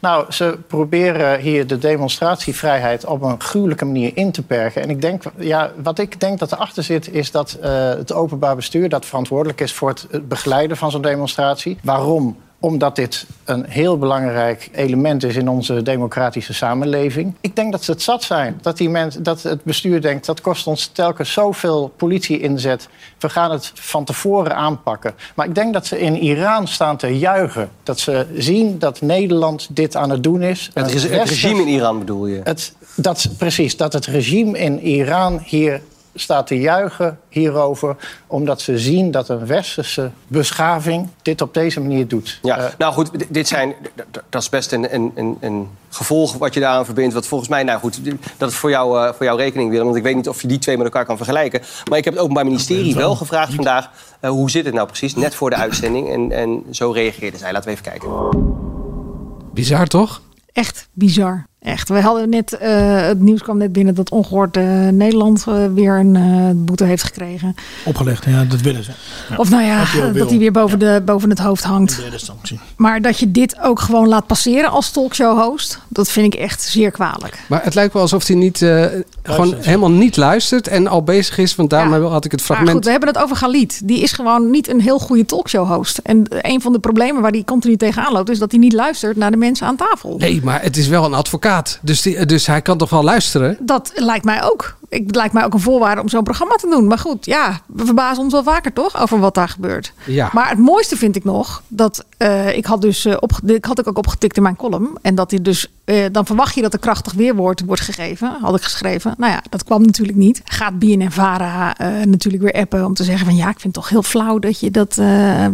Nou, 0.00 0.32
ze 0.32 0.58
proberen 0.66 1.40
hier 1.40 1.66
de 1.66 1.78
demonstratievrijheid 1.78 3.04
op 3.04 3.22
een 3.22 3.40
gruwelijke 3.40 3.84
manier 3.84 4.10
in 4.14 4.32
te 4.32 4.42
perken. 4.42 4.82
En 4.82 4.90
ik 4.90 5.00
denk, 5.00 5.22
ja, 5.36 5.70
wat 5.82 5.98
ik 5.98 6.20
denk 6.20 6.38
dat 6.38 6.52
erachter 6.52 6.82
zit, 6.82 7.12
is 7.12 7.30
dat 7.30 7.52
eh, 7.60 7.70
het 7.88 8.12
openbaar 8.12 8.56
bestuur 8.56 8.88
dat 8.88 9.06
verantwoordelijk 9.06 9.60
is 9.60 9.72
voor 9.72 9.88
het 9.88 10.28
begeleiden 10.28 10.76
van 10.76 10.90
zo'n 10.90 11.02
demonstratie. 11.02 11.78
Waarom? 11.82 12.36
Omdat 12.60 12.96
dit 12.96 13.26
een 13.44 13.64
heel 13.68 13.98
belangrijk 13.98 14.70
element 14.72 15.24
is 15.24 15.36
in 15.36 15.48
onze 15.48 15.82
democratische 15.82 16.54
samenleving. 16.54 17.34
Ik 17.40 17.56
denk 17.56 17.72
dat 17.72 17.84
ze 17.84 17.90
het 17.90 18.02
zat 18.02 18.22
zijn. 18.22 18.58
Dat, 18.62 18.76
die 18.76 18.88
mens, 18.88 19.16
dat 19.16 19.42
het 19.42 19.64
bestuur 19.64 20.00
denkt, 20.00 20.26
dat 20.26 20.40
kost 20.40 20.66
ons 20.66 20.86
telkens 20.86 21.32
zoveel 21.32 21.92
politie-inzet. 21.96 22.88
We 23.18 23.28
gaan 23.28 23.50
het 23.50 23.72
van 23.74 24.04
tevoren 24.04 24.56
aanpakken. 24.56 25.14
Maar 25.34 25.46
ik 25.46 25.54
denk 25.54 25.72
dat 25.72 25.86
ze 25.86 26.00
in 26.00 26.18
Iran 26.18 26.66
staan 26.68 26.96
te 26.96 27.18
juichen. 27.18 27.70
Dat 27.82 28.00
ze 28.00 28.26
zien 28.34 28.78
dat 28.78 29.00
Nederland 29.00 29.68
dit 29.70 29.96
aan 29.96 30.10
het 30.10 30.22
doen 30.22 30.42
is. 30.42 30.70
Het, 30.74 30.92
het 30.92 31.28
regime 31.28 31.62
in 31.62 31.68
Iran 31.68 31.98
bedoel 31.98 32.26
je? 32.26 32.40
het, 32.44 32.72
dat, 32.94 33.28
precies, 33.38 33.76
dat 33.76 33.92
het 33.92 34.06
regime 34.06 34.58
in 34.58 34.80
Iran 34.80 35.40
hier 35.44 35.80
staat 36.20 36.46
te 36.46 36.60
juichen 36.60 37.18
hierover... 37.28 37.96
omdat 38.26 38.60
ze 38.60 38.78
zien 38.78 39.10
dat 39.10 39.28
een 39.28 39.46
westerse 39.46 40.10
beschaving 40.26 41.08
dit 41.22 41.40
op 41.40 41.54
deze 41.54 41.80
manier 41.80 42.08
doet. 42.08 42.38
Ja, 42.42 42.56
Eh, 42.58 42.64
nou 42.78 42.92
goed, 42.92 43.10
dit 43.28 43.48
zijn, 43.48 43.74
dat 44.28 44.42
is 44.42 44.48
best 44.48 44.72
een, 44.72 44.94
een, 44.94 45.12
een, 45.14 45.36
een 45.40 45.68
gevolg 45.90 46.32
wat 46.36 46.54
je 46.54 46.60
daaraan 46.60 46.84
verbindt. 46.84 47.14
Wat 47.14 47.26
volgens 47.26 47.50
mij, 47.50 47.62
nou 47.62 47.80
goed, 47.80 48.00
dat 48.36 48.50
is 48.50 48.56
voor, 48.56 48.70
jou, 48.70 49.06
eh, 49.06 49.12
voor 49.14 49.26
jouw 49.26 49.36
rekening, 49.36 49.70
Willem. 49.70 49.84
Want 49.84 49.96
ik 49.98 50.02
weet 50.02 50.16
niet 50.16 50.28
of 50.28 50.42
je 50.42 50.48
die 50.48 50.58
twee 50.58 50.76
met 50.76 50.86
elkaar 50.86 51.04
kan 51.04 51.16
vergelijken. 51.16 51.60
Maar 51.88 51.98
ik 51.98 52.04
heb 52.04 52.12
het 52.12 52.22
Openbaar 52.22 52.44
Ministerie 52.44 52.94
wel 52.94 53.14
gevraagd 53.16 53.54
vandaag... 53.54 53.90
eh, 54.20 54.30
hoe 54.30 54.50
zit 54.50 54.64
het 54.64 54.74
nou 54.74 54.86
precies, 54.86 55.14
net 55.14 55.34
voor 55.34 55.50
de 55.50 55.56
uitzending. 55.56 56.12
En, 56.12 56.32
en 56.32 56.64
zo 56.70 56.90
reageerden 56.90 57.38
zij. 57.40 57.52
Laten 57.52 57.68
we 57.68 57.76
even 57.76 57.90
kijken. 57.90 58.08
Bizar 59.52 59.86
toch? 59.86 60.20
Echt 60.52 60.88
bizar. 60.92 61.46
Echt. 61.62 61.88
We 61.88 62.00
hadden 62.00 62.28
net, 62.28 62.52
eh, 62.52 63.00
het 63.00 63.20
nieuws 63.20 63.42
kwam 63.42 63.58
net 63.58 63.72
binnen 63.72 63.94
dat 63.94 64.10
ongehoord 64.10 64.56
eh, 64.56 64.64
Nederland 64.88 65.44
eh, 65.48 65.54
weer 65.74 65.98
een 65.98 66.16
eh, 66.16 66.50
boete 66.54 66.84
heeft 66.84 67.02
gekregen. 67.02 67.54
Opgelegd, 67.84 68.24
ja, 68.24 68.44
dat 68.44 68.60
willen 68.60 68.84
ze. 68.84 68.90
Ja. 69.30 69.36
Of 69.36 69.50
nou 69.50 69.62
ja, 69.62 69.84
dat 70.12 70.28
hij 70.30 70.38
weer 70.38 70.52
boven, 70.52 70.78
de, 70.78 71.02
boven 71.04 71.30
het 71.30 71.38
hoofd 71.38 71.64
hangt. 71.64 72.02
Maar 72.76 73.00
dat 73.02 73.18
je 73.18 73.30
dit 73.30 73.60
ook 73.62 73.80
gewoon 73.80 74.08
laat 74.08 74.26
passeren 74.26 74.70
als 74.70 74.90
talkshow-host, 74.90 75.78
dat 75.88 76.10
vind 76.10 76.34
ik 76.34 76.40
echt 76.40 76.62
zeer 76.62 76.90
kwalijk. 76.90 77.38
Maar 77.48 77.64
het 77.64 77.74
lijkt 77.74 77.92
wel 77.92 78.02
alsof 78.02 78.26
hij 78.26 78.36
niet, 78.36 78.62
eh, 78.62 78.84
gewoon 79.22 79.54
helemaal 79.58 79.90
niet 79.90 80.16
luistert 80.16 80.68
en 80.68 80.86
al 80.86 81.02
bezig 81.02 81.38
is. 81.38 81.56
Want 81.56 81.70
daarom 81.70 82.04
had 82.04 82.24
ik 82.24 82.30
het 82.30 82.40
Maar 82.40 82.46
fragment. 82.46 82.70
goed, 82.76 82.84
we 82.84 82.90
hebben 82.90 83.08
het 83.08 83.18
over 83.18 83.36
Galit. 83.36 83.80
Die 83.84 84.00
is 84.02 84.12
gewoon 84.12 84.50
niet 84.50 84.68
een 84.68 84.80
heel 84.80 84.98
goede 84.98 85.24
talkshow-host. 85.24 85.98
En 85.98 86.24
een 86.28 86.60
van 86.60 86.72
de 86.72 86.78
problemen 86.78 87.22
waar 87.22 87.30
hij 87.30 87.44
continu 87.44 87.76
tegenaan 87.76 88.12
loopt, 88.12 88.30
is 88.30 88.38
dat 88.38 88.50
hij 88.50 88.60
niet 88.60 88.72
luistert 88.72 89.16
naar 89.16 89.30
de 89.30 89.36
mensen 89.36 89.66
aan 89.66 89.76
tafel. 89.76 90.16
Nee, 90.18 90.40
maar 90.42 90.62
het 90.62 90.76
is 90.76 90.88
wel 90.88 91.04
een 91.04 91.14
advocaat. 91.14 91.46
Dus, 91.82 92.02
die, 92.02 92.26
dus 92.26 92.46
hij 92.46 92.62
kan 92.62 92.78
toch 92.78 92.90
wel 92.90 93.04
luisteren? 93.04 93.56
Dat 93.60 93.92
lijkt 93.94 94.24
mij 94.24 94.42
ook. 94.42 94.77
Ik, 94.88 95.06
het 95.06 95.16
lijkt 95.16 95.34
mij 95.34 95.44
ook 95.44 95.54
een 95.54 95.60
voorwaarde 95.60 96.00
om 96.00 96.08
zo'n 96.08 96.22
programma 96.22 96.54
te 96.54 96.68
doen. 96.70 96.86
Maar 96.86 96.98
goed, 96.98 97.26
ja, 97.26 97.60
we 97.66 97.84
verbazen 97.84 98.22
ons 98.22 98.32
wel 98.32 98.42
vaker 98.42 98.72
toch 98.72 99.00
over 99.00 99.18
wat 99.18 99.34
daar 99.34 99.48
gebeurt. 99.48 99.92
Ja. 100.06 100.30
Maar 100.32 100.48
het 100.48 100.58
mooiste 100.58 100.96
vind 100.96 101.16
ik 101.16 101.24
nog 101.24 101.62
dat 101.68 102.04
eh, 102.16 102.56
ik 102.56 102.66
had 102.66 102.80
dus 102.80 103.04
eh, 103.04 103.16
op, 103.20 103.32
ik 103.44 103.64
had 103.64 103.78
ik 103.78 103.88
ook 103.88 103.98
opgetikt 103.98 104.36
in 104.36 104.42
mijn 104.42 104.56
column. 104.56 104.98
En 105.02 105.14
dat 105.14 105.30
hij 105.30 105.42
dus, 105.42 105.72
eh, 105.84 106.04
dan 106.12 106.26
verwacht 106.26 106.54
je 106.54 106.62
dat 106.62 106.72
er 106.72 106.78
krachtig 106.78 107.12
weerwoord 107.12 107.64
wordt 107.64 107.82
gegeven. 107.82 108.36
Had 108.40 108.56
ik 108.56 108.62
geschreven. 108.62 109.14
Nou 109.18 109.32
ja, 109.32 109.42
dat 109.50 109.64
kwam 109.64 109.82
natuurlijk 109.82 110.18
niet. 110.18 110.42
Gaat 110.44 110.78
BNN 110.78 111.10
Vara 111.10 111.74
natuurlijk 112.04 112.42
weer 112.42 112.62
appen 112.62 112.84
om 112.84 112.94
te 112.94 113.04
zeggen 113.04 113.26
van 113.26 113.36
ja, 113.36 113.48
ik 113.48 113.60
vind 113.60 113.62
het 113.62 113.74
toch 113.74 113.88
heel 113.88 114.02
flauw 114.02 114.38
dat 114.38 114.60
je 114.60 114.70
dat 114.70 114.94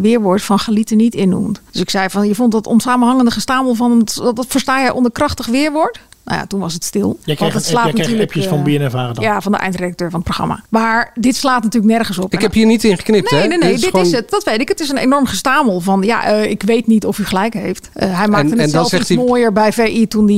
weerwoord 0.01 0.43
van 0.43 0.59
Galieten 0.59 0.97
niet 0.97 1.15
innoemt. 1.15 1.61
Dus 1.71 1.81
ik 1.81 1.91
zei 1.91 2.11
van 2.11 2.29
je 2.29 2.35
vond 2.35 2.53
dat 2.53 2.67
onsamenhangende 2.67 3.31
gestamel 3.31 3.75
van 3.75 3.99
dat, 3.99 4.37
dat 4.37 4.47
versta 4.49 4.81
je 4.81 4.95
onder 4.95 5.13
krachtig 5.13 5.47
weerwoord? 5.47 6.01
Nou 6.25 6.39
ja, 6.39 6.47
toen 6.47 6.61
was 6.61 6.73
het 6.75 6.85
stil. 6.85 7.19
Want 7.25 7.39
kreeg, 7.39 7.53
het 7.55 7.65
slaat 7.65 7.83
kreeg 7.83 7.97
natuurlijk, 7.97 8.23
appjes 8.23 8.47
van 8.47 8.67
eh, 8.67 8.93
dan? 9.15 9.25
Ja, 9.25 9.41
van 9.41 9.53
de 9.53 9.59
eindredacteur 9.59 10.11
van 10.11 10.19
het 10.21 10.29
programma. 10.29 10.63
Maar 10.69 11.11
dit 11.15 11.37
slaat 11.37 11.63
natuurlijk 11.63 11.93
nergens 11.93 12.19
op. 12.19 12.33
Ik 12.33 12.41
heb 12.41 12.53
hier 12.53 12.67
niet 12.67 12.85
in 12.85 12.97
geknipt, 12.97 13.31
Nee, 13.31 13.41
hè? 13.41 13.47
nee, 13.47 13.59
nee, 13.59 13.69
dit, 13.73 13.83
is, 13.83 13.89
gewoon- 13.89 14.13
het. 14.13 14.31
Dat 14.31 14.45
weet 14.45 14.61
ik. 14.61 14.69
Het 14.69 14.81
is 14.81 14.89
een 14.89 14.97
enorm 14.97 15.27
gestamel 15.27 15.81
van, 15.81 16.03
ja, 16.03 16.25
eh, 16.25 16.51
ik 16.51 16.63
weet 16.63 16.87
niet 16.87 17.07
of 17.07 17.19
u 17.19 17.25
gelijk 17.25 17.55
heeft. 17.55 17.91
Eh, 17.93 18.19
hij 18.19 18.29
maakte 18.29 18.53
en 18.53 18.59
het 18.61 18.71
zelf 18.71 18.93
iets 18.93 19.09
hij- 19.09 19.17
mooier 19.19 19.53
bij 19.53 19.73
VI 19.73 20.07
toen 20.09 20.27
hij 20.29 20.37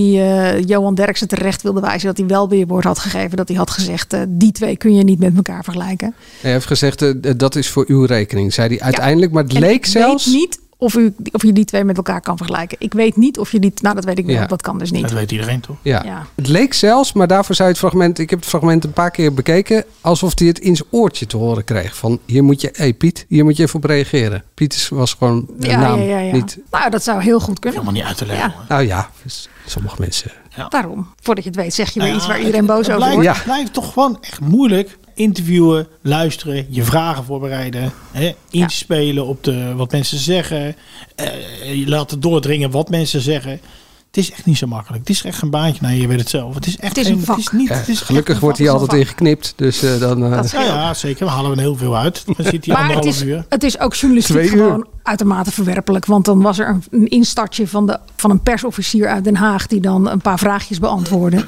eh, 0.59 0.63
Johan 0.67 0.95
Derksen 0.95 1.29
terecht 1.29 1.63
wilde 1.63 1.81
wijzen 1.81 2.07
dat 2.07 2.17
hij 2.17 2.27
wel 2.27 2.49
weerwoord 2.49 2.85
had 2.85 2.99
gegeven. 2.99 3.37
Dat 3.37 3.49
hij 3.49 3.57
had 3.57 3.71
gezegd, 3.71 4.13
eh, 4.13 4.21
die 4.29 4.53
twee 4.53 4.77
kun 4.77 4.95
je 4.97 5.05
niet 5.05 5.19
met 5.19 5.37
elkaar 5.37 5.65
vergelijken. 5.65 6.15
Hij 6.41 6.51
heeft 6.53 6.67
gezegd, 6.67 7.05
dat 7.39 7.57
is 7.57 7.69
voor 7.71 7.85
uw 7.89 8.05
rekening, 8.05 8.53
zei 8.55 8.69
hij 8.69 8.81
uiteindelijk. 8.81 9.33
Maar 9.33 9.43
het 9.43 9.55
En 9.55 9.61
leek 9.61 9.75
ik 9.75 9.87
zelfs... 9.87 10.25
weet 10.27 10.35
niet 10.35 10.59
of, 10.79 10.95
u, 10.95 11.15
of 11.33 11.43
je 11.43 11.53
die 11.53 11.65
twee 11.65 11.85
met 11.85 11.97
elkaar 11.97 12.21
kan 12.21 12.37
vergelijken. 12.37 12.77
Ik 12.81 12.93
weet 12.93 13.17
niet 13.17 13.39
of 13.39 13.53
je 13.53 13.59
die... 13.59 13.73
Nou, 13.83 13.95
dat 13.95 14.05
weet 14.05 14.19
ik 14.19 14.27
wel. 14.27 14.35
Ja. 14.35 14.47
Dat 14.47 14.63
kan 14.63 14.79
dus 14.79 14.91
niet. 14.91 15.03
Dat 15.03 15.13
weet 15.13 15.31
iedereen 15.33 15.61
toch? 15.61 15.77
Ja. 15.83 16.03
Ja. 16.05 16.27
het 16.35 16.49
leek 16.49 16.75
zelfs, 16.75 17.13
maar 17.13 17.27
daarvoor 17.27 17.55
zei 17.55 17.69
het 17.69 17.79
fragment... 17.79 18.19
Ik 18.19 18.31
heb 18.31 18.39
het 18.39 18.49
fragment 18.49 18.85
een 18.85 18.93
paar 18.93 19.11
keer 19.11 19.35
bekeken... 19.35 19.85
alsof 20.01 20.39
hij 20.39 20.49
het 20.49 20.59
in 20.59 20.77
zijn 20.77 20.89
oortje 20.91 21.27
te 21.27 21.37
horen 21.37 21.65
kreeg. 21.65 21.97
Van, 21.97 22.19
hier 22.27 22.45
moet 22.45 22.61
je... 22.61 22.67
Hé 22.73 22.83
hey 22.83 22.93
Piet, 22.93 23.25
hier 23.29 23.45
moet 23.45 23.57
je 23.57 23.63
even 23.63 23.77
op 23.77 23.85
reageren. 23.85 24.45
Piet 24.55 24.75
is- 24.75 24.89
was 24.89 25.15
gewoon 25.15 25.47
de 25.59 25.67
Ja, 25.69 25.79
naam 25.81 25.99
ja, 26.01 26.05
ja, 26.05 26.19
ja. 26.19 26.33
niet... 26.33 26.59
Nou, 26.71 26.91
dat 26.91 27.03
zou 27.03 27.23
heel 27.23 27.41
goed 27.41 27.59
kunnen. 27.59 27.81
Helemaal 27.81 28.01
niet 28.01 28.09
uit 28.11 28.19
te 28.19 28.27
leggen. 28.27 28.49
Ja, 28.59 28.65
Nou 28.69 28.87
ja, 28.87 29.11
dus 29.23 29.49
sommige 29.67 29.97
mensen... 29.99 30.31
daarom. 30.69 31.09
Voordat 31.23 31.45
je 31.45 31.51
het 31.51 31.59
weet 31.59 31.75
zeg 31.75 31.89
je 31.91 31.99
weer 32.01 32.09
Nou 32.09 32.19
iets 32.21 32.27
waar 32.29 32.39
iedereen 32.39 32.61
het- 32.61 32.69
boos 32.69 32.87
het 32.87 32.97
over 32.97 33.09
blijft, 33.09 33.15
wordt. 33.17 33.37
Het 33.37 33.45
blijft 33.45 33.73
toch 33.73 33.93
gewoon 33.93 34.19
echt 34.21 34.41
moeilijk. 34.41 34.99
Interviewen, 35.17 35.87
luisteren, 36.03 36.67
je 36.69 36.83
vragen 36.83 37.25
voorbereiden. 37.25 37.93
Hè, 38.13 38.35
inspelen 38.51 39.27
op 39.27 39.45
de, 39.45 39.75
wat 39.75 39.93
mensen 39.93 40.19
zeggen. 40.19 40.77
eh, 41.15 41.75
je 41.75 41.89
laten 41.89 42.21
doordringen 42.21 42.71
wat 42.71 42.89
mensen 42.89 43.21
zeggen. 43.21 43.61
Het 44.07 44.25
is 44.25 44.31
echt 44.33 44.47
niet 44.47 44.57
zo 44.59 44.67
makkelijk. 44.67 45.01
Het 45.01 45.11
is 45.11 45.23
echt 45.25 45.43
een 45.43 45.51
baantje. 45.51 45.83
Nou, 45.83 45.95
je 45.95 46.07
weet 46.07 46.19
het 46.19 46.29
zelf. 46.29 46.55
Het 46.55 46.67
is 46.67 46.77
echt 46.77 46.89
Het 46.89 46.99
is 46.99 47.07
geen, 47.07 47.19
een 47.19 47.25
vak. 47.25 47.37
Het 47.37 47.45
is 47.47 47.53
niet, 47.53 47.69
Ja, 47.69 47.75
het 47.75 47.89
is 47.89 48.01
gelukkig 48.01 48.41
wordt 48.41 48.59
hij 48.59 48.71
altijd 48.71 48.93
in 49.01 49.07
geknipt. 49.07 49.53
Dus 49.57 49.83
eh, 49.83 50.01
dan... 50.01 50.19
Ja, 50.19 50.45
ja, 50.53 50.95
zeker. 50.95 51.27
We 51.27 51.33
halen 51.33 51.51
er 51.51 51.59
heel 51.59 51.77
veel 51.77 51.97
uit. 51.97 52.23
Dan 52.27 52.35
zit 52.39 52.67
hij 52.67 52.75
Maar 52.75 52.95
het 52.95 53.05
is, 53.05 53.23
uur. 53.23 53.45
het 53.49 53.63
is 53.63 53.79
ook 53.81 53.95
journalistiek 53.95 54.49
gewoon 54.49 54.87
uitermate 55.03 55.53
verwerpelijk. 55.53 56.07
Want 56.07 56.25
dan 56.25 56.43
was 56.43 56.59
er 56.59 56.69
een, 56.69 56.83
een 56.91 57.09
instartje 57.09 57.69
van, 57.69 57.87
de, 57.87 57.99
van 58.17 58.31
een 58.31 58.41
persofficier 58.41 59.09
uit 59.09 59.25
Den 59.25 59.37
Haag... 59.37 59.67
die 59.67 59.81
dan 59.81 60.09
een 60.11 60.21
paar 60.21 60.39
vraagjes 60.39 60.79
beantwoordde. 60.79 61.45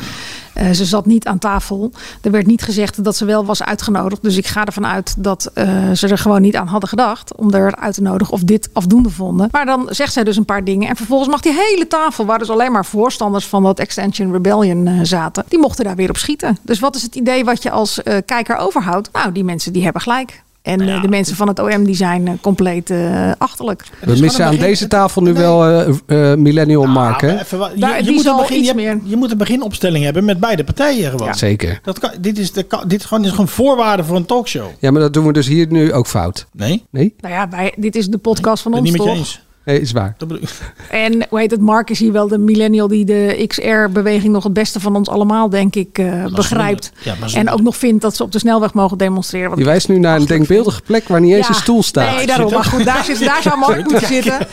Eh, 0.59 0.71
ze 0.71 0.85
zat 0.85 1.07
niet 1.07 1.27
aan 1.27 1.39
tafel. 1.39 1.93
Er 2.21 2.31
werd 2.31 2.47
niet 2.47 2.63
gezegd 2.63 3.05
dat 3.05 3.17
ze 3.17 3.25
wel 3.25 3.45
was 3.45 3.63
uitgenodigd. 3.63 4.23
Dus 4.23 4.37
ik 4.37 4.47
ga 4.47 4.65
ervan 4.65 4.87
uit 4.87 5.15
dat 5.19 5.51
eh, 5.55 5.91
ze 5.93 6.09
er 6.09 6.19
gewoon 6.19 6.41
niet 6.41 6.57
aan 6.57 6.67
hadden 6.67 6.89
gedacht... 6.89 7.35
om 7.35 7.53
er 7.53 7.77
uit 7.77 7.95
te 7.95 8.03
nodigen 8.03 8.35
of 8.35 8.43
dit 8.43 8.69
afdoende 8.73 9.11
vonden. 9.11 9.49
Maar 9.51 9.67
dan 9.67 9.87
zegt 9.91 10.13
zij 10.13 10.25
dus 10.25 10.37
een 10.37 10.45
paar 10.45 10.65
dingen. 10.65 10.89
En 10.89 10.97
vervolgens 10.97 11.31
mag 11.31 11.41
die 11.41 11.53
hele 11.53 11.87
tafel... 11.87 12.27
waar 12.27 12.39
dus 12.39 12.51
alleen 12.51 12.73
maar 12.73 12.85
voorstanders 12.85 13.47
van 13.47 13.63
dat 13.63 13.79
Extension 13.79 14.33
Rebellion 14.33 14.87
eh, 14.87 14.95
zaten... 15.03 15.45
die 15.49 15.59
mochten 15.59 15.85
daar 15.85 15.97
weer 15.97 16.09
op 16.09 16.17
schieten. 16.17 16.59
Dus 16.63 16.79
wat 16.79 16.97
is 16.97 17.03
het 17.03 17.15
idee 17.15 17.45
wat 17.45 17.63
je 17.63 17.71
als 17.71 18.01
kijker 18.25 18.57
overhoudt? 18.57 19.09
Nou, 19.13 19.33
die 19.33 19.45
mensen 19.45 19.73
die 19.73 19.85
hebben 19.85 20.03
gelijk. 20.03 20.43
En 20.63 20.81
eh, 20.81 21.03
de 21.03 21.09
mensen 21.09 21.37
van 21.37 21.49
het 21.49 21.59
OM 21.59 21.85
die 21.85 21.95
zijn 21.95 22.27
eh, 22.29 22.33
compleet 22.41 22.91
eh, 22.91 23.31
achterlijk. 23.39 23.85
We 24.05 24.17
missen 24.21 24.45
aan 24.47 24.57
deze 24.57 24.87
tafel 24.89 25.23
nu 25.23 25.33
wel 25.33 25.65
eh 25.67 25.89
eh, 26.33 26.39
Millennial 26.39 26.87
Mark, 26.87 27.21
hè? 27.21 27.39
Even 27.41 27.59
wa- 27.59 27.71
je, 27.75 27.81
Daar- 27.81 28.05
je 28.05 28.11
moet 28.11 28.27
een 28.27 28.37
begin, 28.37 28.63
je, 28.65 28.83
hebt- 28.83 29.03
je 29.05 29.17
moet 29.17 29.31
een 29.31 29.39
beginopstelling 29.39 30.05
hebben 30.05 30.25
met 30.25 30.41
beide 30.41 30.65
partijen 30.65 31.11
gewoon. 31.11 31.35
Zeker. 31.35 31.79
Dat 31.83 31.99
kan, 31.99 32.11
dit, 32.21 32.39
is 32.39 32.53
de, 32.53 32.67
dit 32.87 33.01
is 33.01 33.07
gewoon, 33.07 33.25
is 33.25 33.31
gewoon 33.31 33.49
voorwaarde 33.49 34.05
voor 34.05 34.17
een 34.17 34.27
talkshow. 34.27 34.67
Ja, 34.79 34.91
maar 34.91 35.01
dat 35.01 35.13
doen 35.13 35.27
we 35.27 35.33
dus 35.33 35.47
hier 35.47 35.67
nu 35.71 35.93
ook 35.93 36.07
fout. 36.07 36.47
Nee? 36.53 36.85
Nee? 36.91 37.15
Nou 37.21 37.35
ja, 37.35 37.49
wij, 37.49 37.73
dit 37.77 37.97
is 37.97 38.09
de 38.09 38.19
podcast 38.19 38.63
van 38.63 38.71
ben 38.73 38.81
ons 38.81 38.91
niet 38.91 38.99
met 38.99 39.07
je 39.09 39.13
toch? 39.15 39.23
eens. 39.23 39.47
Nee, 39.69 39.81
is 39.81 39.93
waar. 39.93 40.15
Dat 40.19 40.29
bedoel 40.29 40.43
ik. 40.43 40.51
En 40.91 41.27
hoe 41.29 41.39
heet 41.39 41.51
het, 41.51 41.61
Mark 41.61 41.91
is 41.91 41.99
hier 41.99 42.13
wel 42.13 42.29
de 42.29 42.39
millennial 42.39 42.89
die 42.89 43.05
de 43.05 43.45
XR-beweging 43.47 44.33
nog 44.33 44.45
het 44.45 44.53
beste 44.53 44.81
van 44.81 44.97
ons 44.97 45.09
allemaal, 45.09 45.49
denk 45.51 45.75
ik, 45.75 45.99
eh, 45.99 46.27
begrijpt. 46.27 46.93
Ja, 47.03 47.15
en 47.35 47.51
ook 47.51 47.61
nog 47.61 47.77
vindt 47.77 48.03
dat 48.03 48.17
ze 48.17 48.23
op 48.23 48.33
de 48.33 48.39
snelweg 48.39 48.75
mogen 48.75 48.99
demonstreren. 48.99 49.59
Je 49.59 49.65
wijst 49.65 49.89
nu 49.89 49.99
naar 49.99 50.17
een 50.17 50.27
denkbeeldige 50.27 50.81
plek 50.83 51.09
waar 51.09 51.21
niet 51.21 51.35
eens 51.35 51.47
Ja, 51.47 51.55
een 51.55 51.61
stoel 51.61 51.83
staat. 51.83 52.17
Nee, 52.17 52.27
daarom. 52.27 52.53
Maar 52.53 52.65
goed, 52.65 52.85
daar, 52.85 53.05
zit, 53.05 53.21
daar 53.21 53.43
zou 53.43 53.59
Mark 53.67 53.91
moeten 53.91 54.07
zitten. 54.07 54.47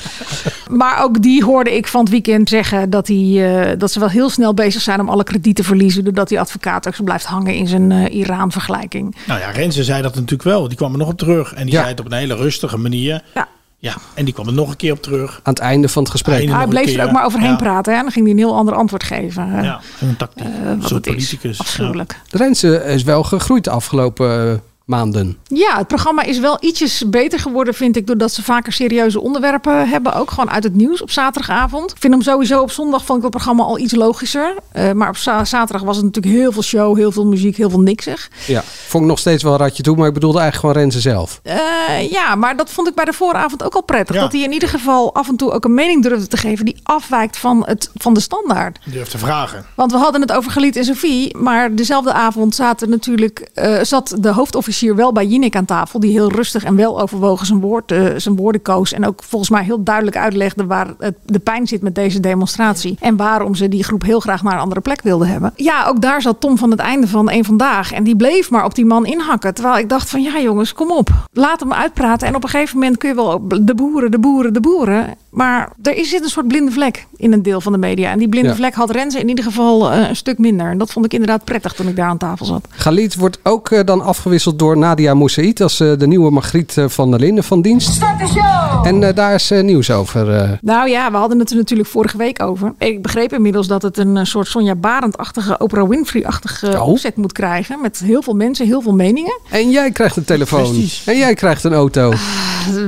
Maar 0.70 1.04
ook 1.04 1.22
die 1.22 1.44
hoorde 1.44 1.76
ik 1.76 1.88
van 1.88 2.02
het 2.02 2.10
weekend 2.10 2.50
zeggen 2.50 2.90
dat, 2.90 3.08
hij, 3.08 3.70
eh, 3.72 3.80
dat 3.80 3.92
ze 3.92 4.00
wel 4.00 4.10
heel 4.10 4.30
snel 4.30 4.54
bezig 4.54 4.82
zijn 4.82 5.00
om 5.00 5.10
alle 5.10 5.24
krediet 5.24 5.56
te 5.56 5.64
verliezen. 5.64 6.04
Doordat 6.04 6.28
die 6.28 6.40
advocaat 6.40 6.88
ook 6.88 6.96
zo 6.96 7.04
blijft 7.04 7.26
hangen 7.26 7.54
in 7.54 7.68
zijn 7.68 7.92
eh, 7.92 8.16
Iran-vergelijking. 8.16 9.16
Nou 9.28 9.40
ja, 9.40 9.50
Renze 9.50 9.84
zei 9.84 10.02
dat 10.02 10.16
natuurlijk 10.16 10.44
wel. 10.44 10.68
Die 10.68 10.78
kwam 10.78 10.92
er 10.92 10.98
nog 10.98 11.10
op 11.10 11.18
terug. 11.18 11.54
En 11.54 11.66
die 11.66 11.76
zei 11.76 11.88
het 11.88 12.00
op 12.00 12.06
een 12.06 12.18
hele 12.18 12.36
rustige 12.36 12.78
manier. 12.78 13.24
Ja. 13.34 13.48
Ja, 13.86 13.96
en 14.14 14.26
die 14.26 14.34
kwam 14.34 14.48
er 14.48 14.54
nog 14.54 14.70
een 14.70 14.76
keer 14.76 14.92
op 14.92 15.02
terug. 15.02 15.40
Aan 15.44 15.54
het 15.54 15.60
einde 15.60 15.90
van 15.90 16.02
het 16.04 16.12
gesprek. 16.12 16.36
Einde 16.38 16.54
hij 16.54 16.64
een 16.64 16.70
bleef 16.70 16.96
er 16.96 17.06
ook 17.06 17.12
maar 17.12 17.26
overheen 17.26 17.50
ja. 17.50 17.56
praten. 17.56 17.92
Hè? 17.92 17.98
En 17.98 18.04
dan 18.04 18.14
ging 18.14 18.26
hij 18.26 18.34
een 18.34 18.40
heel 18.42 18.56
ander 18.56 18.74
antwoord 18.74 19.04
geven. 19.04 19.64
Ja, 19.64 19.80
een 20.00 20.18
tactiek. 20.18 20.46
eh, 20.46 20.52
Een 20.70 20.82
wat 20.82 20.90
het 20.90 21.08
is. 21.08 21.14
politicus. 21.14 21.60
Afschuwelijk. 21.60 22.20
Renze 22.30 22.84
is 22.84 23.04
wel 23.04 23.24
gegroeid 23.24 23.64
de 23.64 23.70
afgelopen 23.70 24.52
eh, 24.52 24.58
maanden. 24.86 25.38
Ja, 25.44 25.78
het 25.78 25.88
programma 25.88 26.24
is 26.24 26.40
wel 26.40 26.58
ietsjes 26.60 27.04
beter 27.10 27.40
geworden, 27.40 27.74
vind 27.74 27.96
ik, 27.96 28.08
doordat 28.08 28.32
ze 28.34 28.44
vaker 28.44 28.74
serieuze 28.74 29.20
onderwerpen 29.22 29.90
hebben. 29.90 30.14
Ook 30.14 30.30
gewoon 30.32 30.50
uit 30.52 30.64
het 30.64 30.76
nieuws 30.76 31.02
op 31.02 31.12
zaterdagavond. 31.12 31.92
Ik 31.92 31.98
vind 32.00 32.14
hem 32.14 32.22
sowieso 32.22 32.62
op 32.62 32.72
zondag 32.72 33.06
vond 33.06 33.18
ik 33.18 33.24
het 33.24 33.32
programma 33.34 33.64
al 33.64 33.80
iets 33.80 33.96
logischer. 33.96 34.56
Eh, 34.72 34.92
maar 34.92 35.10
op 35.10 35.18
za- 35.18 35.46
zaterdag 35.46 35.82
was 35.86 35.96
het 35.96 36.06
natuurlijk 36.06 36.36
heel 36.36 36.52
veel 36.52 36.62
show, 36.64 36.98
heel 36.98 37.12
veel 37.12 37.26
muziek, 37.26 37.58
heel 37.58 37.70
veel 37.70 37.80
niksig. 37.80 38.30
Ja, 38.48 38.64
vond 38.88 39.04
ik 39.04 39.10
nog 39.10 39.20
steeds 39.20 39.44
wel 39.44 39.52
een 39.54 39.60
ratje 39.60 39.84
toe, 39.84 39.96
maar 39.98 40.08
ik 40.08 40.14
bedoelde 40.14 40.40
eigenlijk 40.40 40.68
gewoon 40.74 40.84
Renze 40.90 41.10
zelf. 41.10 41.40
Eh, 41.44 42.12
ja, 42.12 42.36
maar 42.36 42.58
dat 42.58 42.70
vond 42.70 42.88
ik 42.88 42.96
bij 42.96 43.06
de 43.06 43.14
vooravond 43.14 43.64
ook 43.64 43.76
al 43.76 43.84
prettig. 43.84 44.16
Ja. 44.16 44.22
Dat 44.22 44.32
hij 44.32 44.42
in 44.42 44.52
ieder 44.52 44.70
geval 44.70 45.14
af 45.16 45.28
en 45.28 45.36
toe 45.36 45.52
ook 45.52 45.66
een 45.66 45.74
mening 45.74 46.04
durfde 46.04 46.28
te 46.28 46.38
geven 46.38 46.66
die 46.66 46.80
afwijkt 46.84 47.38
van, 47.38 47.64
het, 47.66 47.90
van 47.96 48.14
de 48.14 48.20
standaard. 48.20 48.80
Durf 48.86 49.08
te 49.10 49.18
vragen. 49.18 49.66
Want 49.76 49.92
we 49.92 49.98
hadden 49.98 50.22
het 50.22 50.32
over 50.32 50.52
Galiet 50.52 50.76
en 50.76 50.84
Sophie, 50.86 51.38
maar 51.38 51.76
dezelfde 51.76 52.14
avond 52.14 52.56
zaten 52.56 52.90
natuurlijk, 52.90 53.50
eh, 53.54 53.80
zat 53.82 54.16
de 54.20 54.30
hoofdofficier 54.30 54.74
wel 54.82 55.12
bij 55.12 55.26
Jinek 55.26 55.56
aan 55.56 55.66
tafel, 55.66 56.00
die 56.00 56.12
heel 56.12 56.32
rustig 56.32 56.64
en 56.64 56.76
wel 56.76 57.02
overwogen 57.02 57.46
zijn, 57.46 57.60
woord, 57.60 57.92
eh, 57.92 58.06
zijn 58.18 58.36
woorden 58.36 58.62
koos. 58.62 58.94
En 58.94 59.06
ook 59.06 59.24
volgens 59.24 59.52
mij 59.52 59.64
heel 59.64 59.84
duidelijk 59.84 60.18
uitlegde 60.18 60.66
waar 60.66 60.88
het, 61.00 61.16
de 61.26 61.40
pijn 61.40 61.68
zit 61.68 61.82
met 61.82 61.96
deze 61.96 62.20
demonstratie. 62.20 62.98
En 63.00 63.16
waarom 63.16 63.56
ze 63.56 63.70
die 63.70 63.84
groep 63.84 64.04
heel 64.04 64.20
graag 64.20 64.44
naar 64.44 64.54
een 64.54 64.60
andere 64.60 64.82
plek 64.82 65.02
wilden 65.02 65.28
hebben. 65.28 65.54
Ja, 65.56 65.86
ook 65.88 66.02
daar 66.02 66.22
zat 66.22 66.40
Tom 66.40 66.58
van 66.58 66.72
het 66.72 66.80
einde 66.80 67.08
van 67.08 67.30
één 67.30 67.46
vandaag. 67.46 67.92
En 67.92 68.04
die 68.04 68.16
bleef 68.16 68.50
maar 68.50 68.66
op 68.66 68.76
die 68.76 68.86
man 68.86 69.06
inhakken. 69.06 69.54
Terwijl 69.54 69.78
ik 69.78 69.90
dacht 69.90 70.10
van 70.10 70.22
ja 70.22 70.40
jongens, 70.42 70.74
kom 70.74 70.92
op. 70.92 71.10
Laat 71.32 71.60
hem 71.60 71.74
uitpraten. 71.74 72.28
En 72.28 72.36
op 72.36 72.44
een 72.44 72.50
gegeven 72.50 72.78
moment 72.78 72.98
kun 72.98 73.10
je 73.10 73.16
wel 73.16 73.48
de 73.62 73.76
boeren, 73.76 74.12
de 74.12 74.20
boeren, 74.20 74.54
de 74.54 74.60
boeren. 74.60 75.16
Maar 75.30 75.72
er 75.84 75.96
is- 75.98 76.10
zit 76.10 76.24
een 76.24 76.30
soort 76.30 76.48
blinde 76.48 76.72
vlek 76.72 77.06
in 77.18 77.34
een 77.34 77.42
deel 77.44 77.62
van 77.62 77.72
de 77.72 77.78
media. 77.78 78.12
En 78.12 78.20
die 78.20 78.30
blinde 78.30 78.50
Ja. 78.50 78.56
vlek 78.56 78.74
had 78.74 78.90
Renze 78.92 79.20
in 79.20 79.30
ieder 79.30 79.44
geval 79.44 79.92
eh, 79.92 80.08
een 80.10 80.16
stuk 80.16 80.38
minder. 80.38 80.70
En 80.70 80.78
dat 80.78 80.92
vond 80.92 81.06
ik 81.06 81.14
inderdaad 81.14 81.44
prettig 81.44 81.74
toen 81.74 81.88
ik 81.88 81.96
daar 81.96 82.08
aan 82.10 82.18
tafel 82.18 82.46
zat. 82.46 82.68
Galit 82.70 83.16
wordt 83.16 83.40
ook 83.44 83.70
eh, 83.72 83.84
dan 83.86 84.02
afgewisseld 84.02 84.60
door 84.60 84.65
Nadia 84.74 85.14
Moussaïd 85.14 85.62
als 85.62 85.80
eh, 85.80 85.92
de 85.98 86.08
nieuwe 86.08 86.32
Margriet 86.32 86.78
eh, 86.78 86.88
van 86.88 87.12
der 87.12 87.20
Linden 87.20 87.44
van 87.44 87.62
dienst. 87.62 87.94
Start 87.94 88.20
de 88.20 88.28
show! 88.28 88.86
En 88.88 89.04
eh, 89.04 89.16
daar 89.16 89.34
is 89.34 89.50
nieuws 89.50 89.92
over. 89.92 90.34
eh. 90.36 90.50
Nou 90.62 90.90
ja, 90.90 91.12
we 91.12 91.18
hadden 91.18 91.40
het 91.40 91.50
er 91.50 91.56
natuurlijk 91.56 91.90
vorige 91.90 92.18
week 92.18 92.42
over. 92.44 92.74
Ik 92.78 93.02
begreep 93.02 93.34
inmiddels 93.34 93.68
dat 93.68 93.82
het 93.82 93.98
een 93.98 94.28
soort 94.28 94.48
Sonja 94.48 94.76
Barend-achtige, 94.76 95.58
Oprah 95.58 95.90
Winfrey-achtige 95.90 96.80
Oh. 96.82 96.88
opzet 96.88 97.16
moet 97.16 97.32
krijgen. 97.32 97.82
Met 97.82 98.00
heel 98.00 98.22
veel 98.22 98.34
mensen, 98.36 98.66
heel 98.66 98.82
veel 98.82 98.94
meningen. 98.96 99.40
En 99.50 99.70
jij 99.70 99.92
krijgt 99.92 100.16
een 100.16 100.24
telefoon. 100.26 100.76
En 101.06 101.18
jij 101.18 101.34
krijgt 101.34 101.64
een 101.64 101.74
auto. 101.74 102.12
Eh, 102.12 102.18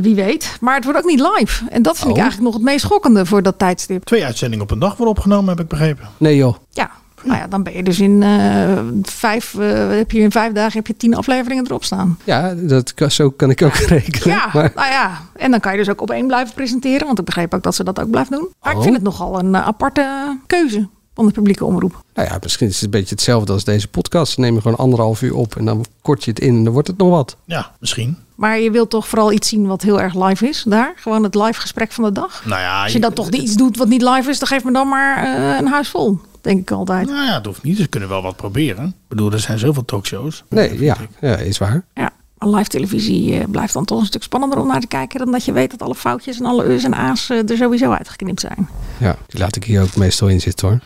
Wie 0.01 0.15
weet. 0.15 0.57
Maar 0.61 0.75
het 0.75 0.83
wordt 0.83 0.99
ook 0.99 1.05
niet 1.05 1.19
live. 1.35 1.63
En 1.69 1.81
dat 1.81 1.95
vind 1.97 2.09
ik 2.09 2.15
Oh. 2.15 2.21
eigenlijk 2.21 2.51
nog 2.51 2.53
het 2.61 2.71
meest 2.71 2.85
schokkende 2.85 3.25
voor 3.25 3.41
dat 3.43 3.57
tijdstip. 3.59 4.03
Twee 4.03 4.25
uitzendingen 4.25 4.63
op 4.63 4.71
een 4.71 4.79
dag 4.79 4.95
worden 4.97 5.15
opgenomen, 5.15 5.49
heb 5.49 5.59
ik 5.59 5.67
begrepen. 5.67 6.07
Nee 6.17 6.35
joh. 6.35 6.55
Ja. 6.71 6.89
Nou 7.23 7.38
ja, 7.39 7.47
dan 7.47 7.63
ben 7.63 7.73
je 7.73 7.84
dus 7.84 7.99
in 7.99 8.23
eh, 8.23 8.77
vijf, 9.01 9.56
eh, 9.60 9.89
heb 9.89 10.12
je 10.12 10.19
in 10.19 10.32
vijf 10.32 10.53
dagen 10.53 10.73
heb 10.73 10.88
je 10.88 10.97
tien 10.97 11.15
afleveringen 11.15 11.65
erop 11.65 11.84
staan. 11.84 12.17
Ja, 12.23 12.53
dat, 12.56 12.93
zo 13.08 13.30
kan 13.30 13.49
ik 13.49 13.62
ook 13.62 13.73
rekenen. 13.73 14.38
Ja, 14.38 14.49
Maar, 14.53 14.71
nou 14.75 14.91
ja. 14.91 15.21
En 15.36 15.51
dan 15.51 15.60
kan 15.60 15.71
je 15.71 15.77
dus 15.77 15.89
ook 15.89 16.01
op 16.01 16.12
één 16.12 16.27
blijven 16.27 16.53
presenteren. 16.53 17.06
Want 17.06 17.19
ik 17.19 17.25
begreep 17.25 17.53
ook 17.53 17.63
dat 17.63 17.75
ze 17.75 17.84
dat 17.84 17.99
ook 17.99 18.10
blijft 18.10 18.32
doen. 18.32 18.47
Maar 18.62 18.71
ik 18.71 18.77
Oh. 18.77 18.84
vind 18.84 18.95
het 18.95 19.03
nogal 19.03 19.39
een 19.39 19.56
eh, 19.56 19.67
aparte 19.67 20.38
keuze 20.47 20.88
van 21.15 21.25
de 21.25 21.32
publieke 21.32 21.65
omroep. 21.65 22.03
nou 22.13 22.27
ja, 22.30 22.38
misschien 22.41 22.67
is 22.67 22.75
het 22.75 22.84
een 22.84 22.89
beetje 22.89 23.15
hetzelfde 23.15 23.53
als 23.53 23.63
deze 23.63 23.88
podcast. 23.88 24.36
Dan 24.36 24.45
neem 24.45 24.56
je 24.56 24.62
gewoon 24.62 24.77
anderhalf 24.77 25.21
uur 25.21 25.36
op 25.36 25.56
en 25.56 25.65
dan 25.65 25.86
kort 26.01 26.23
je 26.23 26.30
het 26.30 26.39
in 26.39 26.56
en 26.56 26.63
dan 26.63 26.73
wordt 26.73 26.88
het 26.88 26.97
nog 26.97 27.10
wat. 27.10 27.38
Ja, 27.45 27.71
misschien. 27.80 28.17
Maar 28.36 28.60
je 28.60 28.71
wilt 28.71 28.89
toch 28.89 29.08
vooral 29.08 29.32
iets 29.32 29.47
zien 29.49 29.67
wat 29.67 29.82
heel 29.82 30.01
erg 30.01 30.25
live 30.27 30.47
is 30.47 30.63
daar? 30.67 30.93
Gewoon 30.95 31.23
het 31.23 31.36
live 31.36 31.60
gesprek 31.60 31.91
van 31.91 32.03
de 32.03 32.12
dag? 32.12 32.45
Nou 32.45 32.62
ja, 32.62 32.84
Als 32.84 32.91
je 32.93 32.99
dan 32.99 33.13
toch 33.13 33.30
iets 33.30 33.53
doet 33.56 33.77
wat 33.77 33.88
niet 33.88 34.01
live 34.01 34.30
is, 34.30 34.39
dan 34.39 34.47
geef 34.47 34.63
me 34.63 34.71
dan 34.71 34.88
maar 34.88 35.23
een 35.60 35.67
huis 35.67 35.89
vol. 35.89 36.19
Denk 36.47 36.60
ik 36.60 36.71
altijd. 36.71 37.07
Nou 37.07 37.25
ja, 37.25 37.33
dat 37.33 37.45
hoeft 37.45 37.63
niet. 37.63 37.77
Ze 37.77 37.88
kunnen 37.88 38.10
wel 38.10 38.21
wat 38.21 38.36
proberen. 38.36 38.86
Ik 38.86 38.93
bedoel, 39.07 39.31
er 39.31 39.39
zijn 39.39 39.60
zoveel 39.60 39.86
talkshows. 39.86 40.43
Nee, 40.49 40.79
ja, 40.79 40.97
ja 41.21 41.36
is 41.38 41.57
waar. 41.57 41.86
Ja, 41.93 42.12
maar 42.38 42.49
live 42.49 42.69
televisie 42.69 43.39
eh, 43.39 43.45
blijft 43.49 43.73
dan 43.73 43.86
toch 43.86 43.99
een 43.99 44.05
stuk 44.05 44.23
spannender 44.23 44.60
om 44.60 44.67
naar 44.67 44.79
te 44.79 44.88
kijken... 44.88 45.19
dan 45.19 45.31
dat 45.31 45.45
je 45.45 45.51
weet 45.51 45.71
dat 45.71 45.81
alle 45.81 45.95
foutjes 45.95 46.39
en 46.39 46.45
alle 46.45 46.65
u's 46.65 46.83
en 46.83 46.93
a's 46.93 47.29
eh, 47.29 47.49
er 47.49 47.57
sowieso 47.57 47.91
uitgeknipt 47.91 48.39
zijn. 48.39 48.69
Ja, 48.97 49.15
die 49.27 49.39
laat 49.39 49.55
ik 49.55 49.63
hier 49.63 49.81
ook 49.81 49.95
meestal 49.95 50.27
in 50.27 50.41
zitten 50.41 50.67
hoor. 50.67 50.79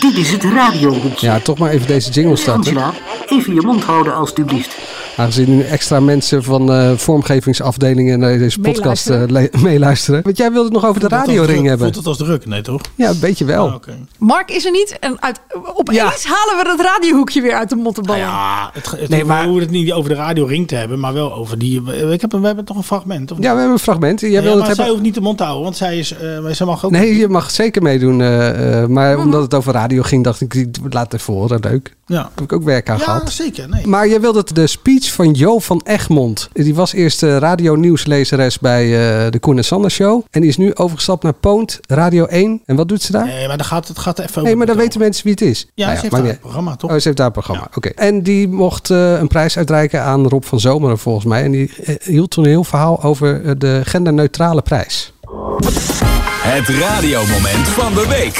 Dit 0.00 0.16
is 0.16 0.32
het 0.32 0.44
radiohoekje. 0.44 1.26
Ja, 1.26 1.40
toch 1.40 1.58
maar 1.58 1.70
even 1.70 1.86
deze 1.86 2.10
jingle 2.10 2.36
starten. 2.36 2.76
Angela, 2.76 2.92
even 3.26 3.54
je 3.54 3.60
mond 3.60 3.84
houden 3.84 4.14
alstublieft. 4.14 4.76
Aangezien 5.16 5.56
nu 5.56 5.62
extra 5.62 6.00
mensen 6.00 6.42
van 6.42 6.72
eh 6.72 6.90
vormgevingsafdelingen 6.96 8.18
naar 8.18 8.38
deze 8.38 8.58
podcast 8.60 9.10
eh, 9.10 9.22
le- 9.26 9.48
meeluisteren. 9.62 10.22
Want 10.22 10.36
jij 10.36 10.50
wilde 10.52 10.64
het 10.64 10.72
nog 10.72 10.86
over 10.86 11.00
de 11.00 11.08
radioring 11.08 11.46
druk? 11.56 11.68
hebben. 11.68 11.78
Voelt 11.92 11.96
het 11.96 12.06
als 12.06 12.16
druk? 12.16 12.46
Nee, 12.46 12.62
toch? 12.62 12.80
Ja, 12.94 13.08
een 13.10 13.18
beetje 13.20 13.44
wel. 13.44 13.68
Ah, 13.68 13.74
oké. 13.74 13.96
Mark 14.18 14.50
is 14.50 14.64
er 14.64 14.70
niet 14.70 14.96
en 15.00 15.22
uit, 15.22 15.40
opeens 15.74 16.24
halen 16.24 16.64
we 16.64 16.70
het 16.70 16.80
radiohoekje 16.80 17.40
weer 17.42 17.54
uit 17.54 17.68
de 17.68 17.76
mottenballen. 17.76 18.20
Ja, 18.22 18.70
het, 18.72 18.90
het, 18.90 19.08
Nee, 19.08 19.20
we 19.20 19.26
maar- 19.26 19.44
hoeven 19.44 19.62
het 19.62 19.70
niet 19.70 19.92
over 19.92 20.10
de 20.10 20.16
radioring 20.16 20.68
te 20.68 20.74
hebben, 20.74 21.00
maar 21.00 21.12
wel 21.12 21.34
over 21.34 21.58
die... 21.58 21.82
Ik 22.12 22.20
heb, 22.20 22.32
we 22.32 22.46
hebben 22.46 22.64
toch 22.64 22.76
een 22.76 22.82
fragment? 22.82 23.30
Of 23.32 23.36
Ja, 23.38 23.42
we 23.42 23.56
hebben 23.58 23.70
een 23.72 23.78
fragment. 23.78 24.20
Jij 24.20 24.30
Ja, 24.30 24.40
wilde 24.42 24.58
maar 24.58 24.66
het 24.66 24.76
zij 24.76 24.84
hebben... 24.84 24.92
hoeft 24.94 25.02
niet 25.06 25.14
de 25.14 25.20
mond 25.20 25.36
te 25.38 25.42
houden, 25.44 25.64
want 25.64 25.76
zij, 25.76 25.98
is, 25.98 26.12
eh, 26.16 26.44
zij 26.50 26.66
mag 26.66 26.84
ook... 26.84 26.90
Nee, 26.90 27.16
je 27.16 27.28
mag 27.28 27.50
zeker 27.50 27.82
meedoen. 27.82 28.20
eh, 28.20 28.82
eh, 28.82 28.88
maar 28.88 29.18
omdat 29.18 29.42
het 29.42 29.54
over 29.54 29.72
radio 29.72 30.02
ging, 30.02 30.24
dacht 30.24 30.40
ik, 30.40 30.66
laat 30.90 31.12
het 31.12 31.20
even 31.20 31.32
horen. 31.34 31.60
Leuk. 31.60 31.94
Ja. 32.06 32.14
Daar 32.16 32.30
heb 32.34 32.44
ik 32.44 32.52
ook 32.52 32.62
werk 32.64 32.90
aan 32.90 32.98
Ja, 32.98 33.04
gehad. 33.04 33.32
zeker. 33.32 33.68
Nee. 33.68 33.86
Maar 33.86 34.08
je 34.08 34.20
wilde 34.20 34.38
het, 34.38 34.54
de 34.54 34.66
speech 34.66 35.05
van 35.12 35.32
Jo 35.32 35.58
van 35.58 35.80
Egmond. 35.84 36.48
Die 36.52 36.74
was 36.74 36.92
eerst 36.92 37.22
uh, 37.22 37.36
radio-nieuwslezeres 37.36 38.58
bij 38.58 38.84
uh, 38.84 39.30
de 39.30 39.38
Koen 39.38 39.56
en 39.56 39.64
Sander 39.64 39.90
Show. 39.90 40.24
En 40.30 40.40
die 40.40 40.50
is 40.50 40.56
nu 40.56 40.74
overgestapt 40.74 41.22
naar 41.22 41.32
Poont, 41.32 41.80
Radio 41.88 42.24
1. 42.24 42.62
En 42.66 42.76
wat 42.76 42.88
doet 42.88 43.02
ze 43.02 43.12
daar? 43.12 43.26
Nee, 43.26 43.46
maar 43.48 43.56
dan 43.56 43.66
gaat, 43.66 43.88
het 43.88 43.98
gaat 43.98 44.18
even 44.18 44.30
over... 44.30 44.42
Nee, 44.42 44.56
maar 44.56 44.66
dan 44.66 44.76
weten 44.76 45.00
mensen 45.00 45.24
wie 45.24 45.32
het 45.32 45.40
is. 45.40 45.66
Ja, 45.74 45.84
Nou 45.84 45.96
ze 45.96 46.00
heeft 46.00 46.12
maar 46.12 46.22
daar 46.22 46.32
een 46.32 46.38
programma, 46.38 46.76
toch? 46.76 46.90
Oh, 46.90 46.96
ze 46.96 47.02
heeft 47.04 47.16
daar 47.16 47.26
een 47.26 47.32
programma. 47.32 47.68
Oké. 47.74 47.88
En 47.88 48.22
die 48.22 48.48
mocht 48.48 48.90
uh, 48.90 49.18
een 49.18 49.28
prijs 49.28 49.56
uitreiken 49.56 50.02
aan 50.02 50.28
Rob 50.28 50.42
van 50.42 50.60
Zomeren, 50.60 50.98
volgens 50.98 51.24
mij. 51.24 51.42
En 51.42 51.50
die 51.50 51.70
hield 52.04 52.30
toen 52.30 52.44
een 52.44 52.50
heel 52.50 52.64
verhaal 52.64 53.02
over 53.02 53.58
de 53.58 53.80
genderneutrale 53.84 54.62
prijs. 54.62 55.12
Het 55.28 56.68
radiomoment 56.68 57.68
van 57.68 57.94
de 57.94 58.06
week. 58.08 58.36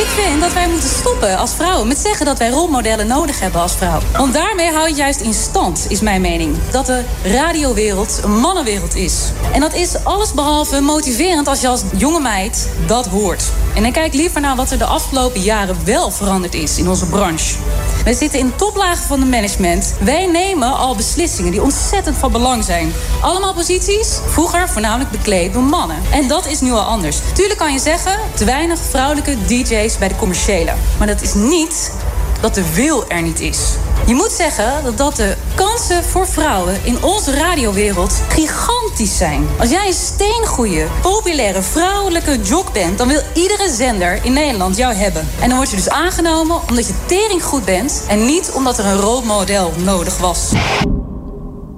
Ik 0.00 0.06
vind 0.06 0.40
dat 0.40 0.52
wij 0.52 0.68
moeten 0.68 0.88
stoppen 0.88 1.38
als 1.38 1.54
vrouwen 1.54 1.88
met 1.88 1.98
zeggen 1.98 2.26
dat 2.26 2.38
wij 2.38 2.48
rolmodellen 2.48 3.06
nodig 3.06 3.40
hebben 3.40 3.60
als 3.60 3.72
vrouw. 3.72 3.98
Want 4.16 4.32
daarmee 4.32 4.72
hou 4.72 4.88
je 4.88 4.94
juist 4.94 5.20
in 5.20 5.34
stand, 5.34 5.86
is 5.88 6.00
mijn 6.00 6.20
mening. 6.20 6.56
Dat 6.70 6.86
de 6.86 7.02
radiowereld 7.24 8.20
een 8.24 8.38
mannenwereld 8.38 8.94
is. 8.94 9.14
En 9.52 9.60
dat 9.60 9.74
is 9.74 10.04
allesbehalve 10.04 10.80
motiverend 10.80 11.48
als 11.48 11.60
je 11.60 11.68
als 11.68 11.82
jonge 11.96 12.20
meid 12.20 12.68
dat 12.86 13.06
hoort. 13.06 13.42
En 13.74 13.82
dan 13.82 13.92
kijk 13.92 14.14
liever 14.14 14.40
naar 14.40 14.56
wat 14.56 14.70
er 14.70 14.78
de 14.78 14.84
afgelopen 14.84 15.40
jaren 15.40 15.84
wel 15.84 16.10
veranderd 16.10 16.54
is 16.54 16.78
in 16.78 16.88
onze 16.88 17.06
branche. 17.06 17.56
Wij 18.04 18.12
zitten 18.12 18.38
in 18.38 18.56
toplagen 18.56 19.06
van 19.06 19.20
de 19.20 19.26
management. 19.26 19.94
Wij 20.00 20.26
nemen 20.26 20.76
al 20.76 20.96
beslissingen 20.96 21.50
die 21.50 21.62
ontzettend 21.62 22.16
van 22.16 22.32
belang 22.32 22.64
zijn. 22.64 22.92
Allemaal 23.20 23.54
posities, 23.54 24.18
vroeger 24.26 24.68
voornamelijk 24.68 25.10
bekleed 25.10 25.52
door 25.52 25.62
mannen. 25.62 25.96
En 26.12 26.28
dat 26.28 26.46
is 26.46 26.60
nu 26.60 26.70
al 26.70 26.80
anders. 26.80 27.18
Tuurlijk 27.34 27.58
kan 27.58 27.72
je 27.72 27.78
zeggen, 27.78 28.18
te 28.34 28.44
weinig 28.44 28.78
vrouwelijke 28.90 29.36
DJ's 29.46 29.98
bij 29.98 30.08
de 30.08 30.16
commerciële. 30.16 30.72
Maar 30.98 31.06
dat 31.06 31.22
is 31.22 31.34
niet 31.34 31.92
dat 32.40 32.54
de 32.54 32.74
wil 32.74 33.08
er 33.08 33.22
niet 33.22 33.40
is. 33.40 33.76
Je 34.06 34.14
moet 34.14 34.32
zeggen 34.32 34.84
dat, 34.84 34.98
dat 34.98 35.16
de 35.16 35.36
kansen 35.54 36.04
voor 36.04 36.26
vrouwen 36.26 36.76
in 36.84 37.02
onze 37.02 37.36
radiowereld 37.36 38.22
gigantisch 38.28 39.16
zijn. 39.16 39.46
Als 39.58 39.70
jij 39.70 39.86
een 39.86 39.92
steengoeie, 39.92 40.86
populaire 41.02 41.62
vrouwelijke 41.62 42.40
jock 42.42 42.72
bent... 42.72 42.98
dan 42.98 43.08
wil 43.08 43.20
iedere 43.34 43.70
zender 43.70 44.24
in 44.24 44.32
Nederland 44.32 44.76
jou 44.76 44.94
hebben. 44.94 45.28
En 45.40 45.48
dan 45.48 45.56
word 45.56 45.70
je 45.70 45.76
dus 45.76 45.88
aangenomen 45.88 46.60
omdat 46.68 46.86
je 46.86 46.94
tering 47.06 47.42
goed 47.42 47.64
bent... 47.64 48.04
en 48.08 48.24
niet 48.24 48.52
omdat 48.54 48.78
er 48.78 48.84
een 48.84 49.00
rolmodel 49.00 49.72
nodig 49.84 50.18
was. 50.18 50.52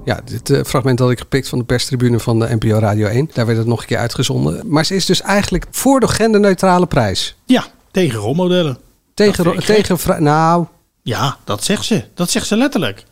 Ja, 0.05 0.21
dit 0.25 0.51
uh, 0.51 0.63
fragment 0.65 0.99
had 0.99 1.11
ik 1.11 1.19
gepikt 1.19 1.49
van 1.49 1.59
de 1.59 1.65
perstribune 1.65 2.21
van 2.21 2.39
de 2.39 2.57
NPO 2.61 2.79
Radio 2.79 3.07
1. 3.07 3.31
Daar 3.33 3.47
werd 3.47 3.59
het 3.59 3.67
nog 3.67 3.81
een 3.81 3.87
keer 3.87 3.99
uitgezonden. 3.99 4.63
Maar 4.65 4.85
ze 4.85 4.95
is 4.95 5.07
dus 5.07 5.21
eigenlijk 5.21 5.67
voor 5.71 6.01
de 6.01 6.09
genderneutrale 6.09 6.87
prijs. 6.87 7.37
Ja, 7.45 7.65
tegen 7.91 8.19
rolmodellen. 8.19 8.79
Tegen, 9.15 9.59
tegen 9.65 10.23
Nou, 10.23 10.67
Ja, 11.03 11.37
dat 11.45 11.65
zegt 11.65 11.85
ze. 11.85 12.05
Dat 12.15 12.31
zegt 12.31 12.47
ze 12.47 12.57
letterlijk. 12.57 13.05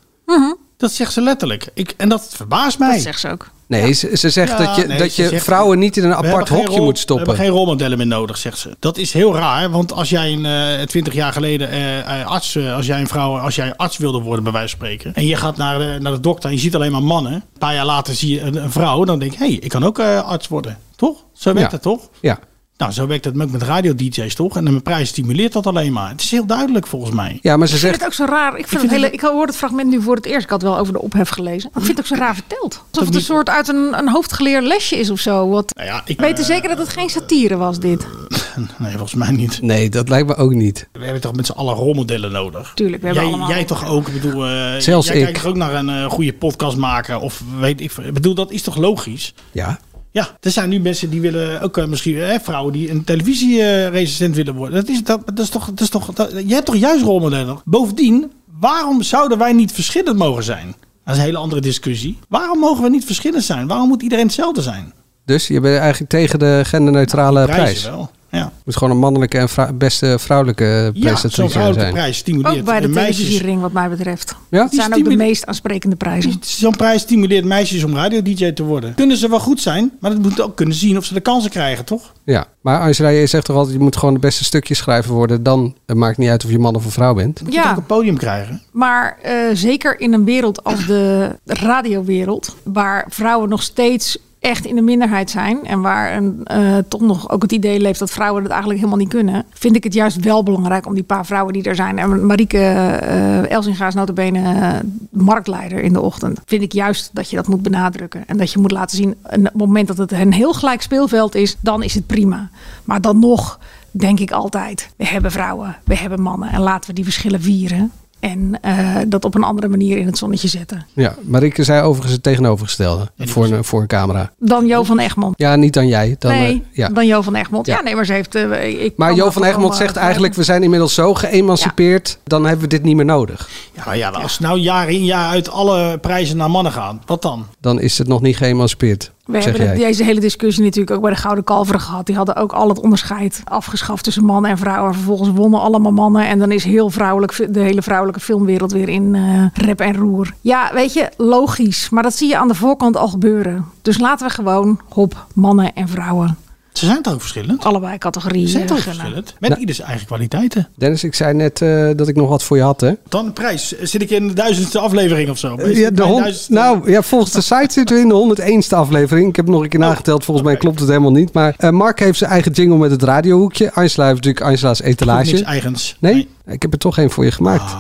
Dat 0.76 0.92
zegt 0.92 1.12
ze 1.12 1.20
letterlijk. 1.20 1.68
Ik, 1.74 1.94
en 1.96 2.08
dat 2.08 2.28
verbaast 2.34 2.78
mij. 2.78 2.92
Dat 2.92 3.00
zegt 3.00 3.20
ze 3.20 3.30
ook. 3.30 3.50
Nee, 3.66 3.92
ze, 3.92 4.16
ze 4.16 4.30
zegt 4.30 4.50
Ja, 4.50 4.56
dat 4.66 4.76
je, 4.76 4.86
nee, 4.86 4.98
dat 4.98 5.10
ze 5.10 5.22
je 5.22 5.28
zegt- 5.28 5.44
vrouwen 5.44 5.78
niet 5.78 5.96
in 5.96 6.04
een 6.04 6.14
apart 6.14 6.48
hokje 6.48 6.76
rol- 6.76 6.84
moet 6.84 6.98
stoppen. 6.98 7.26
We 7.26 7.30
hebben 7.32 7.48
geen 7.50 7.58
rolmodellen 7.58 7.98
meer 7.98 8.06
nodig, 8.06 8.36
zegt 8.36 8.58
ze. 8.58 8.76
Dat 8.78 8.96
is 8.98 9.12
heel 9.12 9.34
raar, 9.36 9.70
want 9.70 9.92
als 9.92 10.08
jij 10.10 10.32
een 10.32 10.46
eh, 10.46 10.86
twintig 10.86 11.12
jaar 11.14 11.32
geleden 11.32 11.70
eh, 11.70 12.20
eh, 12.20 12.26
arts, 12.26 12.54
eh, 12.56 12.74
als 12.74 12.86
jij 12.86 13.00
een 13.00 13.08
vrouw, 13.08 13.38
als 13.38 13.54
jij 13.54 13.76
arts 13.76 13.96
wilde 13.96 14.18
worden 14.20 14.44
bij 14.44 14.52
wijze 14.52 14.68
van 14.76 14.78
spreken, 14.86 15.14
en 15.14 15.26
je 15.26 15.36
gaat 15.36 15.56
naar 15.56 15.78
de, 15.78 15.96
naar 16.00 16.12
de 16.12 16.20
dokter 16.20 16.48
en 16.50 16.54
je 16.56 16.60
ziet 16.62 16.74
alleen 16.74 16.92
maar 16.92 17.02
mannen, 17.02 17.32
een 17.32 17.42
paar 17.58 17.74
jaar 17.74 17.86
later 17.86 18.14
zie 18.14 18.34
je 18.34 18.40
een, 18.40 18.56
een 18.56 18.70
vrouw, 18.72 19.04
dan 19.04 19.18
denk 19.18 19.32
je, 19.32 19.38
hé, 19.38 19.46
hey, 19.46 19.54
ik 19.54 19.68
kan 19.68 19.84
ook 19.84 19.98
eh, 19.98 20.22
arts 20.22 20.48
worden, 20.48 20.78
toch? 20.96 21.24
Zo 21.32 21.52
werkt 21.52 21.68
Ja. 21.70 21.74
het 21.74 21.82
toch? 21.82 22.08
Ja. 22.20 22.38
Nou, 22.80 22.92
zo 22.92 23.06
werkt 23.06 23.24
het 23.24 23.40
ook 23.40 23.50
met 23.50 23.62
radio-dj's, 23.62 24.34
toch? 24.34 24.56
En 24.56 24.62
mijn 24.62 24.82
prijs 24.82 25.08
stimuleert 25.08 25.52
dat 25.52 25.66
alleen 25.66 25.92
maar. 25.92 26.08
Het 26.08 26.20
is 26.20 26.30
heel 26.30 26.46
duidelijk 26.46 26.86
volgens 26.86 27.12
mij. 27.14 27.38
Ja, 27.42 27.56
maar 27.56 27.66
ze 27.68 27.74
Ik 27.74 27.80
vind 27.80 27.92
zegt... 27.92 28.04
het 28.04 28.20
ook 28.20 28.28
zo 28.28 28.34
raar. 28.34 28.58
Ik, 28.58 28.68
vind 28.68 28.82
het 28.82 28.90
hele, 28.90 29.10
ik 29.10 29.20
hoor 29.20 29.46
het 29.46 29.56
fragment 29.56 29.90
nu 29.90 30.02
voor 30.02 30.14
het 30.14 30.26
eerst. 30.26 30.44
Ik 30.44 30.50
had 30.50 30.62
wel 30.62 30.78
over 30.78 30.92
de 30.92 31.00
ophef 31.00 31.28
gelezen. 31.28 31.70
Maar 31.72 31.82
ik 31.82 31.86
vind 31.86 31.98
het 31.98 32.10
ook 32.10 32.16
zo 32.18 32.24
raar 32.24 32.34
verteld. 32.34 32.84
Alsof 32.90 33.06
het 33.06 33.14
een 33.14 33.20
soort 33.20 33.48
uit 33.48 33.68
een, 33.68 33.98
een 33.98 34.08
hoofdgeleerd 34.08 34.64
lesje 34.64 34.96
is 34.96 35.10
of 35.10 35.20
zo. 35.20 35.48
Wat, 35.48 35.72
Nou 35.74 35.88
ja, 35.88 36.02
ik 36.04 36.20
weten 36.20 36.44
zeker 36.44 36.68
dat 36.68 36.78
het 36.78 36.88
geen 36.88 37.08
satire 37.08 37.56
was, 37.56 37.78
dit? 37.78 38.06
Nee, 38.78 38.90
volgens 38.90 39.14
mij 39.14 39.30
niet. 39.30 39.62
Nee, 39.62 39.88
dat 39.88 40.08
lijkt 40.08 40.28
me 40.28 40.34
ook 40.34 40.52
niet. 40.54 40.88
We 40.92 41.04
hebben 41.04 41.20
toch 41.20 41.36
met 41.36 41.46
z'n 41.46 41.52
allen 41.52 41.74
rolmodellen 41.74 42.32
nodig? 42.32 42.72
Tuurlijk, 42.74 43.00
we 43.00 43.06
hebben 43.06 43.24
jij, 43.24 43.32
allemaal... 43.32 43.54
jij 43.54 43.64
toch 43.64 43.88
ook? 43.88 44.08
Ik 44.08 44.22
bedoel, 44.22 44.46
eh, 44.46 44.76
Zelfs 44.76 45.06
jij 45.06 45.16
ik. 45.16 45.22
kijkt 45.22 45.38
toch 45.40 45.48
ook 45.48 45.56
naar 45.56 45.74
een 45.74 45.88
eh, 45.88 46.04
goede 46.04 46.32
podcast 46.32 46.76
maken? 46.76 47.20
Of 47.20 47.42
weet 47.58 47.80
ik. 47.80 47.92
Ik 47.92 48.14
bedoel, 48.14 48.34
dat 48.34 48.50
is 48.50 48.62
toch 48.62 48.76
logisch? 48.76 49.34
Ja. 49.52 49.78
Ja, 50.12 50.36
er 50.40 50.50
zijn 50.50 50.68
nu 50.68 50.80
mensen 50.80 51.10
die 51.10 51.20
willen 51.20 51.60
ook 51.60 51.76
eh, 51.76 51.86
misschien 51.86 52.20
eh, 52.20 52.38
vrouwen 52.42 52.72
die 52.72 52.90
een 52.90 53.04
televisierecensent 53.04 54.36
willen 54.36 54.54
worden. 54.54 54.74
Dat 54.80 54.88
is, 54.88 55.04
dat, 55.04 55.22
dat 55.26 55.38
is 55.38 55.48
toch, 55.48 55.66
dat 55.66 55.80
is 55.80 55.88
toch 55.88 56.12
dat, 56.12 56.30
je 56.46 56.54
hebt 56.54 56.66
toch 56.66 56.76
juist 56.76 57.04
rolmodellen. 57.04 57.60
Bovendien, 57.64 58.32
waarom 58.60 59.02
zouden 59.02 59.38
wij 59.38 59.52
niet 59.52 59.72
verschillend 59.72 60.16
mogen 60.16 60.42
zijn? 60.42 60.74
Dat 61.04 61.14
is 61.14 61.20
een 61.20 61.26
hele 61.26 61.38
andere 61.38 61.60
discussie. 61.60 62.18
Waarom 62.28 62.58
mogen 62.58 62.82
we 62.82 62.90
niet 62.90 63.04
verschillend 63.04 63.44
zijn? 63.44 63.66
Waarom 63.66 63.88
moet 63.88 64.02
iedereen 64.02 64.24
hetzelfde 64.24 64.62
zijn? 64.62 64.92
Dus 65.24 65.46
je 65.46 65.60
bent 65.60 65.78
eigenlijk 65.78 66.10
tegen 66.10 66.38
de 66.38 66.62
genderneutrale 66.64 67.44
Prijzen 67.44 67.64
prijs. 67.64 67.84
wel. 67.84 68.10
Ja. 68.30 68.52
moet 68.64 68.76
gewoon 68.76 68.92
een 68.94 68.98
mannelijke 69.00 69.38
en 69.38 69.48
vrou- 69.48 69.72
beste 69.72 70.16
vrouwelijke 70.18 70.64
Ja, 70.64 70.82
zo'n 70.82 70.92
presentatrice 70.92 71.48
vrouwelijke 71.48 71.80
zijn. 71.80 71.92
prijs 71.92 72.16
stimuleert 72.16 72.58
Ook 72.58 72.64
bij 72.64 72.80
de 72.80 72.88
meisjes. 72.88 73.16
televisiering 73.16 73.60
wat 73.60 73.72
mij 73.72 73.88
betreft. 73.88 74.34
Ja? 74.50 74.62
Het 74.64 74.74
zijn 74.74 74.94
ook 74.94 75.04
de 75.04 75.16
meest 75.16 75.46
aansprekende 75.46 75.96
prijzen. 75.96 76.32
Zo'n 76.40 76.76
prijs 76.76 77.00
stimuleert 77.02 77.44
meisjes 77.44 77.84
om 77.84 77.94
radio-dj 77.94 78.52
te 78.52 78.62
worden. 78.64 78.94
Kunnen 78.94 79.16
ze 79.16 79.28
wel 79.28 79.40
goed 79.40 79.60
zijn, 79.60 79.92
maar 80.00 80.10
dat 80.10 80.20
moeten 80.22 80.44
ook 80.44 80.56
kunnen 80.56 80.74
zien 80.74 80.96
of 80.96 81.04
ze 81.04 81.14
de 81.14 81.20
kansen 81.20 81.50
krijgen, 81.50 81.84
toch? 81.84 82.12
Ja, 82.24 82.46
maar 82.60 82.80
Angela, 82.80 83.08
je 83.08 83.26
zegt 83.26 83.44
toch 83.44 83.56
altijd, 83.56 83.76
je 83.76 83.82
moet 83.82 83.96
gewoon 83.96 84.14
de 84.14 84.20
beste 84.20 84.44
stukjes 84.44 84.78
schrijver 84.78 85.12
worden. 85.12 85.42
Dan 85.42 85.74
het 85.86 85.96
maakt 85.96 86.18
niet 86.18 86.28
uit 86.28 86.44
of 86.44 86.50
je 86.50 86.58
man 86.58 86.74
of 86.74 86.84
een 86.84 86.90
vrouw 86.90 87.14
bent. 87.14 87.40
Ja, 87.48 87.70
Ook 87.70 87.76
een 87.76 87.86
podium 87.86 88.16
krijgen. 88.16 88.62
maar 88.72 89.18
eh, 89.22 89.34
zeker 89.52 90.00
in 90.00 90.12
een 90.12 90.24
wereld 90.24 90.64
als 90.64 90.86
de 90.86 91.36
radiowereld, 91.44 92.56
waar 92.64 93.06
vrouwen 93.08 93.48
nog 93.48 93.62
steeds 93.62 94.18
echt 94.40 94.66
in 94.66 94.74
de 94.74 94.82
minderheid 94.82 95.30
zijn 95.30 95.66
en 95.66 95.80
waar 95.80 96.16
een, 96.16 96.40
eh, 96.44 96.76
toch 96.88 97.00
nog 97.00 97.30
ook 97.30 97.42
het 97.42 97.52
idee 97.52 97.80
leeft 97.80 97.98
dat 97.98 98.10
vrouwen 98.10 98.42
het 98.42 98.50
eigenlijk 98.50 98.80
helemaal 98.80 99.00
niet 99.00 99.14
kunnen, 99.14 99.44
vind 99.52 99.76
ik 99.76 99.84
het 99.84 99.94
juist 99.94 100.20
wel 100.20 100.42
belangrijk 100.42 100.86
om 100.86 100.94
die 100.94 101.02
paar 101.02 101.26
vrouwen 101.26 101.52
die 101.52 101.62
er 101.62 101.74
zijn. 101.74 101.98
En 101.98 102.26
Marieke 102.26 102.58
eh 102.58 103.50
Elsinga 103.50 103.86
is 103.86 103.94
notabene 103.94 104.38
eh, 104.38 104.78
marktleider 105.10 105.80
in 105.80 105.92
de 105.92 106.00
ochtend. 106.00 106.40
Vind 106.44 106.62
ik 106.62 106.72
juist 106.72 107.10
dat 107.12 107.30
je 107.30 107.36
dat 107.36 107.48
moet 107.48 107.62
benadrukken 107.62 108.26
en 108.26 108.36
dat 108.36 108.52
je 108.52 108.58
moet 108.58 108.70
laten 108.70 108.96
zien, 108.96 109.14
en 109.22 109.40
op 109.40 109.44
het 109.44 109.54
moment 109.54 109.88
dat 109.88 109.96
het 109.96 110.12
een 110.12 110.32
heel 110.32 110.52
gelijk 110.52 110.82
speelveld 110.82 111.34
is, 111.34 111.56
dan 111.60 111.82
is 111.82 111.94
het 111.94 112.06
prima. 112.06 112.50
Maar 112.84 113.00
dan 113.00 113.18
nog 113.18 113.58
denk 113.90 114.20
ik 114.20 114.30
altijd, 114.30 114.90
we 114.96 115.06
hebben 115.06 115.30
vrouwen, 115.30 115.76
we 115.84 115.96
hebben 115.96 116.22
mannen 116.22 116.50
en 116.50 116.60
laten 116.60 116.90
we 116.90 116.96
die 116.96 117.04
verschillen 117.04 117.40
vieren. 117.40 117.92
En 118.20 118.58
eh, 118.62 118.96
dat 119.06 119.24
op 119.24 119.34
een 119.34 119.42
andere 119.42 119.68
manier 119.68 119.98
in 119.98 120.06
het 120.06 120.18
zonnetje 120.18 120.48
zetten. 120.48 120.86
Ja, 120.92 121.14
Marieke 121.22 121.64
zei 121.64 121.82
overigens 121.82 122.12
het 122.12 122.22
tegenovergestelde 122.22 123.10
voor 123.18 123.44
een, 123.44 123.64
voor 123.64 123.80
een 123.80 123.86
camera. 123.86 124.30
Dan 124.38 124.66
Jo 124.66 124.82
van 124.82 124.98
Egmond. 124.98 125.34
Ja, 125.38 125.56
niet 125.56 125.72
dan 125.72 125.86
jij. 125.88 126.16
Dan, 126.18 126.30
nee, 126.32 126.52
eh, 126.52 126.76
ja. 126.76 126.88
dan 126.88 127.06
Jo 127.06 127.22
van 127.22 127.34
Egmond. 127.34 127.66
Ja, 127.66 127.74
Ja. 127.76 127.82
nee, 127.82 127.94
maar 127.94 128.04
ze 128.06 128.12
heeft... 128.12 128.34
eh, 128.34 128.84
ik 128.84 128.92
Maar 128.96 129.14
Jo 129.14 129.30
van 129.30 129.44
Egmond 129.44 129.74
zegt 129.76 129.96
eigenlijk, 129.96 130.34
we 130.34 130.42
zijn 130.42 130.62
inmiddels 130.62 130.94
zo 130.94 131.14
geëmancipeerd, 131.14 132.18
dan 132.24 132.44
hebben 132.44 132.62
we 132.62 132.68
dit 132.68 132.82
niet 132.82 132.96
meer 132.96 133.04
nodig. 133.04 133.48
Ja, 133.72 133.82
maar 133.86 133.96
ja, 133.96 134.08
als 134.08 134.38
nou 134.38 134.58
jaar 134.58 134.90
in 134.90 135.04
jaar 135.04 135.30
uit 135.30 135.50
alle 135.50 135.98
prijzen 135.98 136.36
naar 136.36 136.50
mannen 136.50 136.72
gaan, 136.72 137.02
wat 137.06 137.22
dan? 137.22 137.46
Dan 137.60 137.80
is 137.80 137.98
het 137.98 138.08
nog 138.08 138.20
niet 138.20 138.36
geëmancipeerd, 138.36 139.10
We 139.24 139.38
hebben 139.38 139.64
jij. 139.64 139.74
deze 139.74 140.04
hele 140.04 140.20
discussie 140.20 140.64
natuurlijk 140.64 140.96
ook 140.96 141.02
bij 141.02 141.10
de 141.10 141.16
Gouden 141.16 141.44
Kalveren 141.44 141.80
gehad. 141.80 142.06
Die 142.06 142.16
hadden 142.16 142.36
ook 142.36 142.52
al 142.52 142.68
het 142.68 142.80
onderscheid 142.80 143.42
afgeschaft 143.44 144.04
tussen 144.04 144.24
man 144.24 144.46
en 144.46 144.58
vrouw. 144.58 144.86
En 144.86 144.94
vervolgens 144.94 145.30
wonnen 145.30 145.60
allemaal 145.60 145.92
mannen. 145.92 146.28
En 146.28 146.38
dan 146.38 146.52
is 146.52 146.64
heel 146.64 146.90
vrouwelijk, 146.90 147.46
de 147.54 147.60
hele 147.60 147.82
vrouwelijke 147.82 148.20
filmwereld 148.20 148.72
weer 148.72 148.88
in 148.88 149.14
eh, 149.14 149.64
rep 149.64 149.80
en 149.80 149.96
roer. 149.96 150.34
Ja, 150.40 150.70
weet 150.74 150.92
je, 150.92 151.08
logisch. 151.16 151.88
Maar 151.88 152.02
dat 152.02 152.14
zie 152.14 152.28
je 152.28 152.36
aan 152.36 152.48
de 152.48 152.54
voorkant 152.54 152.96
al 152.96 153.08
gebeuren. 153.08 153.64
Dus 153.82 153.98
laten 153.98 154.26
we 154.26 154.32
gewoon 154.32 154.80
hop, 154.88 155.26
mannen 155.34 155.74
en 155.74 155.88
vrouwen. 155.88 156.36
Ze 156.80 156.86
zijn 156.86 157.02
toch 157.02 157.12
ook 157.12 157.20
verschillend? 157.20 157.64
Allebei 157.64 157.98
categorieën. 157.98 158.46
Ze 158.46 158.52
zijn 158.52 158.66
toch 158.66 158.80
verschillend? 158.80 159.34
Met 159.38 159.58
ieder 159.58 159.74
zijn 159.74 159.88
eigen 159.88 160.06
kwaliteiten. 160.06 160.68
Dennis, 160.76 161.04
ik 161.04 161.14
zei 161.14 161.34
net 161.34 161.62
eh, 161.62 161.90
dat 161.96 162.08
ik 162.08 162.16
nog 162.16 162.28
wat 162.28 162.42
voor 162.42 162.56
je 162.56 162.62
had, 162.62 162.80
hè? 162.80 162.92
Dan 163.08 163.26
een 163.26 163.32
prijs. 163.32 163.74
Zit 163.82 164.02
ik 164.02 164.10
in 164.10 164.28
de 164.28 164.34
duizendste 164.34 164.78
aflevering 164.78 165.30
of 165.30 165.38
zo? 165.38 165.54
Is 165.54 165.78
Ja, 165.78 165.90
de 165.90 166.02
hond, 166.02 166.18
duizendste- 166.18 166.52
nou, 166.52 166.90
ja, 166.90 167.02
volgens 167.02 167.32
de 167.32 167.40
site 167.40 167.72
zitten 167.72 167.96
we 167.96 168.02
in 168.02 168.08
de 168.08 168.14
101ste 168.14 168.74
aflevering. 168.76 169.28
Ik 169.28 169.36
heb 169.36 169.44
het 169.44 169.54
nog 169.54 169.62
een 169.64 169.68
keer 169.70 169.80
nageteld. 169.80 170.24
Volgens 170.24 170.46
mij 170.46 170.56
klopt 170.56 170.78
het 170.78 170.88
helemaal 170.88 171.10
niet. 171.10 171.32
Maar 171.32 171.54
eh, 171.56 171.70
Mark 171.70 171.98
heeft 171.98 172.18
zijn 172.18 172.30
eigen 172.30 172.52
jingle 172.52 172.76
met 172.78 172.90
het 172.90 173.02
radiohoekje. 173.02 173.72
Angela 173.72 174.04
heeft 174.06 174.16
natuurlijk 174.16 174.44
Angela's 174.46 174.80
etalage. 174.82 175.30
niks 175.32 175.42
eigens. 175.42 175.96
Nee? 175.98 176.28
Ik 176.46 176.62
heb 176.62 176.72
er 176.72 176.78
toch 176.78 176.98
één 176.98 177.10
voor 177.10 177.24
je 177.24 177.30
gemaakt. 177.32 177.72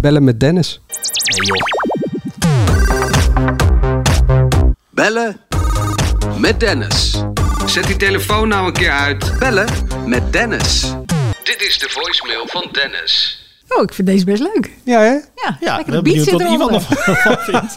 Bellen 0.00 0.24
met 0.24 0.40
Dennis. 0.40 0.80
Nee 1.38 1.46
joh. 1.46 1.62
Bellen 4.90 5.36
met 6.38 6.60
Dennis. 6.60 7.22
Zet 7.66 7.86
die 7.86 7.96
telefoon 7.96 8.48
nou 8.48 8.66
een 8.66 8.72
keer 8.72 8.90
uit. 8.90 9.38
Bellen 9.38 9.68
met 10.06 10.32
Dennis. 10.32 10.92
Dit 11.42 11.62
is 11.68 11.78
de 11.78 11.86
voicemail 11.88 12.46
van 12.46 12.68
Dennis. 12.72 13.40
Oh, 13.68 13.82
ik 13.82 13.94
vind 13.94 14.08
deze 14.08 14.24
best 14.24 14.42
leuk. 14.42 14.70
Ja, 14.84 15.00
hè? 15.00 15.10
Ja, 15.12 15.56
Ja, 15.60 15.76
lekkere 15.76 16.02
beat 16.02 16.16
zit 16.16 16.26
iemand 16.28 16.42
eronder. 16.42 16.70
nog 16.70 16.86
van 17.22 17.36
vindt. 17.50 17.76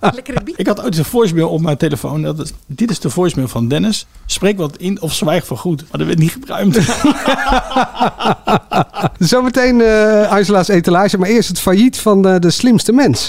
Lekkere 0.00 0.42
beat. 0.44 0.58
Ik 0.58 0.66
had 0.66 0.82
ooit 0.84 0.98
een 0.98 1.04
voicemail 1.04 1.48
op 1.48 1.60
mijn 1.60 1.76
telefoon. 1.76 2.22
Dat 2.22 2.38
is, 2.38 2.52
dit 2.66 2.90
is 2.90 3.00
de 3.00 3.10
voicemail 3.10 3.48
van 3.48 3.68
Dennis. 3.68 4.06
Spreek 4.26 4.56
wat 4.56 4.76
in 4.76 5.00
of 5.02 5.14
zwijg 5.14 5.46
voor 5.46 5.58
goed. 5.58 5.80
Maar 5.90 5.98
dat 5.98 6.06
werd 6.06 6.18
niet 6.18 6.32
gebruikt. 6.32 6.78
Zometeen 9.30 9.80
eh 9.80 10.30
Angela's 10.30 10.68
etalage. 10.68 11.18
Maar 11.18 11.28
eerst 11.28 11.48
het 11.48 11.60
failliet 11.60 11.98
van 11.98 12.22
de, 12.22 12.38
de 12.38 12.50
slimste 12.50 12.92
mens. 12.92 13.26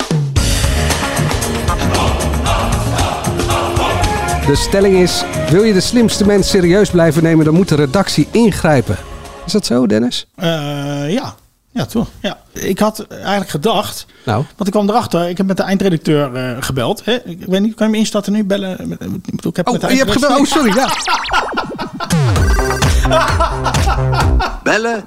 De 4.46 4.56
stelling 4.56 4.96
is: 4.96 5.24
wil 5.50 5.64
je 5.64 5.74
de 5.74 5.82
slimste 5.82 6.26
mens 6.26 6.50
serieus 6.50 6.90
blijven 6.90 7.24
nemen, 7.24 7.46
dan 7.46 7.54
moet 7.54 7.70
de 7.70 7.76
redactie 7.76 8.28
ingrijpen. 8.32 8.98
Is 9.46 9.52
dat 9.52 9.66
zo, 9.66 9.88
Dennis? 9.88 10.28
Eh, 10.36 11.14
ja. 11.14 11.36
Ja, 11.72 11.86
toch? 11.86 12.08
Ja. 12.22 12.38
Ik 12.52 12.80
had 12.80 13.08
eigenlijk 13.08 13.50
gedacht... 13.50 14.06
Nou. 14.26 14.44
Want 14.56 14.68
ik 14.68 14.72
kwam 14.72 14.90
erachter. 14.90 15.30
Ik 15.30 15.38
heb 15.38 15.46
met 15.46 15.58
de 15.58 15.64
eindredacteur 15.64 16.36
eh, 16.36 16.58
gebeld. 16.60 17.06
Hè? 17.06 17.14
Ik 17.24 17.46
weet 17.46 17.62
niet, 17.62 17.76
kan 17.76 17.86
je 17.88 17.92
me 17.92 18.00
instarten 18.00 18.34
nu? 18.34 18.44
Bellen? 18.44 18.92
Ik, 18.92 18.98
bedoel, 19.26 19.52
ik 19.52 19.56
heb 19.56 19.72
met 19.72 19.82
de 19.82 19.88
Oh, 19.88 19.94
je 19.94 19.98
hebt 19.98 20.12
gebeld. 20.12 20.40
Oh, 20.40 20.46
sorry. 20.46 20.76
Ja. 20.76 20.90
Bellen 24.64 25.06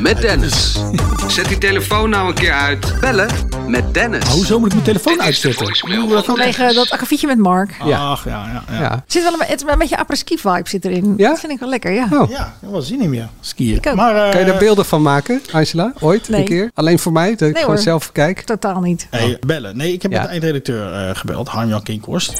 met 0.00 0.20
Dennis. 0.20 0.78
Zet 1.26 1.48
die 1.48 1.58
telefoon 1.58 2.10
nou 2.10 2.28
een 2.28 2.34
keer 2.34 2.52
uit. 2.52 2.94
Bellen 3.00 3.28
met 3.66 3.94
Dennis. 3.94 4.24
Oh, 4.24 4.30
hoezo 4.30 4.58
moet 4.58 4.66
ik 4.68 4.72
mijn 4.72 4.84
telefoon 4.84 5.22
uitzetten? 5.22 5.66
kan- 5.66 6.22
Vanwege 6.24 6.72
dat 6.74 6.90
akkefietje 6.90 7.26
met 7.26 7.38
Mark. 7.38 7.70
Ach, 7.80 8.24
ja, 8.24 8.30
ja. 8.30 8.62
ja. 8.70 8.80
Ja. 8.80 9.04
Zit 9.06 9.22
wel 9.22 9.32
een, 9.32 9.38
het 9.46 9.56
is 9.58 9.62
wel 9.62 9.72
een 9.72 9.78
beetje 9.78 9.96
apres-ski 9.98 10.38
vibe 10.38 10.68
zit 10.68 10.84
erin. 10.84 11.14
Ja? 11.16 11.28
Dat 11.30 11.40
vind 11.40 11.52
ik 11.52 11.58
wel 11.58 11.68
lekker, 11.68 11.92
ja. 11.92 12.08
Oh. 12.12 12.30
Ja, 12.30 12.54
ik 12.62 12.68
wel 12.70 12.80
zin 12.82 13.00
in 13.00 13.10
meer. 13.10 13.28
Skiën. 13.40 13.76
Ik 13.76 13.86
ook. 13.86 13.94
Maar, 13.94 14.24
eh, 14.24 14.30
Kan 14.30 14.40
je 14.40 14.46
daar 14.46 14.58
beelden 14.58 14.84
van 14.84 15.02
maken, 15.02 15.42
Angela? 15.52 15.92
Ooit? 16.00 16.28
Nee. 16.28 16.40
Een 16.40 16.46
keer? 16.46 16.70
Alleen 16.74 16.98
voor 16.98 17.12
mij? 17.12 17.30
Dat 17.30 17.40
ik 17.40 17.54
Nee, 17.54 17.54
gewoon 17.54 17.74
hoor. 17.74 17.84
zelf 17.84 18.12
kijk? 18.12 18.40
Totaal 18.40 18.80
niet. 18.80 19.06
Hey, 19.10 19.36
bellen. 19.46 19.76
Nee, 19.76 19.92
ik 19.92 20.02
heb 20.02 20.10
Ja. 20.10 20.16
met 20.18 20.26
de 20.26 20.32
eindredacteur 20.32 20.92
eh, 20.92 21.16
gebeld, 21.16 21.48
Harm-Jan 21.48 21.82
Kinkhorst. 21.82 22.28
Eh, 22.30 22.36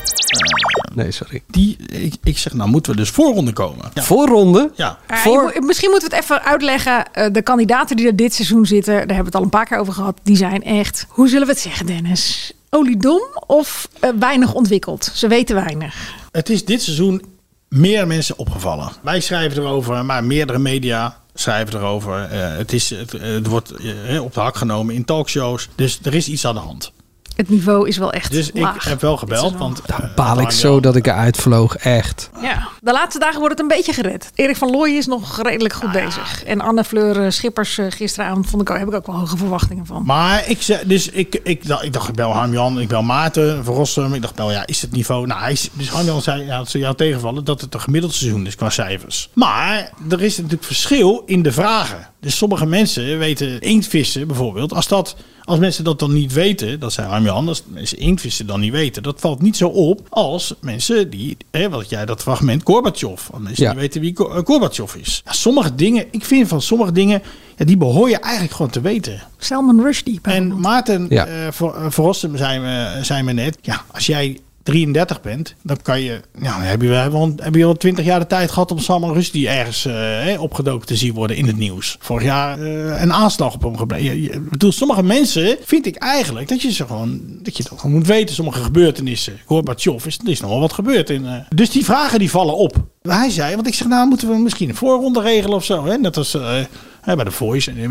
Nee, 0.95 1.11
sorry. 1.11 1.43
die, 1.47 1.76
ik, 1.86 2.14
ik 2.22 2.39
zeg, 2.39 2.53
nou 2.53 2.70
moeten 2.70 2.93
we 2.93 2.99
dus 2.99 3.11
voorronde 3.11 3.53
komen. 3.53 3.91
Ja. 3.95 4.03
Voorronde? 4.03 4.70
Ja. 4.74 4.99
Voor- 5.07 5.32
je 5.53 5.53
moet- 5.59 5.66
misschien 5.66 5.91
moeten 5.91 6.09
we 6.11 6.14
het 6.16 6.24
even 6.24 6.43
uitleggen. 6.45 7.12
Eh, 7.12 7.32
de 7.32 7.43
kandidaten 7.43 7.97
die 7.97 8.07
er 8.07 8.16
dit 8.16 8.34
seizoen 8.34 8.66
zitten, 8.66 8.93
daar 8.93 8.99
hebben 9.01 9.18
we 9.18 9.24
het 9.24 9.34
al 9.34 9.43
een 9.43 9.49
paar 9.49 9.66
keer 9.66 9.78
over 9.78 9.93
gehad. 9.93 10.18
Die 10.22 10.36
zijn 10.36 10.62
echt, 10.62 11.07
hoe 11.09 11.28
zullen 11.28 11.47
we 11.47 11.53
het 11.53 11.62
zeggen, 11.62 11.86
Dennis? 11.86 12.53
Oliedom 12.70 13.20
of 13.47 13.89
eh, 14.01 14.11
weinig 14.18 14.55
ontwikkeld? 14.55 15.11
Ze 15.14 15.28
weten 15.28 15.55
weinig. 15.55 16.14
Het 16.30 16.49
is 16.49 16.64
dit 16.64 16.82
seizoen 16.82 17.22
meer 17.68 18.07
mensen 18.07 18.39
opgevallen. 18.39 18.89
Wij 19.03 19.20
schrijven 19.20 19.62
erover, 19.62 20.05
maar 20.05 20.24
meerdere 20.24 20.59
media 20.59 21.16
schrijven 21.34 21.74
erover. 21.80 22.22
Eh, 22.24 22.57
het, 22.57 22.72
is, 22.72 22.91
het, 22.91 23.12
het 23.12 23.47
wordt 23.47 23.72
op 24.20 24.34
de 24.34 24.41
hak 24.41 24.57
genomen 24.57 24.95
in 24.95 25.05
talkshows. 25.05 25.68
Dus 25.74 25.99
er 26.03 26.14
is 26.14 26.28
iets 26.28 26.47
aan 26.47 26.55
de 26.55 26.61
hand. 26.61 26.93
Het 27.39 27.49
niveau 27.49 27.89
is 27.89 27.97
wel 27.99 28.12
echt 28.12 28.30
Dus 28.32 28.51
ik 28.51 28.66
heb 28.78 29.01
wel 29.01 29.16
gebeld. 29.16 29.57
Want, 29.59 29.80
Daar 29.86 30.12
baal 30.16 30.41
ik 30.41 30.51
zo 30.51 30.80
dat 30.80 30.97
ik 30.97 31.07
eruit 31.07 31.36
vloog. 31.36 31.76
Echt. 31.76 32.30
Ja. 32.43 32.68
De 32.80 32.93
laatste 32.93 33.18
dagen 33.18 33.39
wordt 33.39 33.51
het 33.51 33.61
een 33.61 33.76
beetje 33.76 33.93
gered. 33.93 34.30
Erik 34.34 34.57
van 34.57 34.70
Looy 34.70 34.91
is 34.91 35.07
nog 35.07 35.43
redelijk 35.43 35.74
goed 35.74 35.93
bezig. 35.93 36.45
En 36.45 36.61
Anne 36.61 36.84
Fleur 36.84 37.24
eh, 37.24 37.30
Schippers 37.30 37.78
eh, 37.78 37.86
gisteravond 37.89 38.47
vond 38.47 38.62
ik, 38.62 38.70
ook- 38.70 38.78
heb 38.78 38.89
ik 38.89 38.95
ook 38.95 39.07
wel 39.07 39.16
hoge 39.16 39.36
verwachtingen 39.36 39.86
van. 39.86 40.03
Maar 40.07 40.49
ik, 40.49 40.62
zei, 40.62 40.80
dus 40.86 41.09
ik, 41.09 41.41
ik, 41.43 41.66
dacht, 41.66 41.84
ik 41.84 41.93
dacht, 41.93 42.09
ik 42.09 42.14
bel 42.14 42.32
Harm-Jan, 42.32 42.80
ik 42.80 42.89
bel 42.89 43.03
Maarten 43.03 43.64
van 43.64 43.74
Rossum. 43.74 44.14
Ik 44.14 44.22
dacht, 44.22 44.36
wel 44.36 44.51
ja, 44.53 44.66
is 44.66 44.82
het 44.82 44.93
niveau... 44.93 45.26
Nou, 45.26 45.41
hij 45.41 45.53
is, 45.53 45.68
dus 45.72 45.89
Harm-Jan 45.91 46.22
zei, 46.22 46.45
ja, 46.45 46.59
het 46.59 46.70
zou 46.70 46.82
jou 46.82 46.95
tegenvallen, 46.97 47.45
dat 47.45 47.61
het 47.61 47.74
een 47.74 47.80
gemiddeld 47.80 48.14
seizoen 48.14 48.47
is 48.47 48.55
qua 48.55 48.70
cijfers. 48.70 49.30
Maar 49.32 49.91
er 50.11 50.22
is 50.22 50.36
natuurlijk 50.36 50.64
verschil 50.64 51.22
in 51.26 51.43
de 51.43 51.53
vragen. 51.53 52.09
Dus 52.20 52.36
sommige 52.36 52.66
mensen 52.66 53.18
weten 53.18 53.60
inktvissen 53.60 54.26
bijvoorbeeld. 54.26 54.72
Als, 54.72 54.88
dat, 54.88 55.16
als 55.44 55.58
mensen 55.58 55.84
dat 55.84 55.98
dan 55.98 56.12
niet 56.12 56.32
weten, 56.32 56.80
dat 56.80 56.92
zei 56.92 57.06
Harm-Jan, 57.08 57.48
als 57.48 57.62
mensen 57.66 57.98
inktvissen 57.98 58.46
dan 58.46 58.60
niet 58.60 58.72
weten, 58.72 59.02
dat 59.02 59.20
valt 59.20 59.42
niet 59.42 59.56
zo 59.56 59.68
op 59.68 60.06
als 60.08 60.54
mensen 60.60 61.10
die, 61.10 61.36
hè, 61.50 61.68
wat 61.68 61.88
jij 61.88 62.06
dat 62.06 62.22
fragment, 62.22 62.62
Gorbachev. 62.64 63.28
Mensen 63.38 63.64
Ja. 63.64 63.70
die 63.70 63.80
weten 63.80 64.00
wie 64.00 64.14
eh, 64.16 64.38
Gorbachev 64.44 64.94
is. 64.94 65.22
Ja, 65.24 65.32
sommige 65.32 65.74
dingen, 65.74 66.06
ik 66.10 66.24
vind 66.24 66.48
van 66.48 66.62
sommige 66.62 66.92
dingen, 66.92 67.22
ja, 67.56 67.64
die 67.64 67.76
behoor 67.76 68.08
je 68.10 68.18
eigenlijk 68.18 68.54
gewoon 68.54 68.70
te 68.70 68.80
weten. 68.80 69.22
Salman 69.38 69.80
Rushdie. 69.82 70.18
En 70.22 70.60
Maarten 70.60 71.06
Ja. 71.10 71.26
eh, 71.26 71.46
eh, 71.46 71.52
Verrossum 71.88 72.36
zei 72.36 72.58
me, 72.60 72.98
zei 73.02 73.22
me 73.22 73.32
net, 73.32 73.58
ja, 73.62 73.82
als 73.92 74.06
jij 74.06 74.38
33 74.72 75.20
bent, 75.20 75.54
dan 75.62 75.76
kan 75.82 76.00
je, 76.00 76.20
ja, 76.42 76.60
heb 76.60 76.82
je 76.82 76.88
wel- 76.88 77.32
heb 77.36 77.54
je 77.54 77.60
wel 77.60 77.74
20 77.76 78.04
jaar 78.04 78.18
de 78.20 78.26
tijd 78.26 78.50
gehad 78.50 78.70
om 78.70 78.78
Salman 78.78 79.12
Rushdie 79.12 79.48
ergens 79.48 79.84
eh, 79.86 80.40
opgedoken 80.42 80.86
te 80.86 80.96
zien 80.96 81.14
worden 81.14 81.36
in 81.36 81.46
het 81.46 81.56
nieuws. 81.56 81.96
Vorig 82.00 82.22
jaar 82.24 82.60
eh, 82.60 83.00
een 83.02 83.12
aanslag 83.12 83.54
op 83.54 83.62
hem 83.62 83.76
gebleven. 83.76 84.22
Ik 84.24 84.50
bedoel, 84.50 84.72
sommige 84.72 85.02
mensen 85.02 85.56
vind 85.64 85.86
ik 85.86 85.96
eigenlijk 85.96 86.48
dat 86.48 86.62
je 86.62 86.72
ze 86.72 86.86
gewoon, 86.86 87.20
dat 87.42 87.56
je 87.56 87.62
dat 87.68 87.80
gewoon 87.80 87.96
moet 87.96 88.06
weten. 88.06 88.34
Sommige 88.34 88.62
gebeurtenissen. 88.62 89.38
Gorbachev 89.46 90.06
is, 90.06 90.18
er 90.18 90.28
is 90.30 90.40
nog 90.40 90.50
wel 90.50 90.60
wat 90.60 90.72
gebeurd. 90.72 91.10
In, 91.10 91.26
eh. 91.26 91.32
Dus 91.54 91.70
die 91.70 91.84
vragen 91.84 92.18
die 92.18 92.30
vallen 92.30 92.56
op. 92.56 92.76
Hij 93.02 93.30
zei, 93.30 93.54
want 93.54 93.66
ik 93.66 93.74
zeg, 93.74 93.88
nou 93.88 94.08
moeten 94.08 94.28
we 94.28 94.36
misschien 94.36 94.68
een 94.68 94.74
voorronde 94.74 95.20
regelen 95.20 95.56
of 95.56 95.64
zo. 95.64 95.86
Hè? 95.86 95.96
Net 95.98 96.16
als 96.16 96.34
eh, 96.34 96.56
hè, 97.01 97.14
bij 97.16 97.24
de 97.24 97.30
Voice. 97.30 97.70
En, 97.70 97.88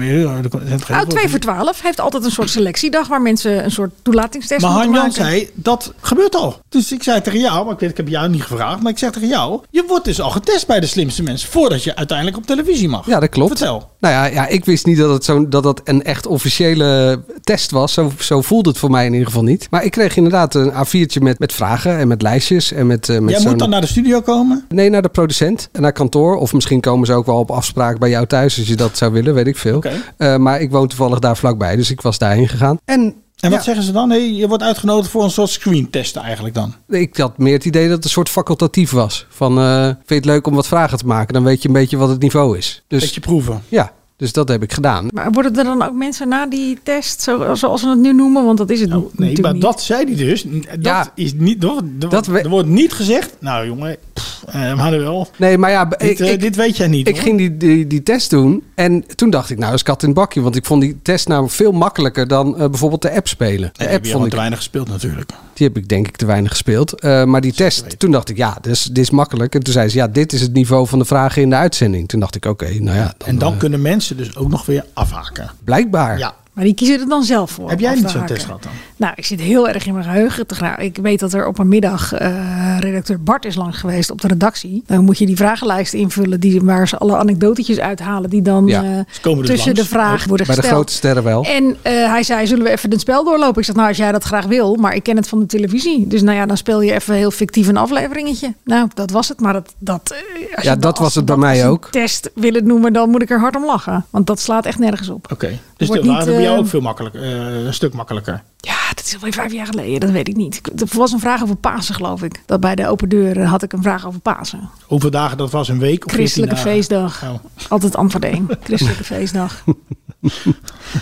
Nou, 0.90 1.08
2 1.08 1.30
voor 1.30 1.40
12 1.40 1.82
heeft 1.82 2.00
altijd 2.00 2.24
een 2.26 2.32
soort 2.32 2.50
selectiedag 2.50 3.08
waar 3.08 3.22
mensen 3.22 3.64
een 3.64 3.72
soort 3.72 3.92
toelatingstest 4.02 4.62
Maar 4.62 4.72
moeten 4.74 4.92
maken. 4.92 5.12
zei, 5.14 5.50
dat 5.54 5.94
gebeurt 6.02 6.36
al. 6.36 6.60
Dus 6.70 6.92
ik 6.92 7.04
zei 7.04 7.22
tegen 7.22 7.40
jou, 7.40 7.66
maar 7.66 7.74
ik 7.74 7.80
weet, 7.80 7.90
ik 7.90 7.98
heb 7.98 8.08
jou 8.08 8.30
niet 8.30 8.42
gevraagd, 8.44 8.82
maar 8.82 8.92
ik 8.92 8.98
zeg 8.98 9.12
tegen 9.12 9.28
jou, 9.28 9.62
je 9.70 9.84
wordt 9.88 10.06
dus 10.06 10.22
al 10.22 10.30
getest 10.30 10.68
bij 10.68 10.80
de 10.80 10.86
slimste 10.88 11.24
mensen 11.24 11.50
voordat 11.50 11.84
je 11.84 11.96
uiteindelijk 11.96 12.38
op 12.38 12.46
televisie 12.46 12.90
mag. 12.90 13.06
Ja, 13.08 13.20
dat 13.20 13.30
klopt. 13.30 13.58
Vertel. 13.58 13.90
Nou 14.00 14.14
ja, 14.14 14.26
ja 14.26 14.48
ik 14.48 14.66
wist 14.66 14.86
niet 14.86 14.98
dat 14.98 15.10
het, 15.10 15.26
zo, 15.26 15.48
dat 15.48 15.64
dat 15.64 15.82
een 15.84 16.04
echt 16.04 16.26
officiële 16.26 17.22
test 17.42 17.72
was. 17.72 17.94
Zo, 17.94 18.12
zo 18.20 18.42
voelde 18.42 18.70
het 18.70 18.78
voor 18.78 18.90
mij 18.92 19.06
in 19.06 19.12
ieder 19.12 19.28
geval 19.28 19.44
niet. 19.44 19.68
Maar 19.70 19.84
ik 19.84 19.92
kreeg 19.92 20.16
inderdaad 20.16 20.56
een 20.56 20.72
A4'tje 20.72 21.22
met, 21.22 21.40
met 21.40 21.54
vragen 21.54 21.98
en 21.98 22.08
met 22.08 22.22
lijstjes. 22.22 22.72
En 22.72 22.88
met, 22.88 23.10
eh, 23.10 23.20
met 23.20 23.30
Jij 23.30 23.40
zo'n- 23.40 23.50
moet 23.50 23.60
dan 23.60 23.70
naar 23.70 23.82
de 23.82 23.88
studio 23.88 24.22
komen? 24.22 24.66
Nee, 24.70 24.90
naar 24.90 25.02
de 25.02 25.10
producent 25.10 25.70
en 25.72 25.82
naar 25.82 25.92
kantoor. 25.92 26.36
Of 26.36 26.54
misschien 26.54 26.82
komen 26.82 27.08
ze 27.08 27.14
ook 27.14 27.26
wel 27.26 27.38
op 27.38 27.52
afspraak 27.52 28.00
bij 28.00 28.10
jou 28.10 28.26
thuis 28.28 28.58
als 28.58 28.68
je 28.68 28.76
dat 28.76 28.97
zou 28.98 29.12
willen, 29.12 29.34
weet 29.34 29.48
ik 29.48 29.58
veel. 29.58 29.84
Eh, 30.18 30.36
maar 30.38 30.62
ik 30.62 30.72
woon 30.72 30.88
toevallig 30.88 31.20
daar 31.20 31.38
vlakbij, 31.38 31.76
dus 31.76 31.92
ik 31.92 32.02
was 32.02 32.18
daarheen 32.18 32.48
gegaan. 32.48 32.78
En 32.86 33.16
En 33.40 33.50
wat 33.50 33.60
ja, 33.60 33.66
zeggen 33.66 33.84
ze 33.84 33.92
dan? 33.92 34.08
Nee, 34.08 34.36
je 34.36 34.48
wordt 34.48 34.64
uitgenodigd 34.64 35.10
voor 35.12 35.24
een 35.24 35.30
soort 35.32 35.50
screentest 35.50 36.16
eigenlijk 36.16 36.56
dan. 36.56 36.74
ik 36.90 37.18
had 37.18 37.38
meer 37.38 37.54
het 37.54 37.66
idee 37.66 37.84
dat 37.88 37.96
het 37.96 38.04
een 38.04 38.10
soort 38.10 38.30
facultatief 38.30 38.92
was. 38.92 39.26
Van, 39.30 39.58
eh, 39.60 39.84
vind 39.86 39.96
je 40.08 40.16
het 40.16 40.26
leuk 40.26 40.48
om 40.48 40.56
wat 40.56 40.68
vragen 40.68 40.98
te 40.98 41.06
maken? 41.06 41.34
Dan 41.34 41.44
weet 41.44 41.62
je 41.62 41.68
een 41.68 41.74
beetje 41.74 41.98
wat 41.98 42.10
het 42.10 42.22
niveau 42.22 42.58
is. 42.58 42.84
Dus, 42.88 43.02
Beetje 43.02 43.20
proeven. 43.22 43.62
Ja, 43.70 43.92
dus 44.18 44.34
dat 44.34 44.48
heb 44.48 44.64
ik 44.64 44.74
gedaan. 44.74 45.08
Maar 45.14 45.32
worden 45.32 45.56
er 45.56 45.64
dan 45.64 45.82
ook 45.82 45.94
mensen 45.94 46.28
na 46.28 46.46
die 46.46 46.80
test, 46.84 47.22
zo, 47.22 47.56
zoals 47.56 47.82
we 47.84 47.90
het 47.90 48.00
nu 48.00 48.14
noemen? 48.14 48.46
Want 48.46 48.58
dat 48.58 48.70
is 48.70 48.80
het 48.80 48.90
Nee, 48.90 49.00
natuurlijk 49.12 49.42
maar 49.42 49.54
niet. 49.54 49.62
dat 49.62 49.82
zei 49.82 50.06
hij 50.06 50.16
dus. 50.16 50.46
Dat 50.80 51.12
is 51.16 51.34
niet. 51.34 51.64
Er, 51.64 51.70
Dat 52.10 52.26
we- 52.28 52.40
er 52.40 52.50
wordt 52.50 52.68
niet 52.68 52.94
gezegd. 52.94 53.36
Nou 53.40 53.66
jongen, 53.68 53.98
eh, 54.48 54.76
Manuel. 54.76 55.28
Nee, 55.38 55.58
maar 55.58 55.70
ja, 55.72 55.86
Dit, 55.86 56.02
ik, 56.02 56.20
eh, 56.20 56.40
dit 56.40 56.56
weet 56.56 56.78
jij 56.78 56.88
niet. 56.88 57.08
Ik 57.08 57.14
hoor. 57.16 57.24
ging 57.24 57.38
die, 57.38 57.58
die, 57.58 57.88
die 57.88 58.04
test 58.04 58.30
doen 58.30 58.64
en 58.76 59.04
toen 59.16 59.30
dacht 59.30 59.50
ik, 59.50 59.58
nou 59.58 59.74
is 59.74 59.84
kat 59.84 60.02
in 60.02 60.10
het 60.10 60.18
bakje. 60.18 60.42
Want 60.42 60.56
ik 60.56 60.66
vond 60.66 60.82
die 60.82 61.00
test 61.02 61.28
namelijk 61.28 61.54
veel 61.54 61.72
makkelijker 61.72 62.28
dan 62.28 62.58
eh, 62.60 62.70
bijvoorbeeld 62.70 63.02
de 63.02 63.12
app 63.12 63.28
spelen. 63.28 63.70
De 63.74 63.74
Nee, 63.78 63.88
app 63.88 63.92
heb 63.96 64.06
je 64.06 64.12
vond 64.12 64.24
ik, 64.24 64.30
te 64.30 64.36
weinig 64.38 64.58
gespeeld 64.58 64.90
natuurlijk. 64.90 65.32
die 65.54 65.68
heb 65.68 65.78
ik 65.78 65.88
denk 65.90 66.08
ik 66.08 66.16
te 66.18 66.26
weinig 66.26 66.52
gespeeld. 66.52 67.02
Maar 67.04 67.42
die 67.42 67.54
test, 67.54 68.00
toen 68.00 68.12
dacht 68.12 68.30
ik, 68.30 68.38
ja, 68.38 68.58
is, 68.62 68.84
dit 68.84 68.98
is 68.98 69.10
makkelijk. 69.10 69.56
En 69.56 69.64
toen 69.64 69.74
zei 69.74 69.90
ze, 69.90 69.98
ja, 69.98 70.08
dit 70.08 70.34
is 70.34 70.42
het 70.42 70.54
niveau 70.54 70.88
van 70.88 71.00
de 71.00 71.06
vragen 71.06 71.42
in 71.42 71.50
de 71.50 71.56
uitzending. 71.56 72.08
Toen 72.08 72.20
dacht 72.20 72.36
ik, 72.36 72.46
oké, 72.46 72.74
nou 72.80 72.98
ja, 72.98 73.14
dan, 73.18 73.28
En 73.28 73.38
dan 73.38 73.58
kunnen 73.58 73.82
mensen 73.82 74.18
dus 74.18 74.36
ook 74.36 74.50
nog 74.50 74.66
weer 74.66 74.86
afhaken. 74.94 75.52
blijkbaar. 75.64 76.18
Ja. 76.18 76.36
Maar 76.58 76.66
die 76.66 76.76
kiezen 76.76 77.00
er 77.00 77.08
dan 77.08 77.24
zelf 77.24 77.52
voor. 77.52 77.70
Heb 77.70 77.80
jij 77.80 77.96
niet 77.96 78.10
zo'n 78.10 78.26
test 78.26 78.46
gehad 78.46 78.64
dan? 78.64 78.72
Nou, 78.96 79.14
ik 79.16 79.26
zit 79.26 79.40
heel 79.42 79.70
erg 79.70 79.86
in 79.86 79.94
mijn 79.94 80.06
geheugen. 80.06 80.48
te 80.48 80.56
Ik 80.78 80.98
weet 81.02 81.20
dat 81.20 81.34
er 81.34 81.48
op 81.48 81.60
een 81.60 81.68
middag 81.68 82.14
eh, 82.14 82.78
redacteur 82.80 83.22
Bart 83.24 83.46
is 83.46 83.56
langs 83.56 83.78
geweest 83.78 84.12
op 84.12 84.22
de 84.22 84.28
redactie. 84.28 84.84
Dan 84.86 85.04
moet 85.04 85.18
je 85.18 85.26
die 85.26 85.36
vragenlijst 85.36 85.94
invullen 85.94 86.40
die, 86.40 86.62
waar 86.62 86.88
ze 86.88 86.98
alle 86.98 87.18
anekdotetjes 87.18 87.80
uithalen. 87.80 88.30
Die 88.30 88.42
dan 88.42 88.68
Ja. 88.68 88.84
eh, 88.84 88.90
dus 89.24 89.48
tussen 89.48 89.56
langs. 89.66 89.82
de 89.82 89.86
vragen 89.86 90.28
worden 90.28 90.46
Bij 90.46 90.56
de 90.56 90.62
gesteld. 90.62 90.66
grote 90.82 90.94
sterren 90.94 91.24
wel. 91.24 91.44
En 91.44 91.76
eh, 91.82 91.94
hij 91.94 92.24
zei, 92.24 92.48
zullen 92.48 92.64
we 92.64 92.70
even 92.70 92.92
het 92.92 93.00
spel 93.02 93.24
doorlopen? 93.24 93.60
Ik 93.60 93.66
zeg, 93.66 93.76
nou, 93.76 93.88
als 93.88 93.98
jij 93.98 94.12
dat 94.12 94.24
graag 94.24 94.46
wil, 94.46 94.76
maar 94.76 94.96
ik 94.96 95.04
ken 95.04 95.16
het 95.16 95.28
van 95.28 95.40
de 95.40 95.46
televisie. 95.46 96.08
Dus 96.08 96.22
nou 96.22 96.38
ja, 96.38 96.46
dan 96.46 96.58
speel 96.58 96.82
je 96.82 96.94
even 96.94 97.16
heel 97.16 97.32
fictief 97.32 97.68
een 97.68 97.78
afleveringetje. 97.78 98.54
Nou, 98.64 98.88
dat 98.94 99.12
was 99.12 99.28
het. 99.30 99.40
Maar 99.40 99.54
dat, 99.54 99.74
dat, 99.80 100.12
eh, 100.12 100.56
als 100.56 100.64
Ja, 100.66 100.72
je 100.72 100.80
dat 100.80 100.92
als 100.92 101.00
was 101.00 101.16
het 101.16 101.26
bij 101.26 101.38
mij 101.38 101.68
ook. 101.68 101.88
test 101.92 102.32
willen 102.36 102.68
noemen, 102.68 102.94
dan 102.94 103.10
moet 103.10 103.22
ik 103.22 103.30
er 103.30 103.40
hard 103.40 103.56
om 103.56 103.66
lachen. 103.66 104.06
Want 104.10 104.28
dat 104.28 104.40
slaat 104.40 104.66
echt 104.66 104.80
nergens 104.80 105.10
op. 105.10 105.32
Oké. 105.32 105.60
Dus 105.78 105.90
niet, 105.90 106.04
jou 106.48 106.60
eh, 106.60 106.64
ook 106.66 106.70
veel 106.70 106.82
makkelijker. 106.82 107.22
eh, 107.24 107.66
een 107.66 107.74
stuk 107.74 107.94
makkelijker. 107.94 108.44
Ja, 108.58 108.90
dat 108.96 109.06
is 109.06 109.14
alweer 109.14 109.34
vijf 109.34 109.54
jaar 109.54 109.66
geleden. 109.66 110.00
Dat 110.00 110.10
weet 110.10 110.28
ik 110.28 110.36
niet. 110.36 110.62
Er 110.76 110.88
was 110.92 111.12
een 111.12 111.20
vraag 111.20 111.42
over 111.42 111.56
Pasen, 111.56 111.96
geloof 111.96 112.24
ik. 112.24 112.42
Dat 112.46 112.60
bij 112.60 112.76
de 112.76 112.88
open 112.88 113.10
deur 113.10 113.40
eh, 113.40 113.50
had 113.50 113.64
ik 113.64 113.74
een 113.74 113.82
vraag 113.82 114.08
over 114.08 114.20
Pasen. 114.20 114.70
Hoeveel 114.86 115.12
dagen 115.12 115.38
dat 115.38 115.52
was? 115.52 115.68
Een 115.68 115.80
week? 115.80 116.06
Of 116.06 116.12
14 116.12 116.18
Christelijke 116.18 116.56
dagen? 116.56 116.72
feestdag. 116.72 117.24
Oh. 117.24 117.70
Altijd 117.70 117.96
antwoord 117.96 118.24
één. 118.24 118.48
Christelijke 118.64 119.04
feestdag. 119.04 119.64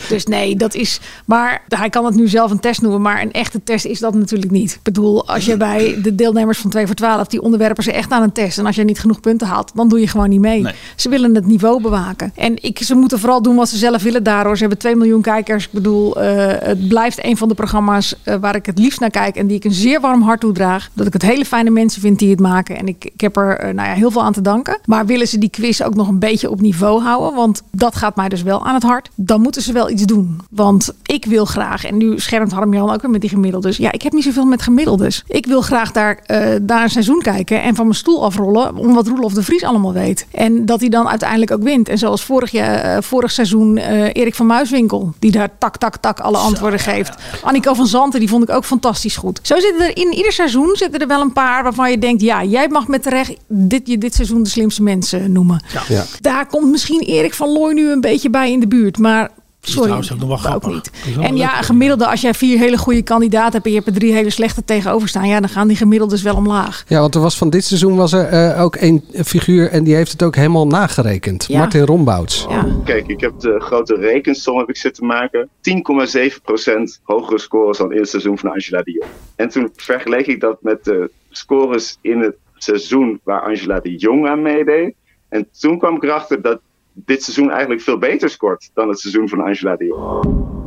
Dus 0.10 0.26
nee, 0.26 0.56
dat 0.56 0.74
is. 0.74 1.00
Maar 1.26 1.64
hij 1.68 1.90
kan 1.90 2.06
het 2.06 2.16
nu 2.16 2.28
zelf 2.28 2.52
een 2.52 2.60
test 2.60 2.82
noemen, 2.82 3.02
maar 3.02 3.22
een 3.22 3.32
echte 3.32 3.64
test 3.64 3.86
is 3.86 4.00
dat 4.00 4.14
natuurlijk 4.14 4.52
niet. 4.52 4.72
Ik 4.72 4.84
bedoel, 4.84 5.28
als 5.28 5.46
je 5.46 5.58
bij 5.58 6.02
de 6.02 6.16
deelnemers 6.16 6.58
van 6.58 6.70
2 6.70 6.86
voor 6.86 6.96
12, 6.96 7.28
die 7.28 7.42
onderwerpen 7.42 7.84
ze 7.84 7.92
echt 7.92 8.12
aan 8.12 8.24
een 8.24 8.32
test. 8.32 8.58
En 8.58 8.66
als 8.66 8.76
je 8.76 8.84
niet 8.84 9.00
genoeg 9.00 9.20
punten 9.20 9.48
haalt, 9.48 9.72
dan 9.76 9.90
doe 9.90 10.00
je 10.00 10.08
gewoon 10.08 10.30
niet 10.30 10.40
mee. 10.40 10.66
Ze 10.96 11.10
willen 11.10 11.36
het 11.36 11.46
niveau 11.46 11.82
bewaken. 11.82 12.32
En 12.36 12.64
ik, 12.64 12.80
ze 12.80 12.96
moeten 12.96 13.20
vooral 13.20 13.42
doen 13.42 13.56
wat 13.56 13.70
ze 13.70 13.78
zelf 13.78 14.04
willen 14.04 14.24
daardoor. 14.24 14.54
Ze 14.54 14.60
hebben 14.60 14.80
2 14.80 14.96
miljoen 14.96 15.22
kijkers. 15.22 15.66
Ik 15.66 15.72
bedoel, 15.72 16.22
eh, 16.22 16.68
het 16.68 16.88
blijft 16.88 17.26
een 17.26 17.38
van 17.38 17.45
de 17.48 17.56
programma's 17.56 18.16
eh, 18.24 18.36
waar 18.36 18.56
ik 18.56 18.66
het 18.66 18.80
liefst 18.80 19.00
naar 19.00 19.10
kijk 19.10 19.36
en 19.36 19.48
die 19.48 19.58
ik 19.58 19.64
een 19.64 19.72
zeer 19.72 20.02
warm 20.02 20.22
hart 20.22 20.40
toedraag. 20.40 20.90
Dat 20.94 21.08
ik 21.08 21.14
het 21.14 21.22
hele 21.22 21.46
fijne 21.46 21.70
mensen 21.70 22.02
vind 22.02 22.20
die 22.20 22.30
het 22.30 22.40
maken. 22.40 22.78
En 22.78 22.88
ik, 22.88 23.06
ik 23.06 23.22
heb 23.22 23.38
er 23.38 23.58
eh, 23.58 23.74
nou 23.74 23.88
ja, 23.88 23.94
heel 23.94 24.12
veel 24.12 24.24
aan 24.24 24.34
te 24.34 24.42
danken. 24.42 24.78
Maar 24.86 25.06
willen 25.06 25.28
ze 25.28 25.38
die 25.38 25.50
quiz 25.50 25.82
ook 25.82 25.96
nog 25.96 26.08
een 26.08 26.20
beetje 26.20 26.50
op 26.50 26.62
niveau 26.62 27.02
houden? 27.02 27.36
Want 27.36 27.62
dat 27.72 27.96
gaat 27.96 28.16
mij 28.16 28.30
dus 28.30 28.44
wel 28.44 28.66
aan 28.66 28.74
het 28.74 28.84
hart. 28.84 29.10
Dan 29.16 29.42
moeten 29.42 29.62
ze 29.62 29.74
wel 29.74 29.90
iets 29.90 30.04
doen. 30.04 30.40
Want 30.50 30.94
ik 31.04 31.26
wil 31.26 31.46
graag, 31.46 31.86
en 31.86 31.98
nu 31.98 32.20
schermt 32.20 32.52
Harm-Jan 32.52 32.92
ook 32.92 33.02
weer 33.02 33.12
met 33.12 33.22
die 33.22 33.30
gemiddeldes. 33.30 33.78
Ja, 33.78 33.92
ik 33.92 34.02
heb 34.02 34.14
niet 34.14 34.24
zoveel 34.24 34.46
met 34.46 34.62
gemiddeldes. 34.62 35.24
Ik 35.28 35.46
wil 35.46 35.62
graag 35.62 35.92
daar, 35.92 36.20
eh 36.26 36.56
daar 36.62 36.84
een 36.84 36.90
seizoen 36.90 37.22
kijken 37.22 37.62
en 37.62 37.76
van 37.76 37.86
mijn 37.86 37.98
stoel 37.98 38.24
afrollen. 38.24 38.76
Om 38.76 38.94
wat 38.94 39.08
Roelof 39.08 39.34
de 39.34 39.44
Vries 39.44 39.64
allemaal 39.64 39.94
weet. 39.94 40.28
En 40.32 40.66
dat 40.66 40.80
hij 40.80 40.90
dan 40.90 41.08
uiteindelijk 41.08 41.52
ook 41.52 41.64
wint. 41.64 41.90
En 41.90 41.98
zoals 41.98 42.24
vorig, 42.24 42.52
jaar, 42.52 43.04
vorig 43.04 43.32
seizoen 43.32 43.78
Erik 43.78 44.36
van 44.36 44.46
Muiswinkel. 44.46 45.14
Die 45.20 45.32
daar 45.32 45.50
tak, 45.58 45.78
tak, 45.78 45.98
tak 45.98 46.20
alle 46.20 46.38
antwoorden 46.38 46.80
geeft. 46.80 47.16
Annico 47.42 47.74
van 47.74 47.88
Zanten, 47.88 48.20
die 48.20 48.30
vond 48.30 48.44
ik 48.44 48.56
ook 48.56 48.66
fantastisch 48.66 49.18
goed. 49.18 49.40
Zo 49.44 49.60
zitten 49.60 49.82
er 49.82 49.98
in 49.98 50.14
ieder 50.14 50.32
seizoen 50.32 50.76
zitten 50.76 51.00
er 51.00 51.08
wel 51.08 51.22
een 51.22 51.34
paar 51.34 51.64
waarvan 51.64 51.92
je 51.92 51.98
denkt... 51.98 52.22
ja, 52.22 52.44
jij 52.44 52.68
mag 52.68 52.88
met 52.88 53.04
terecht 53.04 53.34
dit, 53.48 53.88
je 53.88 53.98
dit 53.98 54.16
seizoen 54.16 54.44
de 54.44 54.50
slimste 54.50 54.84
mensen 54.84 55.32
noemen. 55.32 55.64
Ja. 55.88 56.06
Daar 56.22 56.48
komt 56.48 56.72
misschien 56.72 57.02
Erik 57.02 57.34
van 57.34 57.50
Looy 57.50 57.74
nu 57.74 57.92
een 57.92 58.02
beetje 58.02 58.30
bij 58.30 58.52
in 58.52 58.60
de 58.60 58.68
buurt. 58.68 58.98
Maar 58.98 59.32
sorry, 59.68 59.84
trouwens 59.84 60.14
ook 60.14 60.20
nog 60.20 60.28
wel 60.28 60.38
grappig. 60.38 60.74
niet. 60.74 60.92
Wel 61.16 61.24
En 61.24 61.36
ja, 61.36 61.62
gemiddelde, 61.62 62.08
als 62.08 62.22
jij 62.22 62.34
vier 62.34 62.58
hele 62.58 62.78
goede 62.78 63.02
kandidaten 63.02 63.52
hebt... 63.52 63.66
en 63.66 63.72
je 63.72 63.78
hebt 63.78 63.90
er 63.90 63.96
drie 63.96 64.14
hele 64.14 64.30
slechte 64.30 64.64
tegenover 64.64 65.08
staan... 65.08 65.28
ja, 65.28 65.40
dan 65.40 65.50
gaan 65.50 65.68
die 65.68 65.78
gemiddeldes 65.78 66.22
wel 66.22 66.36
omlaag. 66.36 66.84
Ja, 66.88 67.00
want 67.00 67.16
er 67.16 67.22
was 67.22 67.38
van 67.38 67.50
dit 67.50 67.64
seizoen 67.64 67.96
was 67.96 68.14
er 68.14 68.26
eh, 68.26 68.62
ook 68.62 68.76
één 68.76 69.04
figuur 69.24 69.70
en 69.70 69.84
die 69.84 69.96
heeft 69.96 70.12
het 70.12 70.24
ook 70.24 70.36
helemaal 70.36 70.68
nagerekend. 70.68 71.46
Ja. 71.48 71.58
Martin 71.58 71.86
Rombouts. 71.86 72.48
Kijk, 72.84 73.08
ik 73.08 73.20
heb 73.20 73.40
de 73.40 73.60
grote 73.60 73.96
rekensom 73.96 74.58
heb 74.58 74.70
ik 74.70 74.78
zitten 74.78 75.06
maken. 75.06 75.50
10,7% 75.50 77.02
hogere 77.04 77.40
scores 77.40 77.78
dan 77.78 77.92
in 77.92 78.00
het 78.00 78.10
seizoen 78.10 78.38
van 78.38 78.52
Angela 78.52 78.82
de 78.82 78.92
Jong. 78.92 79.12
En 79.36 79.50
toen 79.50 79.70
vergeleek 79.76 80.28
ik 80.28 80.40
dat 80.40 80.58
met 80.62 80.84
de 80.84 81.12
scores 81.30 81.98
in 82.02 82.20
het 82.20 82.36
seizoen 82.58 83.20
waar 83.24 83.42
Angela 83.42 83.80
de 83.80 83.96
Jong 83.96 84.28
aan 84.28 84.42
meedeed. 84.42 84.94
En 85.30 85.48
toen 85.60 85.78
kwam 85.78 85.96
ik 85.96 86.04
erachter 86.04 86.42
dat 86.42 86.60
dit 86.96 87.24
seizoen 87.24 87.50
eigenlijk 87.52 87.82
veel 87.82 87.98
beter 87.98 88.30
scoort 88.30 88.70
dan 88.74 88.90
het 88.90 89.00
seizoen 89.00 89.30
van 89.30 89.42
Angela 89.42 89.76
Jong. 89.78 90.65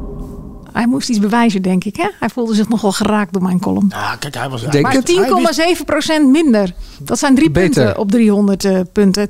Hij 0.78 0.86
moest 0.86 1.08
iets 1.08 1.18
bewijzen, 1.18 1.62
denk 1.62 1.84
ik. 1.84 1.96
Hè? 1.96 2.08
Hij 2.18 2.28
voelde 2.28 2.54
zich 2.54 2.68
nogal 2.68 2.92
geraakt 2.92 3.32
door 3.32 3.42
mijn 3.42 3.60
column. 3.60 3.86
Ja, 3.90 4.16
kijk, 4.16 4.34
hij 4.34 4.48
was... 4.48 4.62
Denk 4.62 4.84
maar 4.84 4.94
het. 4.94 6.20
10,7% 6.20 6.30
minder. 6.30 6.72
Dat 6.98 7.18
zijn 7.18 7.34
drie 7.34 7.50
Beter. 7.50 7.84
punten 7.84 7.98
op 7.98 8.10
300 8.10 8.64
eh, 8.64 8.80
punten. 8.92 9.28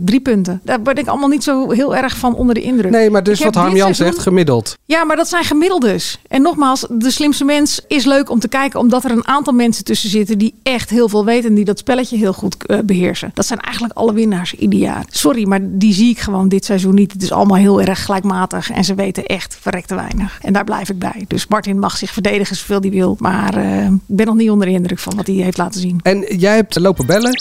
10%. 0.00 0.04
Drie 0.04 0.20
punten. 0.20 0.60
Daar 0.64 0.82
ben 0.82 0.96
ik 0.96 1.06
allemaal 1.06 1.28
niet 1.28 1.44
zo 1.44 1.70
heel 1.70 1.96
erg 1.96 2.16
van 2.16 2.34
onder 2.34 2.54
de 2.54 2.62
indruk. 2.62 2.90
Nee, 2.90 3.10
maar 3.10 3.22
dus 3.22 3.38
Ik 3.38 3.44
wat 3.44 3.54
Harm 3.54 3.76
Jan 3.76 3.94
zegt, 3.94 4.18
gemiddeld. 4.18 4.78
Ja, 4.84 5.04
maar 5.04 5.16
dat 5.16 5.28
zijn 5.28 5.44
gemiddeldes. 5.44 6.18
En 6.28 6.42
nogmaals, 6.42 6.86
de 6.90 7.10
slimste 7.10 7.44
mens 7.44 7.80
is 7.88 8.04
leuk 8.04 8.30
om 8.30 8.38
te 8.38 8.48
kijken, 8.48 8.80
omdat 8.80 9.04
er 9.04 9.10
een 9.10 9.26
aantal 9.26 9.52
mensen 9.52 9.84
tussen 9.84 10.10
zitten 10.10 10.38
die 10.38 10.54
echt 10.62 10.90
heel 10.90 11.08
veel 11.08 11.24
weten 11.24 11.48
en 11.48 11.54
die 11.54 11.64
dat 11.64 11.78
spelletje 11.78 12.16
heel 12.16 12.32
goed 12.32 12.66
eh, 12.66 12.78
beheersen. 12.84 13.30
Dat 13.34 13.46
zijn 13.46 13.60
eigenlijk 13.60 13.94
alle 13.94 14.12
winnaars 14.12 14.54
ieder 14.54 14.78
jaar. 14.78 15.04
Sorry, 15.08 15.46
maar 15.46 15.60
die 15.62 15.94
zie 15.94 16.10
ik 16.10 16.18
gewoon 16.18 16.48
dit 16.48 16.64
seizoen 16.64 16.94
niet. 16.94 17.12
Het 17.12 17.22
is 17.22 17.32
allemaal 17.32 17.56
heel 17.56 17.80
erg 17.80 18.04
gelijkmatig 18.04 18.70
en 18.70 18.84
ze 18.84 18.94
weten 18.94 19.26
echt 19.26 19.56
verrekte 19.60 19.94
weinig. 19.94 20.38
En 20.42 20.52
daar 20.52 20.64
blijf 20.64 20.83
ik 20.88 20.98
bij. 20.98 21.24
Dus 21.28 21.46
Martin 21.46 21.78
mag 21.78 21.96
zich 21.96 22.10
verdedigen 22.10 22.56
zoveel 22.56 22.80
hij 22.80 22.90
wil, 22.90 23.16
maar 23.18 23.56
eh, 23.56 23.84
ik 23.84 24.00
ben 24.06 24.26
nog 24.26 24.34
niet 24.34 24.50
onder 24.50 24.66
de 24.66 24.72
indruk 24.72 24.98
van 24.98 25.16
wat 25.16 25.26
hij 25.26 25.36
heeft 25.36 25.58
laten 25.58 25.80
zien. 25.80 26.00
En 26.02 26.36
jij 26.36 26.54
hebt 26.54 26.78
lopen 26.78 27.06
bellen. 27.06 27.32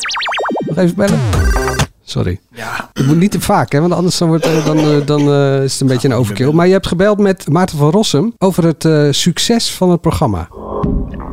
Nog 0.68 0.78
even 0.78 0.96
bellen. 0.96 1.20
Sorry. 2.06 2.40
Ja. 2.50 2.90
Het 2.94 3.06
moet 3.06 3.18
niet 3.18 3.32
te 3.32 3.42
vaak, 3.42 3.72
hè, 3.72 3.80
want 3.80 3.94
anders 3.94 4.18
dan, 4.18 4.28
wordt, 4.28 4.66
dan, 4.66 4.78
eh, 4.78 5.06
dan 5.06 5.20
eh, 5.20 5.64
is 5.64 5.72
het 5.72 5.82
een 5.82 5.88
beetje 5.88 6.08
een 6.08 6.14
overkill. 6.14 6.52
Maar 6.52 6.66
je 6.66 6.72
hebt 6.72 6.88
gebeld 6.88 7.20
met 7.20 7.50
Maarten 7.50 7.78
van 7.78 7.90
Rossum 7.90 8.34
over 8.38 8.64
het 8.64 8.86
eh, 8.86 9.08
succes 9.12 9.76
van 9.76 9.90
het 9.90 10.02
programma. 10.02 10.48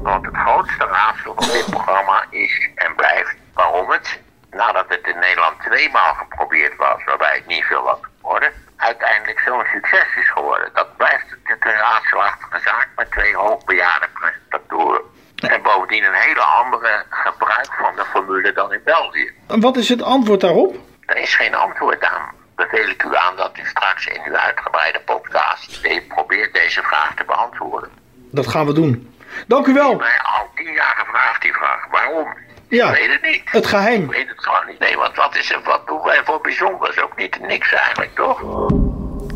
Want 0.03 0.27
het 0.27 0.37
grootste 0.37 0.85
raadsel 0.85 1.33
van 1.37 1.49
dit 1.53 1.67
programma 1.71 2.25
is 2.31 2.69
en 2.75 2.95
blijft 2.97 3.37
waarom 3.55 3.91
het, 3.91 4.21
nadat 4.51 4.85
het 4.89 5.05
in 5.15 5.19
Nederland 5.21 5.55
tweemaal 5.61 6.15
geprobeerd 6.15 6.77
was, 6.77 7.05
waarbij 7.05 7.35
het 7.35 7.47
niet 7.47 7.65
veel 7.65 7.87
had 7.87 8.01
geworden, 8.21 8.51
uiteindelijk 8.81 9.41
zo'n 9.41 9.65
succes 9.73 10.07
is 10.17 10.31
geworden. 10.31 10.71
Dat 10.75 10.97
blijft 10.97 11.31
natuurlijk 11.31 11.65
een 11.65 11.83
raadselachtige 11.89 12.61
zaak 12.65 12.89
met 12.97 13.11
twee 13.11 13.37
hoogbejaarde 13.37 14.09
presentatoren. 14.13 15.01
En 15.37 15.63
bovendien 15.63 16.05
een 16.05 16.15
hele 16.15 16.41
andere 16.41 17.05
gebruik 17.11 17.73
van 17.79 17.97
de 17.97 18.05
formule 18.05 18.53
dan 18.53 18.73
in 18.73 18.81
België. 18.85 19.33
En 19.49 19.61
wat 19.61 19.77
is 19.77 19.89
het 19.89 20.03
antwoord 20.03 20.41
daarop? 20.41 20.77
Er 21.07 21.17
is 21.17 21.35
geen 21.35 21.55
antwoord 21.55 22.05
aan. 22.05 22.35
Beveel 22.55 22.89
ik 22.89 23.03
u 23.03 23.17
aan 23.17 23.37
dat 23.37 23.59
u 23.59 23.67
straks 23.67 24.07
in 24.07 24.21
uw 24.25 24.37
uitgebreide 24.37 25.01
podcast 25.01 25.81
probeert 26.09 26.55
deze 26.55 26.83
vraag 26.83 27.15
te 27.15 27.25
beantwoorden. 27.25 27.91
Dat 28.31 28.47
gaan 28.47 28.67
we 28.67 28.73
doen. 28.73 29.15
Dank 29.47 29.67
u 29.67 29.73
wel. 29.73 29.95
mij 29.95 30.21
al 30.23 30.51
tien 30.55 30.73
jaar 30.73 30.95
gevraagd 30.99 31.43
die 31.43 31.53
vraag. 31.53 31.87
Waarom? 31.91 32.35
Ja, 32.71 32.89
Ik 32.91 32.97
weet 32.99 33.11
het 33.13 33.31
niet. 33.31 33.41
het 33.45 33.67
geheim. 33.67 34.03
Ik 34.03 34.11
weet 34.11 34.29
het 34.29 34.39
gewoon 34.41 34.67
niet. 34.69 34.79
Nee, 34.79 34.97
want 34.97 35.17
wat, 35.17 35.37
is 35.37 35.51
er, 35.53 35.61
wat 35.65 35.81
doen 35.87 36.03
wij 36.05 36.21
voor 36.25 36.41
bijzonders? 36.43 37.03
Ook 37.03 37.17
niet 37.17 37.39
niks 37.49 37.73
eigenlijk, 37.75 38.15
toch? 38.15 38.43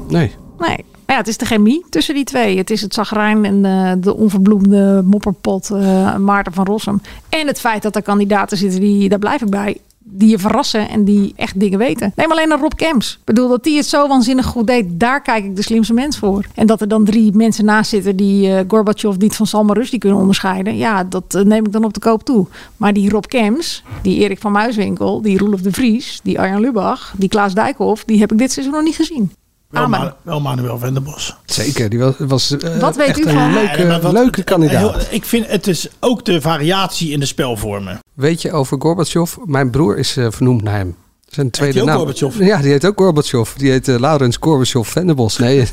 Nee. 0.09 0.35
Nee. 0.59 0.85
Ja, 1.07 1.17
het 1.17 1.29
is 1.29 1.37
de 1.37 1.47
chemie 1.47 1.85
tussen 1.91 2.15
die 2.15 2.25
twee. 2.25 2.57
Het 2.59 2.71
is 2.71 2.81
het 2.81 2.95
zagrijn 2.95 3.45
en 3.45 3.65
eh, 3.65 3.93
de 3.99 4.15
onverbloemde 4.15 5.03
mopperpot 5.05 5.71
eh, 5.71 6.17
Maarten 6.17 6.53
van 6.53 6.65
Rossum. 6.67 7.01
En 7.29 7.47
het 7.47 7.61
feit 7.61 7.83
dat 7.83 7.97
er 7.97 8.03
kandidaten 8.03 8.57
zitten 8.57 8.81
die, 8.81 9.09
daar 9.09 9.19
blijf 9.19 9.43
ik 9.43 9.51
bij, 9.51 9.77
die 10.05 10.29
je 10.29 10.39
verrassen 10.39 10.89
en 10.89 11.05
die 11.05 11.33
echt 11.37 11.61
dingen 11.61 11.79
weten. 11.79 12.13
Neem 12.17 12.31
alleen 12.31 12.49
naar 12.49 12.61
Rob 12.61 12.73
Kems. 12.77 13.13
Ik 13.13 13.25
bedoel, 13.25 13.49
dat 13.49 13.65
die 13.65 13.77
het 13.77 13.87
zo 13.87 14.09
waanzinnig 14.09 14.47
goed 14.47 14.67
deed, 14.67 15.01
daar 15.01 15.23
kijk 15.23 15.45
ik 15.45 15.57
de 15.57 15.63
slimste 15.63 15.93
mens 15.93 16.19
voor. 16.19 16.45
En 16.55 16.67
dat 16.67 16.81
er 16.81 16.89
dan 16.89 17.05
drie 17.05 17.33
mensen 17.33 17.65
naast 17.65 17.91
zitten 17.91 18.17
die 18.17 18.55
eh 18.55 18.65
Gorbachev 18.69 19.17
niet 19.17 19.37
van 19.37 19.47
Salman 19.47 19.77
Rushdie 19.77 19.99
kunnen 19.99 20.19
onderscheiden. 20.19 20.77
Ja, 20.77 21.05
dat 21.05 21.35
eh, 21.35 21.43
neem 21.43 21.67
ik 21.67 21.73
dan 21.73 21.85
op 21.85 21.95
de 21.95 22.01
koop 22.01 22.25
toe. 22.25 22.47
Maar 22.77 22.93
die 22.93 23.11
Rob 23.11 23.25
Kems, 23.25 23.83
die 24.03 24.19
Erik 24.19 24.41
van 24.41 24.53
Muiswinkel, 24.53 25.23
die 25.23 25.39
Roelof 25.39 25.61
de 25.61 25.73
Vries, 25.73 26.21
die 26.23 26.41
Arjan 26.41 26.61
Lubach, 26.61 27.15
die 27.17 27.29
Klaas 27.29 27.55
Dijkhoff, 27.55 28.05
die 28.05 28.19
heb 28.19 28.33
ik 28.33 28.39
dit 28.39 28.53
seizoen 28.53 28.75
nog 28.75 28.85
niet 28.85 28.97
gezien. 28.97 29.31
Wel, 29.75 29.83
Amen. 29.83 30.01
Ma- 30.01 30.17
wel 30.23 30.41
Manuel 30.41 30.79
Venderbos. 30.79 31.37
Zeker, 31.45 31.89
die 31.89 31.99
was, 31.99 32.15
was 32.19 32.57
eh, 32.57 32.77
Wat 32.81 32.97
weet 32.97 33.09
echt 33.09 33.19
u 33.19 33.23
een 33.29 33.35
van? 33.35 33.53
leuke, 33.53 34.01
wat- 34.01 34.13
leuke 34.13 34.43
kandidaat. 34.43 34.95
Heel- 34.95 35.07
ik 35.11 35.25
vind 35.25 35.47
het 35.47 35.67
is 35.67 35.89
ook 36.01 36.25
de 36.25 36.41
variatie 36.41 37.11
in 37.11 37.21
de 37.21 37.27
spelvormen. 37.27 37.99
Weet 38.15 38.43
je 38.43 38.53
over 38.53 38.77
Gorbachev? 38.81 39.35
Mijn 39.45 39.71
broer 39.71 39.99
is 39.99 40.17
eh, 40.17 40.27
vernoemd 40.31 40.63
naar 40.63 40.77
hem. 40.77 40.97
Zijn 41.35 41.51
tweede 41.51 41.85
naam. 41.85 41.97
Gorbachev? 41.97 42.39
Ja, 42.39 42.61
die 42.61 42.71
heet 42.71 42.85
ook 42.87 42.99
Gorbachev. 43.01 43.53
Die 43.53 43.71
heet 43.71 43.89
eh, 43.89 43.99
Laurens 43.99 44.37
Gorbachev 44.41 44.89
Venderbos. 44.89 45.39
Nee, 45.39 45.65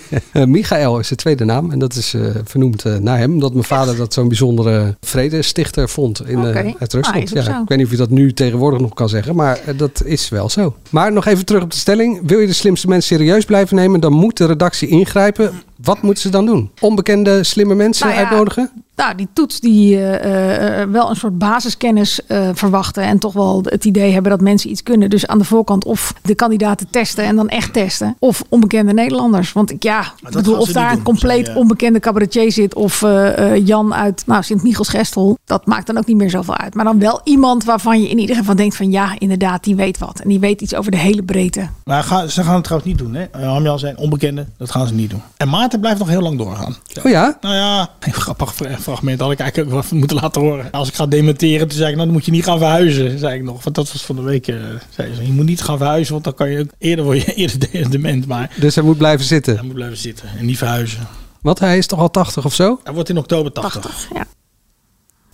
eh, 0.32 0.44
Michael 0.44 0.98
is 0.98 1.06
zijn 1.06 1.18
tweede 1.18 1.44
naam. 1.44 1.70
En 1.70 1.78
dat 1.78 1.94
is 1.94 2.14
eh, 2.14 2.22
vernoemd 2.44 2.84
naar 3.00 3.18
hem. 3.18 3.32
Omdat 3.32 3.52
mijn 3.52 3.64
vader 3.64 3.96
dat 3.96 4.12
zo'n 4.12 4.28
bijzondere 4.28 4.96
vredestichter 5.00 5.88
vond 5.88 6.28
in, 6.28 6.38
Oké. 6.38 6.48
uit 6.48 6.94
Ah, 6.94 7.02
Rusland. 7.02 7.36
ook 7.38 7.44
ja, 7.44 7.60
ik 7.62 7.68
weet 7.68 7.78
niet 7.78 7.86
of 7.86 7.92
je 7.92 7.98
dat 7.98 8.10
nu 8.10 8.32
tegenwoordig 8.32 8.80
nog 8.80 8.94
kan 8.94 9.08
zeggen. 9.08 9.34
Maar 9.36 9.60
dat 9.76 10.02
is 10.04 10.28
wel 10.28 10.48
zo. 10.48 10.74
Maar 10.90 11.12
nog 11.12 11.26
even 11.26 11.44
terug 11.44 11.62
op 11.62 11.70
de 11.70 11.76
stelling. 11.76 12.20
Wil 12.26 12.38
je 12.38 12.46
de 12.46 12.52
slimste 12.52 12.88
mensen 12.88 13.16
serieus 13.16 13.44
blijven 13.44 13.76
nemen? 13.76 14.00
Dan 14.00 14.12
moet 14.12 14.36
de 14.36 14.46
redactie 14.46 14.88
ingrijpen. 14.88 15.52
Wat 15.82 16.02
moeten 16.02 16.22
ze 16.22 16.28
dan 16.28 16.46
doen? 16.46 16.70
Onbekende 16.80 17.44
slimme 17.44 17.74
mensen 17.74 18.06
Nou 18.06 18.18
ja, 18.18 18.26
uitnodigen? 18.26 18.70
Nou, 18.96 19.14
die 19.14 19.28
toets 19.32 19.60
die 19.60 19.96
eh, 19.96 20.82
eh, 20.82 20.90
wel 20.90 21.10
een 21.10 21.16
soort 21.16 21.38
basiskennis 21.38 22.26
eh, 22.26 22.48
verwachten. 22.52 23.02
En 23.02 23.18
toch 23.18 23.32
wel 23.32 23.62
het 23.64 23.84
idee 23.84 24.12
hebben 24.12 24.30
dat 24.30 24.40
mensen 24.40 24.70
iets 24.70 24.82
kunnen. 24.82 25.10
Dus 25.10 25.26
aan 25.26 25.38
de 25.38 25.44
voorkant 25.44 25.84
of 25.84 26.14
de 26.22 26.34
kandidaten 26.34 26.90
testen 26.90 27.24
en 27.24 27.36
dan 27.36 27.48
echt 27.48 27.72
testen. 27.72 28.16
Of 28.18 28.44
onbekende 28.48 28.92
Nederlanders. 28.92 29.52
Want 29.52 29.70
ik, 29.70 29.82
ja, 29.82 30.00
ik 30.00 30.30
bedoel, 30.30 30.58
of 30.58 30.72
daar 30.72 30.92
een 30.92 31.02
compleet 31.02 31.48
eh, 31.48 31.56
onbekende 31.56 32.00
cabaretier 32.00 32.52
zit. 32.52 32.74
Of 32.74 33.02
eh, 33.02 33.54
eh, 33.54 33.66
Jan 33.66 33.94
uit 33.94 34.22
nou, 34.26 34.42
Sint-Michels-Gestel. 34.42 35.38
Dat 35.44 35.66
maakt 35.66 35.86
dan 35.86 35.98
ook 35.98 36.06
niet 36.06 36.16
meer 36.16 36.30
zoveel 36.30 36.56
uit. 36.56 36.74
Maar 36.74 36.84
dan 36.84 36.98
wel 36.98 37.20
iemand 37.24 37.64
waarvan 37.64 38.02
je 38.02 38.08
in 38.08 38.18
ieder 38.18 38.36
geval 38.36 38.56
denkt 38.56 38.76
van 38.76 38.90
ja, 38.90 39.14
inderdaad, 39.18 39.64
die 39.64 39.76
weet 39.76 39.98
wat. 39.98 40.20
En 40.20 40.28
die 40.28 40.38
weet 40.38 40.60
iets 40.60 40.74
over 40.74 40.90
de 40.90 40.96
hele 40.96 41.22
breedte. 41.22 41.68
Maar 41.84 42.02
ga, 42.02 42.26
ze 42.26 42.42
gaan 42.42 42.54
het 42.54 42.64
trouwens 42.64 42.90
niet 42.90 42.98
doen. 42.98 43.14
Hè? 43.14 43.46
Hamjan 43.46 43.78
zijn 43.78 43.98
onbekende, 43.98 44.46
dat 44.56 44.70
gaan 44.70 44.86
ze 44.86 44.94
niet 44.94 45.10
doen. 45.10 45.22
En 45.36 45.48
Maarten 45.48 45.69
blijft 45.78 45.98
nog 45.98 46.08
heel 46.08 46.20
lang 46.20 46.38
doorgaan. 46.38 46.76
Oh 47.04 47.10
ja? 47.10 47.38
Nou 47.40 47.54
ja, 47.54 47.88
een 48.06 48.12
grappig 48.12 48.54
fra- 48.54 48.78
fragment 48.78 49.20
had 49.20 49.30
ik 49.32 49.38
eigenlijk 49.40 49.72
ook 49.74 49.82
wel 49.90 49.98
moeten 49.98 50.16
laten 50.16 50.40
horen. 50.40 50.70
Als 50.70 50.88
ik 50.88 50.94
ga 50.94 51.06
dementeren, 51.06 51.68
toen 51.68 51.76
zei 51.78 51.88
ik, 51.90 51.94
nou 51.94 52.06
dan 52.06 52.16
moet 52.16 52.24
je 52.24 52.30
niet 52.30 52.44
gaan 52.44 52.58
verhuizen, 52.58 53.18
zei 53.18 53.34
ik 53.34 53.42
nog. 53.42 53.62
Want 53.64 53.76
dat 53.76 53.92
was 53.92 54.02
van 54.04 54.16
de 54.16 54.22
week, 54.22 54.48
eh, 54.48 54.56
zei 54.90 55.14
ze, 55.14 55.26
je 55.26 55.32
moet 55.32 55.44
niet 55.46 55.62
gaan 55.62 55.78
verhuizen, 55.78 56.12
want 56.12 56.24
dan 56.24 56.34
kan 56.34 56.50
je 56.50 56.58
ook 56.58 56.70
eerder 56.78 57.04
word 57.04 57.22
je 57.22 57.34
eerder 57.42 57.58
de- 57.70 57.88
dement. 57.88 58.26
Maar 58.26 58.50
Dus 58.60 58.74
hij 58.74 58.84
moet 58.84 58.98
blijven 58.98 59.26
zitten. 59.26 59.54
hij 59.54 59.64
moet 59.64 59.74
blijven 59.74 59.98
zitten 59.98 60.28
en 60.38 60.44
niet 60.46 60.58
verhuizen. 60.58 61.06
Want 61.40 61.58
hij 61.58 61.78
is 61.78 61.86
toch 61.86 61.98
al 61.98 62.10
80 62.10 62.44
of 62.44 62.54
zo? 62.54 62.80
Hij 62.84 62.92
wordt 62.94 63.08
in 63.08 63.18
oktober 63.18 63.52
80. 63.52 64.08
ja. 64.14 64.24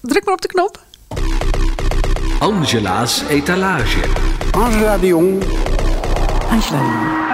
Druk 0.01 0.25
maar 0.25 0.35
op 0.35 0.41
de 0.41 0.49
knop. 0.49 0.85
Angela's 2.39 3.23
etalage. 3.29 4.01
Angela 4.51 4.99
de 4.99 5.07
Jong. 5.07 5.43
Angela 6.51 6.79
de 6.79 6.85
Jong. 6.85 7.26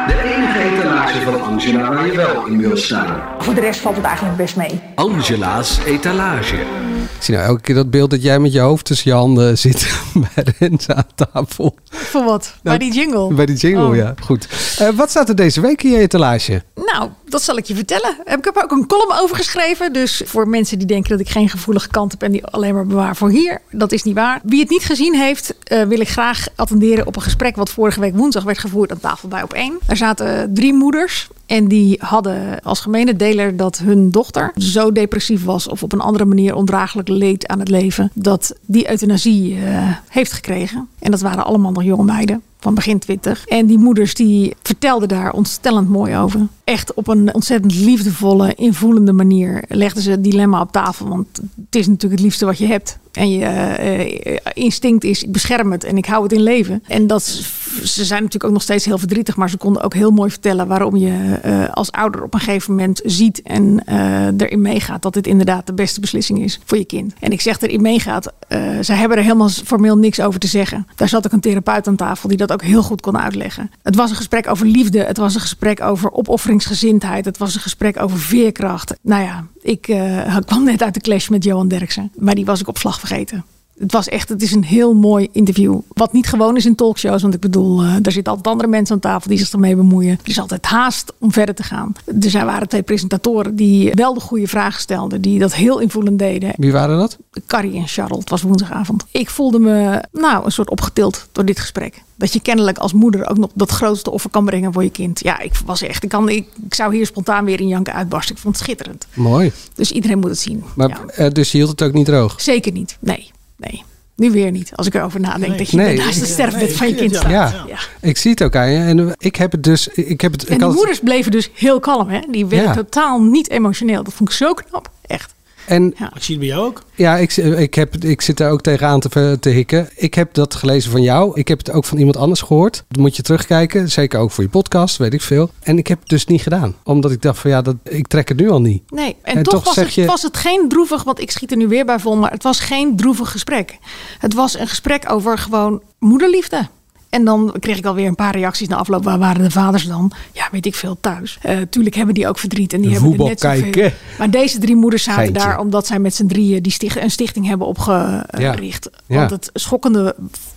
De 0.53 0.59
etalage 0.59 1.21
van 1.21 1.43
Angela 1.43 1.95
waar 1.95 2.07
je 2.07 2.17
wel 2.17 2.47
in 2.47 2.61
wil 2.61 2.77
staan. 2.77 3.23
Voor 3.39 3.55
de 3.55 3.61
rest 3.61 3.81
valt 3.81 3.97
het 3.97 4.05
eigenlijk 4.05 4.37
best 4.37 4.57
mee. 4.57 4.81
Angela's 4.95 5.81
etalage. 5.85 6.57
Ik 7.03 7.23
zie 7.29 7.35
nou 7.35 7.47
elke 7.47 7.61
keer 7.61 7.75
dat 7.75 7.91
beeld 7.91 8.11
dat 8.11 8.23
jij 8.23 8.39
met 8.39 8.53
je 8.53 8.61
hoofd 8.61 8.85
tussen 8.85 9.11
je 9.11 9.17
handen 9.17 9.59
zit 9.59 9.93
bij 10.35 10.45
Renze 10.59 10.95
aan 10.95 11.07
tafel. 11.15 11.75
Voor 11.91 12.25
wat? 12.25 12.55
Bij 12.63 12.79
die 12.79 12.93
jingle? 12.93 13.35
Bij 13.35 13.47
die 13.47 13.57
jingle, 13.57 13.87
Oh. 13.87 13.97
ja. 13.97 14.15
Goed. 14.21 14.49
Eh, 14.79 14.89
wat 14.89 15.11
staat 15.11 15.29
er 15.29 15.35
deze 15.37 15.61
week 15.61 15.83
in 15.83 15.91
je 15.91 15.99
etalage? 15.99 16.63
Nou, 16.75 17.11
dat 17.29 17.43
zal 17.43 17.57
ik 17.57 17.65
je 17.67 17.75
vertellen. 17.75 18.17
Ik 18.25 18.45
heb 18.45 18.57
er 18.57 18.63
ook 18.63 18.71
een 18.71 18.87
column 18.87 19.13
over 19.21 19.37
geschreven. 19.37 19.93
Dus 19.93 20.23
voor 20.25 20.49
mensen 20.49 20.79
die 20.79 20.87
denken 20.87 21.11
dat 21.11 21.21
ik 21.21 21.29
geen 21.29 21.49
gevoelige 21.49 21.89
kant 21.89 22.13
heb 22.13 22.23
en 22.23 22.33
die 22.33 22.47
alleen 22.47 22.75
maar 22.75 22.87
bewaar 22.87 23.17
voor 23.17 23.31
hier. 23.31 23.61
Dat 23.71 23.93
is 23.93 24.03
niet 24.03 24.15
waar. 24.15 24.41
Wie 24.43 24.61
het 24.61 24.71
niet 24.71 24.85
gezien 24.85 25.15
heeft, 25.15 25.55
eh, 25.65 25.83
wil 25.83 26.01
ik 26.01 26.09
graag 26.09 26.47
attenderen 26.57 27.07
op 27.07 27.17
een 27.17 27.23
gesprek 27.23 27.57
wat 27.57 27.71
vorige 27.71 28.01
week 28.01 28.17
woensdag 28.17 28.45
werd 28.45 28.59
gevoerd 28.59 28.91
aan 28.93 29.01
tafel 29.01 29.29
bij 29.29 29.43
op 29.43 29.53
één. 29.53 29.79
Er 29.87 29.97
zaten 29.97 30.55
drie 30.55 30.73
moeders. 30.75 31.29
En 31.47 31.69
die 31.69 31.97
hadden 32.01 32.63
als 32.63 32.81
gemene 32.81 33.17
deler 33.17 33.57
dat 33.57 33.79
hun 33.79 34.11
dochter 34.11 34.53
zo 34.57 34.93
depressief 34.93 35.45
was 35.45 35.69
of 35.69 35.83
op 35.83 35.93
een 35.93 36.01
andere 36.01 36.25
manier 36.25 36.55
ondraaglijk 36.55 37.09
leed 37.09 37.47
aan 37.47 37.59
het 37.59 37.69
leven, 37.69 38.11
dat 38.15 38.55
die 38.67 38.91
euthanasie 38.91 39.57
eh, 39.57 39.97
heeft 40.09 40.33
gekregen. 40.33 40.89
En 40.99 41.11
dat 41.11 41.21
waren 41.21 41.45
allemaal 41.45 41.73
nog 41.73 41.83
jonge 41.83 42.05
meiden 42.05 42.43
van 42.63 42.75
begin 42.75 42.99
twintig. 42.99 43.47
En 43.47 43.67
die 43.67 43.79
moeders 43.79 44.15
die 44.15 44.55
vertelden 44.63 45.09
daar 45.09 45.33
ontstellend 45.33 45.89
mooi 45.89 46.17
over. 46.17 46.47
Echt 46.65 46.95
op 46.95 47.09
een 47.09 47.35
ontzettend 47.35 47.75
liefdevolle, 47.75 48.55
invoelende 48.55 49.13
manier 49.13 49.65
legden 49.69 50.03
ze 50.03 50.11
het 50.11 50.25
dilemma 50.25 50.61
op 50.61 50.73
tafel. 50.73 51.09
Want 51.09 51.27
het 51.37 51.77
is 51.77 51.87
natuurlijk 51.87 52.13
het 52.13 52.23
liefste 52.23 52.45
wat 52.45 52.59
je 52.59 52.67
hebt. 52.67 52.99
En 53.13 53.31
je 53.31 53.45
eh, 53.45 54.37
instinct 54.55 55.05
is, 55.05 55.23
ik 55.23 55.33
bescherm 55.33 55.73
het 55.73 55.85
en 55.85 55.97
ik 55.97 56.07
hou 56.07 56.23
het 56.23 56.33
in 56.33 56.43
leven. 56.43 56.83
En 56.87 57.07
dat, 57.07 57.43
ze 57.85 58.05
zijn 58.05 58.23
natuurlijk 58.23 58.45
ook 58.45 58.53
nog 58.53 58.63
steeds 58.63 58.85
heel 58.85 58.99
verdrietig. 58.99 59.37
Maar 59.37 59.51
ze 59.51 59.57
konden 59.57 59.83
ook 59.83 59.95
heel 59.95 60.11
mooi 60.11 60.31
vertellen 60.31 60.67
waarom 60.67 60.97
je 60.97 61.39
eh, 61.43 61.69
als 61.69 61.93
ouder 61.93 62.23
op 62.23 62.35
een 62.35 62.41
gegeven 62.41 62.75
moment 62.75 63.01
ziet 63.05 63.43
en 63.43 63.85
eh, 63.85 64.27
erin 64.27 64.63
meegaat. 64.63 65.03
Dat 65.03 65.15
dit 65.15 65.27
inderdaad 65.27 65.67
de 65.67 65.73
beste 65.73 66.01
beslissing 66.01 66.43
is 66.43 66.61
voor 66.65 66.79
je 66.79 66.85
kind. 66.85 67.13
En 67.21 67.33
ik 67.33 67.41
zeg 67.41 67.61
erin 67.61 67.83
meegaat, 67.83 68.33
eh 68.49 68.61
zij 68.81 68.97
hebben 68.97 69.17
er 69.17 69.23
helemaal 69.23 69.49
formeel 69.49 69.99
niks 69.99 70.21
over 70.21 70.41
te 70.41 70.47
zeggen. 70.47 70.87
Daar 70.95 71.09
zat 71.09 71.27
ook 71.27 71.33
een 71.33 71.41
therapeut 71.41 71.89
aan 71.89 71.97
tafel 71.97 72.29
die 72.29 72.39
dat 72.39 72.53
ook 72.53 72.63
heel 72.63 72.83
goed 72.83 73.01
kon 73.01 73.19
uitleggen. 73.19 73.71
Het 73.83 73.97
was 73.97 74.11
een 74.11 74.17
gesprek 74.17 74.49
over 74.49 74.67
liefde. 74.67 74.99
Het 74.99 75.17
was 75.17 75.35
een 75.35 75.41
gesprek 75.41 75.81
over 75.81 76.13
opofferingsgezindheid. 76.13 77.25
Het 77.25 77.39
was 77.39 77.55
een 77.55 77.61
gesprek 77.61 78.03
over 78.03 78.19
veerkracht. 78.19 78.95
Nou 79.03 79.23
ja, 79.23 79.45
ik 79.63 79.83
kwam 80.47 80.65
net 80.65 80.83
uit 80.83 80.95
de 80.95 81.01
clash 81.01 81.29
met 81.29 81.45
Johan 81.45 81.69
Derksen. 81.69 82.13
Maar 82.17 82.35
die 82.35 82.45
was 82.45 82.61
ik 82.61 82.69
op 82.69 82.79
slag 82.79 82.99
vergeten. 82.99 83.45
Het 83.79 83.93
was 83.93 84.09
echt, 84.09 84.29
het 84.29 84.43
is 84.43 84.53
een 84.53 84.65
heel 84.65 84.95
mooi 84.95 85.29
interview. 85.33 85.79
Wat 85.89 86.13
niet 86.13 86.27
gewoon 86.27 86.57
is 86.57 86.67
in 86.67 86.75
talkshows. 86.75 87.23
Want 87.23 87.35
ik 87.35 87.41
bedoel, 87.41 87.83
eh 87.83 87.97
daar 88.01 88.13
zitten 88.13 88.33
altijd 88.33 88.47
andere 88.55 88.69
mensen 88.69 88.95
aan 88.95 89.01
tafel 89.01 89.29
die 89.29 89.39
zich 89.39 89.53
ermee 89.53 89.77
bemoeien. 89.77 90.11
Er 90.11 90.29
is 90.29 90.41
altijd 90.41 90.67
haast 90.67 91.13
om 91.19 91.33
verder 91.33 91.55
te 91.55 91.63
gaan. 91.63 91.93
Dus 92.15 92.35
er 92.35 92.45
waren 92.45 92.69
twee 92.69 92.83
presentatoren 92.83 93.57
die 93.57 93.91
wel 93.95 94.15
de 94.15 94.21
goede 94.21 94.47
vragen 94.47 94.81
stelden. 94.81 95.21
Die 95.21 95.39
dat 95.39 95.55
heel 95.55 95.79
invoelend 95.79 96.19
deden. 96.19 96.53
Wie 96.57 96.73
waren 96.73 96.99
dat? 96.99 97.19
Carrie 97.47 97.77
en 97.77 97.89
Charlotte. 97.89 98.21
Het 98.21 98.31
was 98.31 98.43
woensdagavond. 98.43 99.05
Ik 99.11 99.31
voelde 99.31 99.59
me 99.59 100.03
nou 100.13 100.45
een 100.45 100.53
soort 100.53 100.71
opgetild 100.71 101.29
door 101.33 101.45
dit 101.45 101.61
gesprek. 101.61 102.03
Dat 102.17 102.33
je 102.33 102.41
kennelijk 102.41 102.79
als 102.79 102.93
moeder 102.93 103.31
ook 103.31 103.39
nog 103.39 103.51
dat 103.55 103.71
grootste 103.71 104.11
offer 104.11 104.31
kan 104.31 104.45
brengen 104.45 104.73
voor 104.73 104.83
je 104.83 104.91
kind. 104.91 105.21
Ja, 105.23 105.41
ik 105.41 105.53
was 105.65 105.83
echt. 105.83 106.03
Ik, 106.03 106.09
kan, 106.09 106.29
ik, 106.29 106.47
ik 106.67 106.75
zou 106.75 106.95
hier 106.95 107.07
spontaan 107.07 107.45
weer 107.45 107.61
in 107.61 107.69
janken 107.69 107.95
uitbarsten. 107.95 108.35
Ik 108.35 108.41
vond 108.41 108.57
het 108.57 108.65
schitterend. 108.65 109.07
Mooi. 109.15 109.53
Dus 109.75 109.93
iedereen 109.93 110.19
moet 110.19 110.31
het 110.31 110.39
zien. 110.39 110.65
Maar, 110.77 111.05
eh, 111.07 111.31
dus 111.31 111.53
je 111.53 111.59
hield 111.59 111.71
het 111.71 111.83
ook 111.83 111.93
niet 111.93 112.07
droog? 112.07 112.41
Zeker 112.41 112.73
niet. 112.73 112.97
Nee, 113.01 113.31
nee. 113.71 113.83
Nu 114.17 114.31
weer 114.31 114.51
niet. 114.51 114.73
Als 114.75 114.87
ik 114.87 114.95
erover 114.95 115.21
nadenk 115.21 115.59
dat 115.59 115.71
je 115.71 115.77
Nee. 115.77 115.97
naast 115.97 116.21
de 116.21 116.27
sterfbed 116.27 116.73
van 116.73 116.89
je 116.89 116.95
kind 116.95 117.17
staat. 117.17 117.31
Ja. 117.31 117.65
ik 118.01 118.17
zie 118.17 118.31
het 118.31 118.43
ook 118.43 118.57
aan 118.57 118.71
je. 118.71 118.79
En 118.79 119.15
ik 119.19 119.37
heb 119.37 119.53
het 119.53 119.65
dus... 119.65 119.89
Ik 119.89 120.21
heb 120.21 120.33
het, 120.33 120.45
En 120.45 120.53
ik 120.53 120.59
de 120.59 120.65
had- 120.65 120.75
moeders 120.75 120.99
bleven 121.01 121.31
dus 121.31 121.51
heel 121.55 121.81
kalm. 121.81 122.09
Hè? 122.09 122.21
Die 122.31 122.47
werden 122.47 122.69
Ja. 122.69 122.75
totaal 122.75 123.23
niet 123.23 123.51
emotioneel. 123.51 124.03
Dat 124.03 124.13
vond 124.15 124.29
ik 124.31 124.35
zo 124.37 124.55
knap. 124.55 124.91
Echt. 125.07 125.35
En 125.73 125.87
Ik 126.15 126.23
zie 126.23 126.35
het 126.37 126.39
bij 126.39 126.55
jou 126.55 126.67
ook. 126.67 126.83
Ja, 126.95 127.17
ik, 127.17 127.37
ik, 127.37 127.75
heb, 127.75 127.97
ik 127.97 128.21
zit 128.21 128.37
daar 128.37 128.51
ook 128.51 128.61
tegenaan 128.61 129.01
te, 129.01 129.37
te 129.41 129.49
hikken. 129.49 129.89
Ik 129.97 130.15
heb 130.15 130.35
dat 130.35 130.55
gelezen 130.55 130.91
van 130.91 131.03
jou. 131.03 131.39
Ik 131.41 131.49
heb 131.49 131.59
het 131.59 131.71
ook 131.73 131.85
van 131.85 131.99
iemand 131.99 132.17
anders 132.17 132.41
gehoord. 132.41 132.85
Dat 132.89 132.99
moet 133.01 133.17
je 133.17 133.23
terugkijken. 133.23 133.91
Zeker 133.91 134.21
ook 134.21 134.31
voor 134.31 134.45
je 134.45 134.51
podcast, 134.51 134.97
weet 134.97 135.13
ik 135.15 135.23
veel. 135.23 135.51
En 135.61 135.79
ik 135.79 135.87
heb 135.87 136.01
het 136.01 136.09
dus 136.09 136.27
niet 136.27 136.43
gedaan. 136.43 136.75
Omdat 136.85 137.11
ik 137.11 137.23
dacht 137.23 137.39
van 137.39 137.51
ja, 137.51 137.63
dat, 137.63 137.77
ik 137.85 138.07
trek 138.07 138.29
het 138.29 138.37
nu 138.41 138.51
al 138.51 138.61
niet. 138.61 138.83
Nee, 138.91 139.17
en, 139.23 139.37
En 139.37 139.43
toch, 139.43 139.55
toch 139.55 139.65
was, 139.65 139.75
zeg 139.75 139.85
het, 139.85 139.95
je- 139.95 140.05
was 140.05 140.23
het 140.23 140.37
geen 140.37 140.69
droevig, 140.69 141.03
want 141.05 141.21
ik 141.21 141.31
schiet 141.31 141.51
er 141.51 141.57
nu 141.57 141.69
weer 141.69 141.85
bij 141.85 141.99
vol, 141.99 142.17
maar 142.17 142.31
het 142.31 142.43
was 142.43 142.61
geen 142.61 142.97
droevig 142.97 143.31
gesprek. 143.31 143.79
Het 144.19 144.35
was 144.35 144.59
een 144.59 144.69
gesprek 144.69 145.11
over 145.13 145.39
gewoon 145.39 145.83
moederliefde. 145.99 146.69
En 147.13 147.25
dan 147.25 147.55
kreeg 147.61 147.79
ik 147.79 147.87
alweer 147.87 148.07
een 148.07 148.15
paar 148.15 148.37
reacties 148.37 148.69
na 148.69 148.77
afloop. 148.77 149.05
Waar 149.05 149.19
waren 149.19 149.43
de 149.43 149.51
vaders 149.51 149.87
dan? 149.87 150.13
Ja, 150.33 150.49
weet 150.51 150.67
ik 150.67 150.75
veel, 150.75 150.97
thuis. 151.01 151.39
Eh, 151.43 151.57
tuurlijk 151.71 151.95
hebben 151.95 152.15
die 152.15 152.29
ook 152.29 152.39
verdriet 152.39 152.73
en 152.73 152.81
die 152.81 152.93
hebben 152.93 153.13
er 153.13 153.19
net 153.19 153.41
zoveel. 153.41 153.61
kijken. 153.61 153.93
Maar 154.19 154.31
deze 154.31 154.59
drie 154.59 154.77
moeders 154.77 155.03
zaten 155.03 155.23
Geintje. 155.23 155.43
daar 155.43 155.59
omdat 155.59 155.87
zij 155.87 155.99
met 155.99 156.15
z'n 156.15 156.27
drieën 156.27 156.63
die 156.63 156.73
sticht, 156.73 156.97
een 156.97 157.11
stichting 157.11 157.47
hebben 157.47 157.67
opgericht. 157.67 158.91
Ja. 159.07 159.17
Want 159.17 159.31
het 159.31 159.51
schokkende 159.55 160.15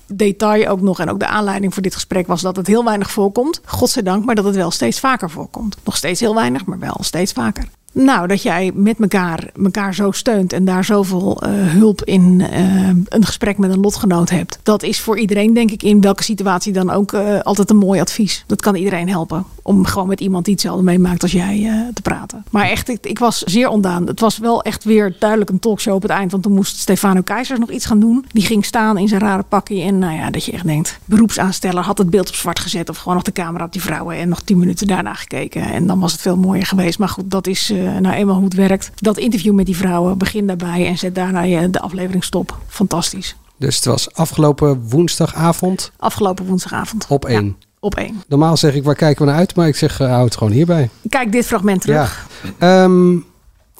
detail 0.08 0.68
ook 0.68 0.82
nog 0.82 1.00
en 1.00 1.10
ook 1.10 1.20
de 1.20 1.28
aanleiding 1.28 1.74
voor 1.74 1.84
dit 1.84 1.94
gesprek 1.94 2.28
was 2.28 2.42
dat 2.42 2.56
het 2.56 2.68
heel 2.68 2.84
weinig 2.84 3.12
voorkomt. 3.12 3.62
Godzijdank, 3.66 4.26
maar 4.26 4.36
dat 4.36 4.46
het 4.46 4.56
wel 4.56 4.72
steeds 4.72 5.00
vaker 5.00 5.30
voorkomt. 5.30 5.78
Nog 5.84 5.96
steeds 5.96 6.20
heel 6.20 6.36
weinig, 6.36 6.66
maar 6.66 6.80
wel 6.80 6.98
steeds 7.00 7.32
vaker. 7.32 7.68
Nou, 7.98 8.28
dat 8.28 8.42
jij 8.42 8.72
met 8.74 9.00
elkaar, 9.00 9.50
elkaar 9.64 9.96
zo 9.96 10.12
steunt 10.12 10.54
en 10.54 10.66
daar 10.66 10.84
zoveel 10.84 11.42
eh, 11.42 11.52
hulp 11.54 12.04
in 12.04 12.42
eh, 12.42 12.88
een 12.88 13.26
gesprek 13.26 13.58
met 13.58 13.72
een 13.72 13.80
lotgenoot 13.80 14.30
hebt. 14.30 14.60
Dat 14.64 14.84
is 14.84 15.00
voor 15.00 15.20
iedereen, 15.20 15.54
denk 15.54 15.72
ik, 15.72 15.84
in 15.84 16.02
welke 16.02 16.24
situatie 16.24 16.74
dan 16.74 16.90
ook 16.90 17.14
eh, 17.14 17.40
altijd 17.40 17.70
een 17.70 17.78
mooi 17.78 18.00
advies. 18.00 18.44
Dat 18.48 18.62
kan 18.62 18.76
iedereen 18.76 19.10
helpen. 19.10 19.46
Om 19.62 19.86
gewoon 19.86 20.08
met 20.08 20.20
iemand 20.20 20.46
die 20.46 20.54
hetzelfde 20.54 20.84
meemaakt 20.84 21.22
als 21.22 21.32
jij 21.32 21.90
te 21.94 22.02
praten. 22.02 22.46
Maar 22.52 22.70
echt, 22.70 22.90
ik, 22.90 23.06
ik 23.06 23.20
was 23.20 23.38
zeer 23.40 23.70
ondaan. 23.70 24.08
Het 24.08 24.20
was 24.20 24.38
wel 24.38 24.64
echt 24.64 24.84
weer 24.84 25.16
duidelijk 25.20 25.50
een 25.50 25.60
talkshow 25.60 25.94
op 25.94 26.02
het 26.02 26.12
eind. 26.12 26.32
Want 26.32 26.44
toen 26.44 26.54
moest 26.54 26.78
Stefano 26.78 27.22
Keizers 27.22 27.60
nog 27.60 27.72
iets 27.72 27.86
gaan 27.86 28.00
doen. 28.00 28.26
Die 28.32 28.46
ging 28.46 28.66
staan 28.66 28.98
in 28.98 29.08
zijn 29.08 29.22
rare 29.22 29.44
pakje. 29.44 29.82
En 29.82 30.00
nou 30.00 30.16
ja, 30.16 30.30
dat 30.30 30.46
je 30.46 30.52
echt 30.52 30.66
denkt, 30.66 31.00
beroepsaansteller 31.06 31.84
had 31.84 31.98
het 31.98 32.10
beeld 32.10 32.28
op 32.28 32.36
zwart 32.36 32.60
gezet. 32.60 32.90
Of 32.90 32.98
gewoon 32.98 33.14
nog 33.14 33.24
de 33.24 33.32
camera 33.32 33.66
op 33.66 33.72
die 33.72 33.82
vrouwen. 33.82 34.16
En 34.16 34.30
nog 34.30 34.42
tien 34.42 34.58
minuten 34.58 34.88
daarna 34.88 35.14
gekeken. 35.14 35.62
En 35.62 35.88
dan 35.88 36.00
was 36.00 36.12
het 36.12 36.22
veel 36.22 36.38
mooier 36.38 36.66
geweest. 36.66 37.00
Maar 37.00 37.10
goed, 37.10 37.32
dat 37.32 37.48
is 37.48 37.74
nou 37.92 38.16
eenmaal 38.16 38.36
hoe 38.36 38.44
het 38.44 38.54
werkt. 38.54 38.92
Dat 38.96 39.18
interview 39.18 39.54
met 39.54 39.66
die 39.66 39.76
vrouwen, 39.78 40.18
begin 40.18 40.48
daarbij. 40.48 40.88
En 40.88 40.98
zet 40.98 41.16
daarna 41.16 41.42
je 41.42 41.70
de 41.70 41.80
aflevering 41.80 42.24
stop. 42.24 42.58
Fantastisch. 42.68 43.36
Dus 43.58 43.76
het 43.76 43.86
was 43.86 44.14
afgelopen 44.14 44.90
woensdagavond 44.90 45.92
Afgelopen 45.98 46.46
woensdagavond. 46.46 47.06
op 47.10 47.26
één. 47.26 47.56
Op 47.80 47.96
één. 47.96 48.24
Normaal 48.28 48.58
zeg 48.58 48.74
ik, 48.76 48.84
waar 48.84 48.96
kijken 48.96 49.26
we 49.26 49.32
naar 49.32 49.40
uit? 49.40 49.56
Maar 49.56 49.68
ik 49.68 49.76
zeg, 49.76 50.00
uh, 50.02 50.08
hou 50.08 50.26
het 50.26 50.38
gewoon 50.38 50.54
hierbij. 50.54 50.90
Kijk 51.10 51.32
dit 51.32 51.46
fragment 51.46 51.82
terug. 51.82 52.28
Ja. 52.60 52.84
Ehm, 52.84 53.12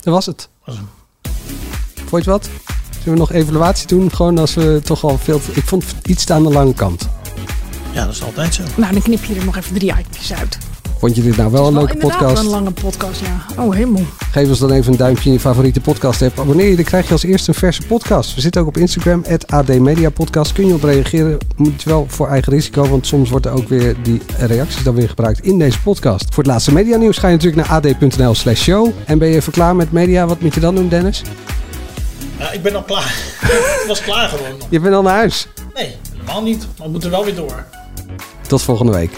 dat 0.02 0.14
was 0.14 0.26
het. 0.26 0.50
Vond 1.96 2.10
je 2.10 2.16
het 2.18 2.26
wat? 2.26 2.50
Zullen 2.92 3.14
we 3.14 3.18
nog 3.20 3.32
evaluatie 3.32 3.88
doen? 3.88 4.12
Gewoon 4.12 4.38
als 4.38 4.54
we 4.54 4.80
toch 4.84 5.04
al 5.04 5.18
veel... 5.18 5.42
Ik 5.54 5.64
vond 5.64 5.84
het 5.88 6.08
iets 6.08 6.30
aan 6.30 6.44
de 6.44 6.50
lange 6.50 6.74
kant. 6.74 7.10
Ja, 7.94 8.06
dat 8.06 8.14
is 8.14 8.24
altijd 8.24 8.54
zo. 8.54 8.64
Nou, 8.76 8.94
dan 8.94 9.02
knip 9.02 9.24
je 9.24 9.36
er 9.36 9.46
nog 9.46 9.58
even 9.58 9.74
drie 9.74 9.94
items 10.00 10.34
uit. 10.34 10.58
Vond 10.98 11.16
je 11.16 11.22
dit 11.22 11.38
nou 11.38 11.52
wel 11.52 11.68
een 11.68 11.74
leuke 11.74 11.98
podcast? 11.98 12.34
wel 12.34 12.44
een 12.44 12.50
lange 12.50 12.72
podcast, 12.72 13.22
ja. 13.22 13.64
Oh, 13.64 13.74
helemaal. 13.74 14.02
Geef 14.32 14.50
ons 14.50 14.60
dan 14.60 14.72
even 14.72 14.92
een 14.92 14.98
duimpje 14.98 15.26
in 15.26 15.34
je 15.34 15.40
favoriete 15.40 15.82
podcast 15.82 16.22
app. 16.22 16.40
Abonneer 16.40 16.70
je, 16.70 16.76
dan 16.76 16.86
krijg 16.86 17.06
je 17.06 17.12
als 17.12 17.24
eerste 17.24 17.50
een 17.50 17.56
verse 17.56 17.82
podcast. 17.88 18.36
We 18.36 18.42
zitten 18.42 18.62
ook 18.62 18.68
op 18.68 18.78
Instagram, 18.78 19.24
AD 19.48 19.80
Media 19.80 20.10
Podcast. 20.10 20.54
Kun 20.54 20.68
je 20.68 20.74
op 20.74 20.84
reageren. 20.84 21.38
Moet 21.56 21.84
je 21.84 21.90
wel 21.90 22.06
voor 22.08 22.28
eigen 22.28 22.54
risico, 22.54 22.88
want 22.88 23.08
soms 23.08 23.30
wordt 23.30 23.46
er 23.46 23.52
ook 23.52 23.68
weer 23.68 23.96
die 24.04 24.22
reacties 24.38 24.84
dan 24.84 24.96
weer 24.96 25.10
gebruikt 25.10 25.40
in 25.40 25.60
deze 25.60 25.82
podcast. 25.82 26.26
Voor 26.34 26.44
het 26.44 26.52
laatste 26.52 26.74
media 26.74 26.98
nieuws 26.98 27.18
ga 27.18 27.28
je 27.28 27.36
natuurlijk 27.36 27.68
naar 27.68 27.78
ad.nl 27.78 28.36
slash 28.36 28.62
show. 28.62 28.90
En 29.06 29.18
ben 29.18 29.28
je 29.28 29.36
even 29.36 29.52
klaar 29.52 29.76
met 29.76 29.92
media? 29.92 30.26
Wat 30.26 30.40
moet 30.40 30.54
je 30.54 30.60
dan 30.60 30.76
doen, 30.76 30.88
Dennis? 30.90 31.22
Ja, 32.40 32.52
ik 32.52 32.62
ben 32.62 32.76
al 32.76 32.84
klaar. 32.84 33.14
Het 33.80 33.88
was 33.88 34.02
klaar 34.02 34.30
gewoon. 34.30 34.60
Je 34.70 34.80
bent 34.80 34.96
al 34.96 35.02
naar 35.02 35.16
huis. 35.16 35.48
Nee, 35.74 35.96
helemaal 36.14 36.44
niet. 36.44 36.68
Maar 36.78 36.86
we 36.86 36.92
moeten 36.92 37.10
wel 37.10 37.26
weer 37.26 37.36
door. 37.36 37.66
Tot 38.48 38.62
volgende 38.62 38.92
week. 38.92 39.12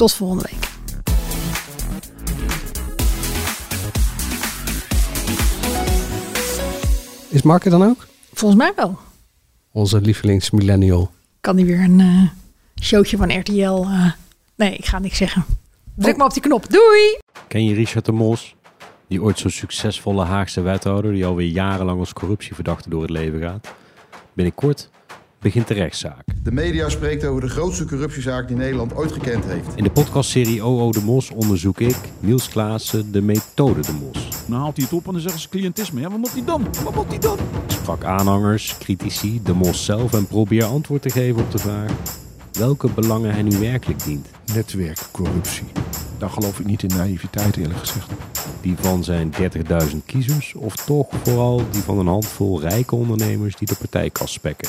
Tot 0.00 0.12
volgende 0.12 0.48
week. 0.50 0.68
Is 7.28 7.42
Mark 7.42 7.64
er 7.64 7.70
dan 7.70 7.82
ook? 7.82 8.06
Volgens 8.32 8.60
mij 8.60 8.72
wel. 8.76 8.98
Onze 9.72 10.00
lievelingsmillennial. 10.00 11.10
Kan 11.40 11.56
die 11.56 11.64
weer 11.64 11.80
een 11.80 12.00
eh, 12.00 12.22
showtje 12.82 13.16
van 13.16 13.38
RTL... 13.38 13.82
eh, 13.82 14.12
nee, 14.54 14.74
ik 14.74 14.86
ga 14.86 14.98
niks 14.98 15.16
zeggen. 15.16 15.44
Druk 15.94 16.16
maar 16.16 16.26
op 16.26 16.32
die 16.32 16.42
knop. 16.42 16.70
Doei! 16.70 17.18
Ken 17.48 17.64
je 17.64 17.74
Richard 17.74 18.04
de 18.04 18.12
Mos? 18.12 18.54
Die 19.08 19.22
ooit 19.22 19.38
zo'n 19.38 19.50
succesvolle 19.50 20.24
Haagse 20.24 20.60
wethouder 20.60 21.12
die 21.12 21.26
alweer 21.26 21.48
jarenlang 21.48 21.98
als 21.98 22.12
corruptieverdachte 22.12 22.88
door 22.88 23.02
het 23.02 23.10
leven 23.10 23.40
gaat. 23.40 23.68
Binnenkort 24.32 24.90
begint 25.40 25.68
de 25.68 25.74
rechtszaak. 25.74 26.24
De 26.42 26.52
media 26.52 26.88
spreekt 26.88 27.24
over 27.24 27.40
de 27.40 27.48
grootste 27.48 27.84
corruptiezaak 27.84 28.48
die 28.48 28.56
Nederland 28.56 28.94
ooit 28.94 29.12
gekend 29.12 29.44
heeft. 29.44 29.66
In 29.74 29.84
de 29.84 29.90
podcastserie 29.90 30.62
OO 30.62 30.90
de 30.90 31.02
Mos 31.02 31.30
onderzoek 31.30 31.80
ik, 31.80 31.96
Niels 32.20 32.48
Klaassen, 32.48 33.12
de 33.12 33.22
methode 33.22 33.80
de 33.80 33.92
Mos. 33.92 34.28
Dan 34.46 34.58
haalt 34.58 34.76
hij 34.76 34.84
het 34.84 34.94
op 34.94 35.06
en 35.06 35.12
dan 35.12 35.20
zeggen 35.20 35.40
ze 35.40 35.48
cliëntisme. 35.48 36.00
Ja, 36.00 36.10
wat 36.10 36.18
moet 36.18 36.32
hij 36.32 36.44
dan? 36.44 36.66
Wat 36.84 36.94
moet 36.94 37.08
hij 37.08 37.18
dan? 37.18 37.38
Ik 37.38 37.70
sprak 37.70 38.04
aanhangers, 38.04 38.78
critici, 38.78 39.40
de 39.44 39.52
Mos 39.52 39.84
zelf 39.84 40.12
en 40.12 40.26
probeer 40.26 40.64
antwoord 40.64 41.02
te 41.02 41.10
geven 41.10 41.42
op 41.42 41.50
de 41.50 41.58
vraag 41.58 41.92
welke 42.52 42.88
belangen 42.88 43.32
hij 43.32 43.42
nu 43.42 43.58
werkelijk 43.58 44.04
dient. 44.04 44.28
Netwerkcorruptie. 44.54 45.66
Daar 46.18 46.30
geloof 46.30 46.58
ik 46.58 46.66
niet 46.66 46.82
in 46.82 46.96
naïviteit 46.96 47.56
eerlijk 47.56 47.78
gezegd. 47.78 48.10
Die 48.60 48.76
van 48.80 49.04
zijn 49.04 49.32
30.000 49.90 49.96
kiezers 50.06 50.54
of 50.54 50.74
toch 50.76 51.08
vooral 51.22 51.62
die 51.70 51.82
van 51.82 51.98
een 51.98 52.06
handvol 52.06 52.60
rijke 52.60 52.94
ondernemers 52.94 53.56
die 53.56 53.68
de 53.68 53.74
partijkas 53.74 54.32
spekken. 54.32 54.68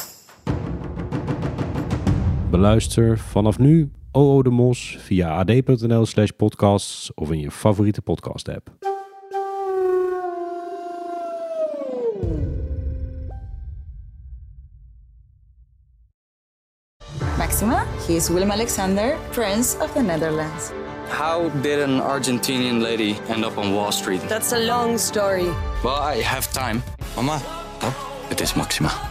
Beluister 2.50 3.18
vanaf 3.18 3.58
nu 3.58 3.92
OO 4.12 4.42
de 4.42 4.50
Mos 4.50 4.98
via 5.08 5.30
ad.nl 5.30 6.06
slash 6.06 6.32
podcasts 6.36 7.10
of 7.16 7.32
in 7.32 7.40
je 7.40 7.52
favoriete 7.52 8.02
podcast 8.02 8.48
app. 8.48 8.70
Maxima, 17.38 17.86
he 18.08 18.16
is 18.16 18.30
Willem 18.30 18.52
Alexander, 18.52 19.18
Prince 19.32 19.76
of 19.82 19.94
the 19.94 20.02
Netherlands. 20.02 20.72
How 21.10 21.50
did 21.62 21.80
an 21.80 22.00
Argentinian 22.00 22.82
lady 22.82 23.20
end 23.28 23.44
up 23.44 23.58
on 23.58 23.74
Wall 23.74 23.92
Street? 23.92 24.22
That's 24.28 24.54
a 24.54 24.60
long 24.60 24.98
story. 24.98 25.50
Well, 25.84 26.16
I 26.16 26.22
have 26.22 26.48
time. 26.52 26.82
Mama, 27.16 27.42
pap, 27.80 27.94
het 28.30 28.42
is 28.42 28.56
Maxima. 28.56 29.11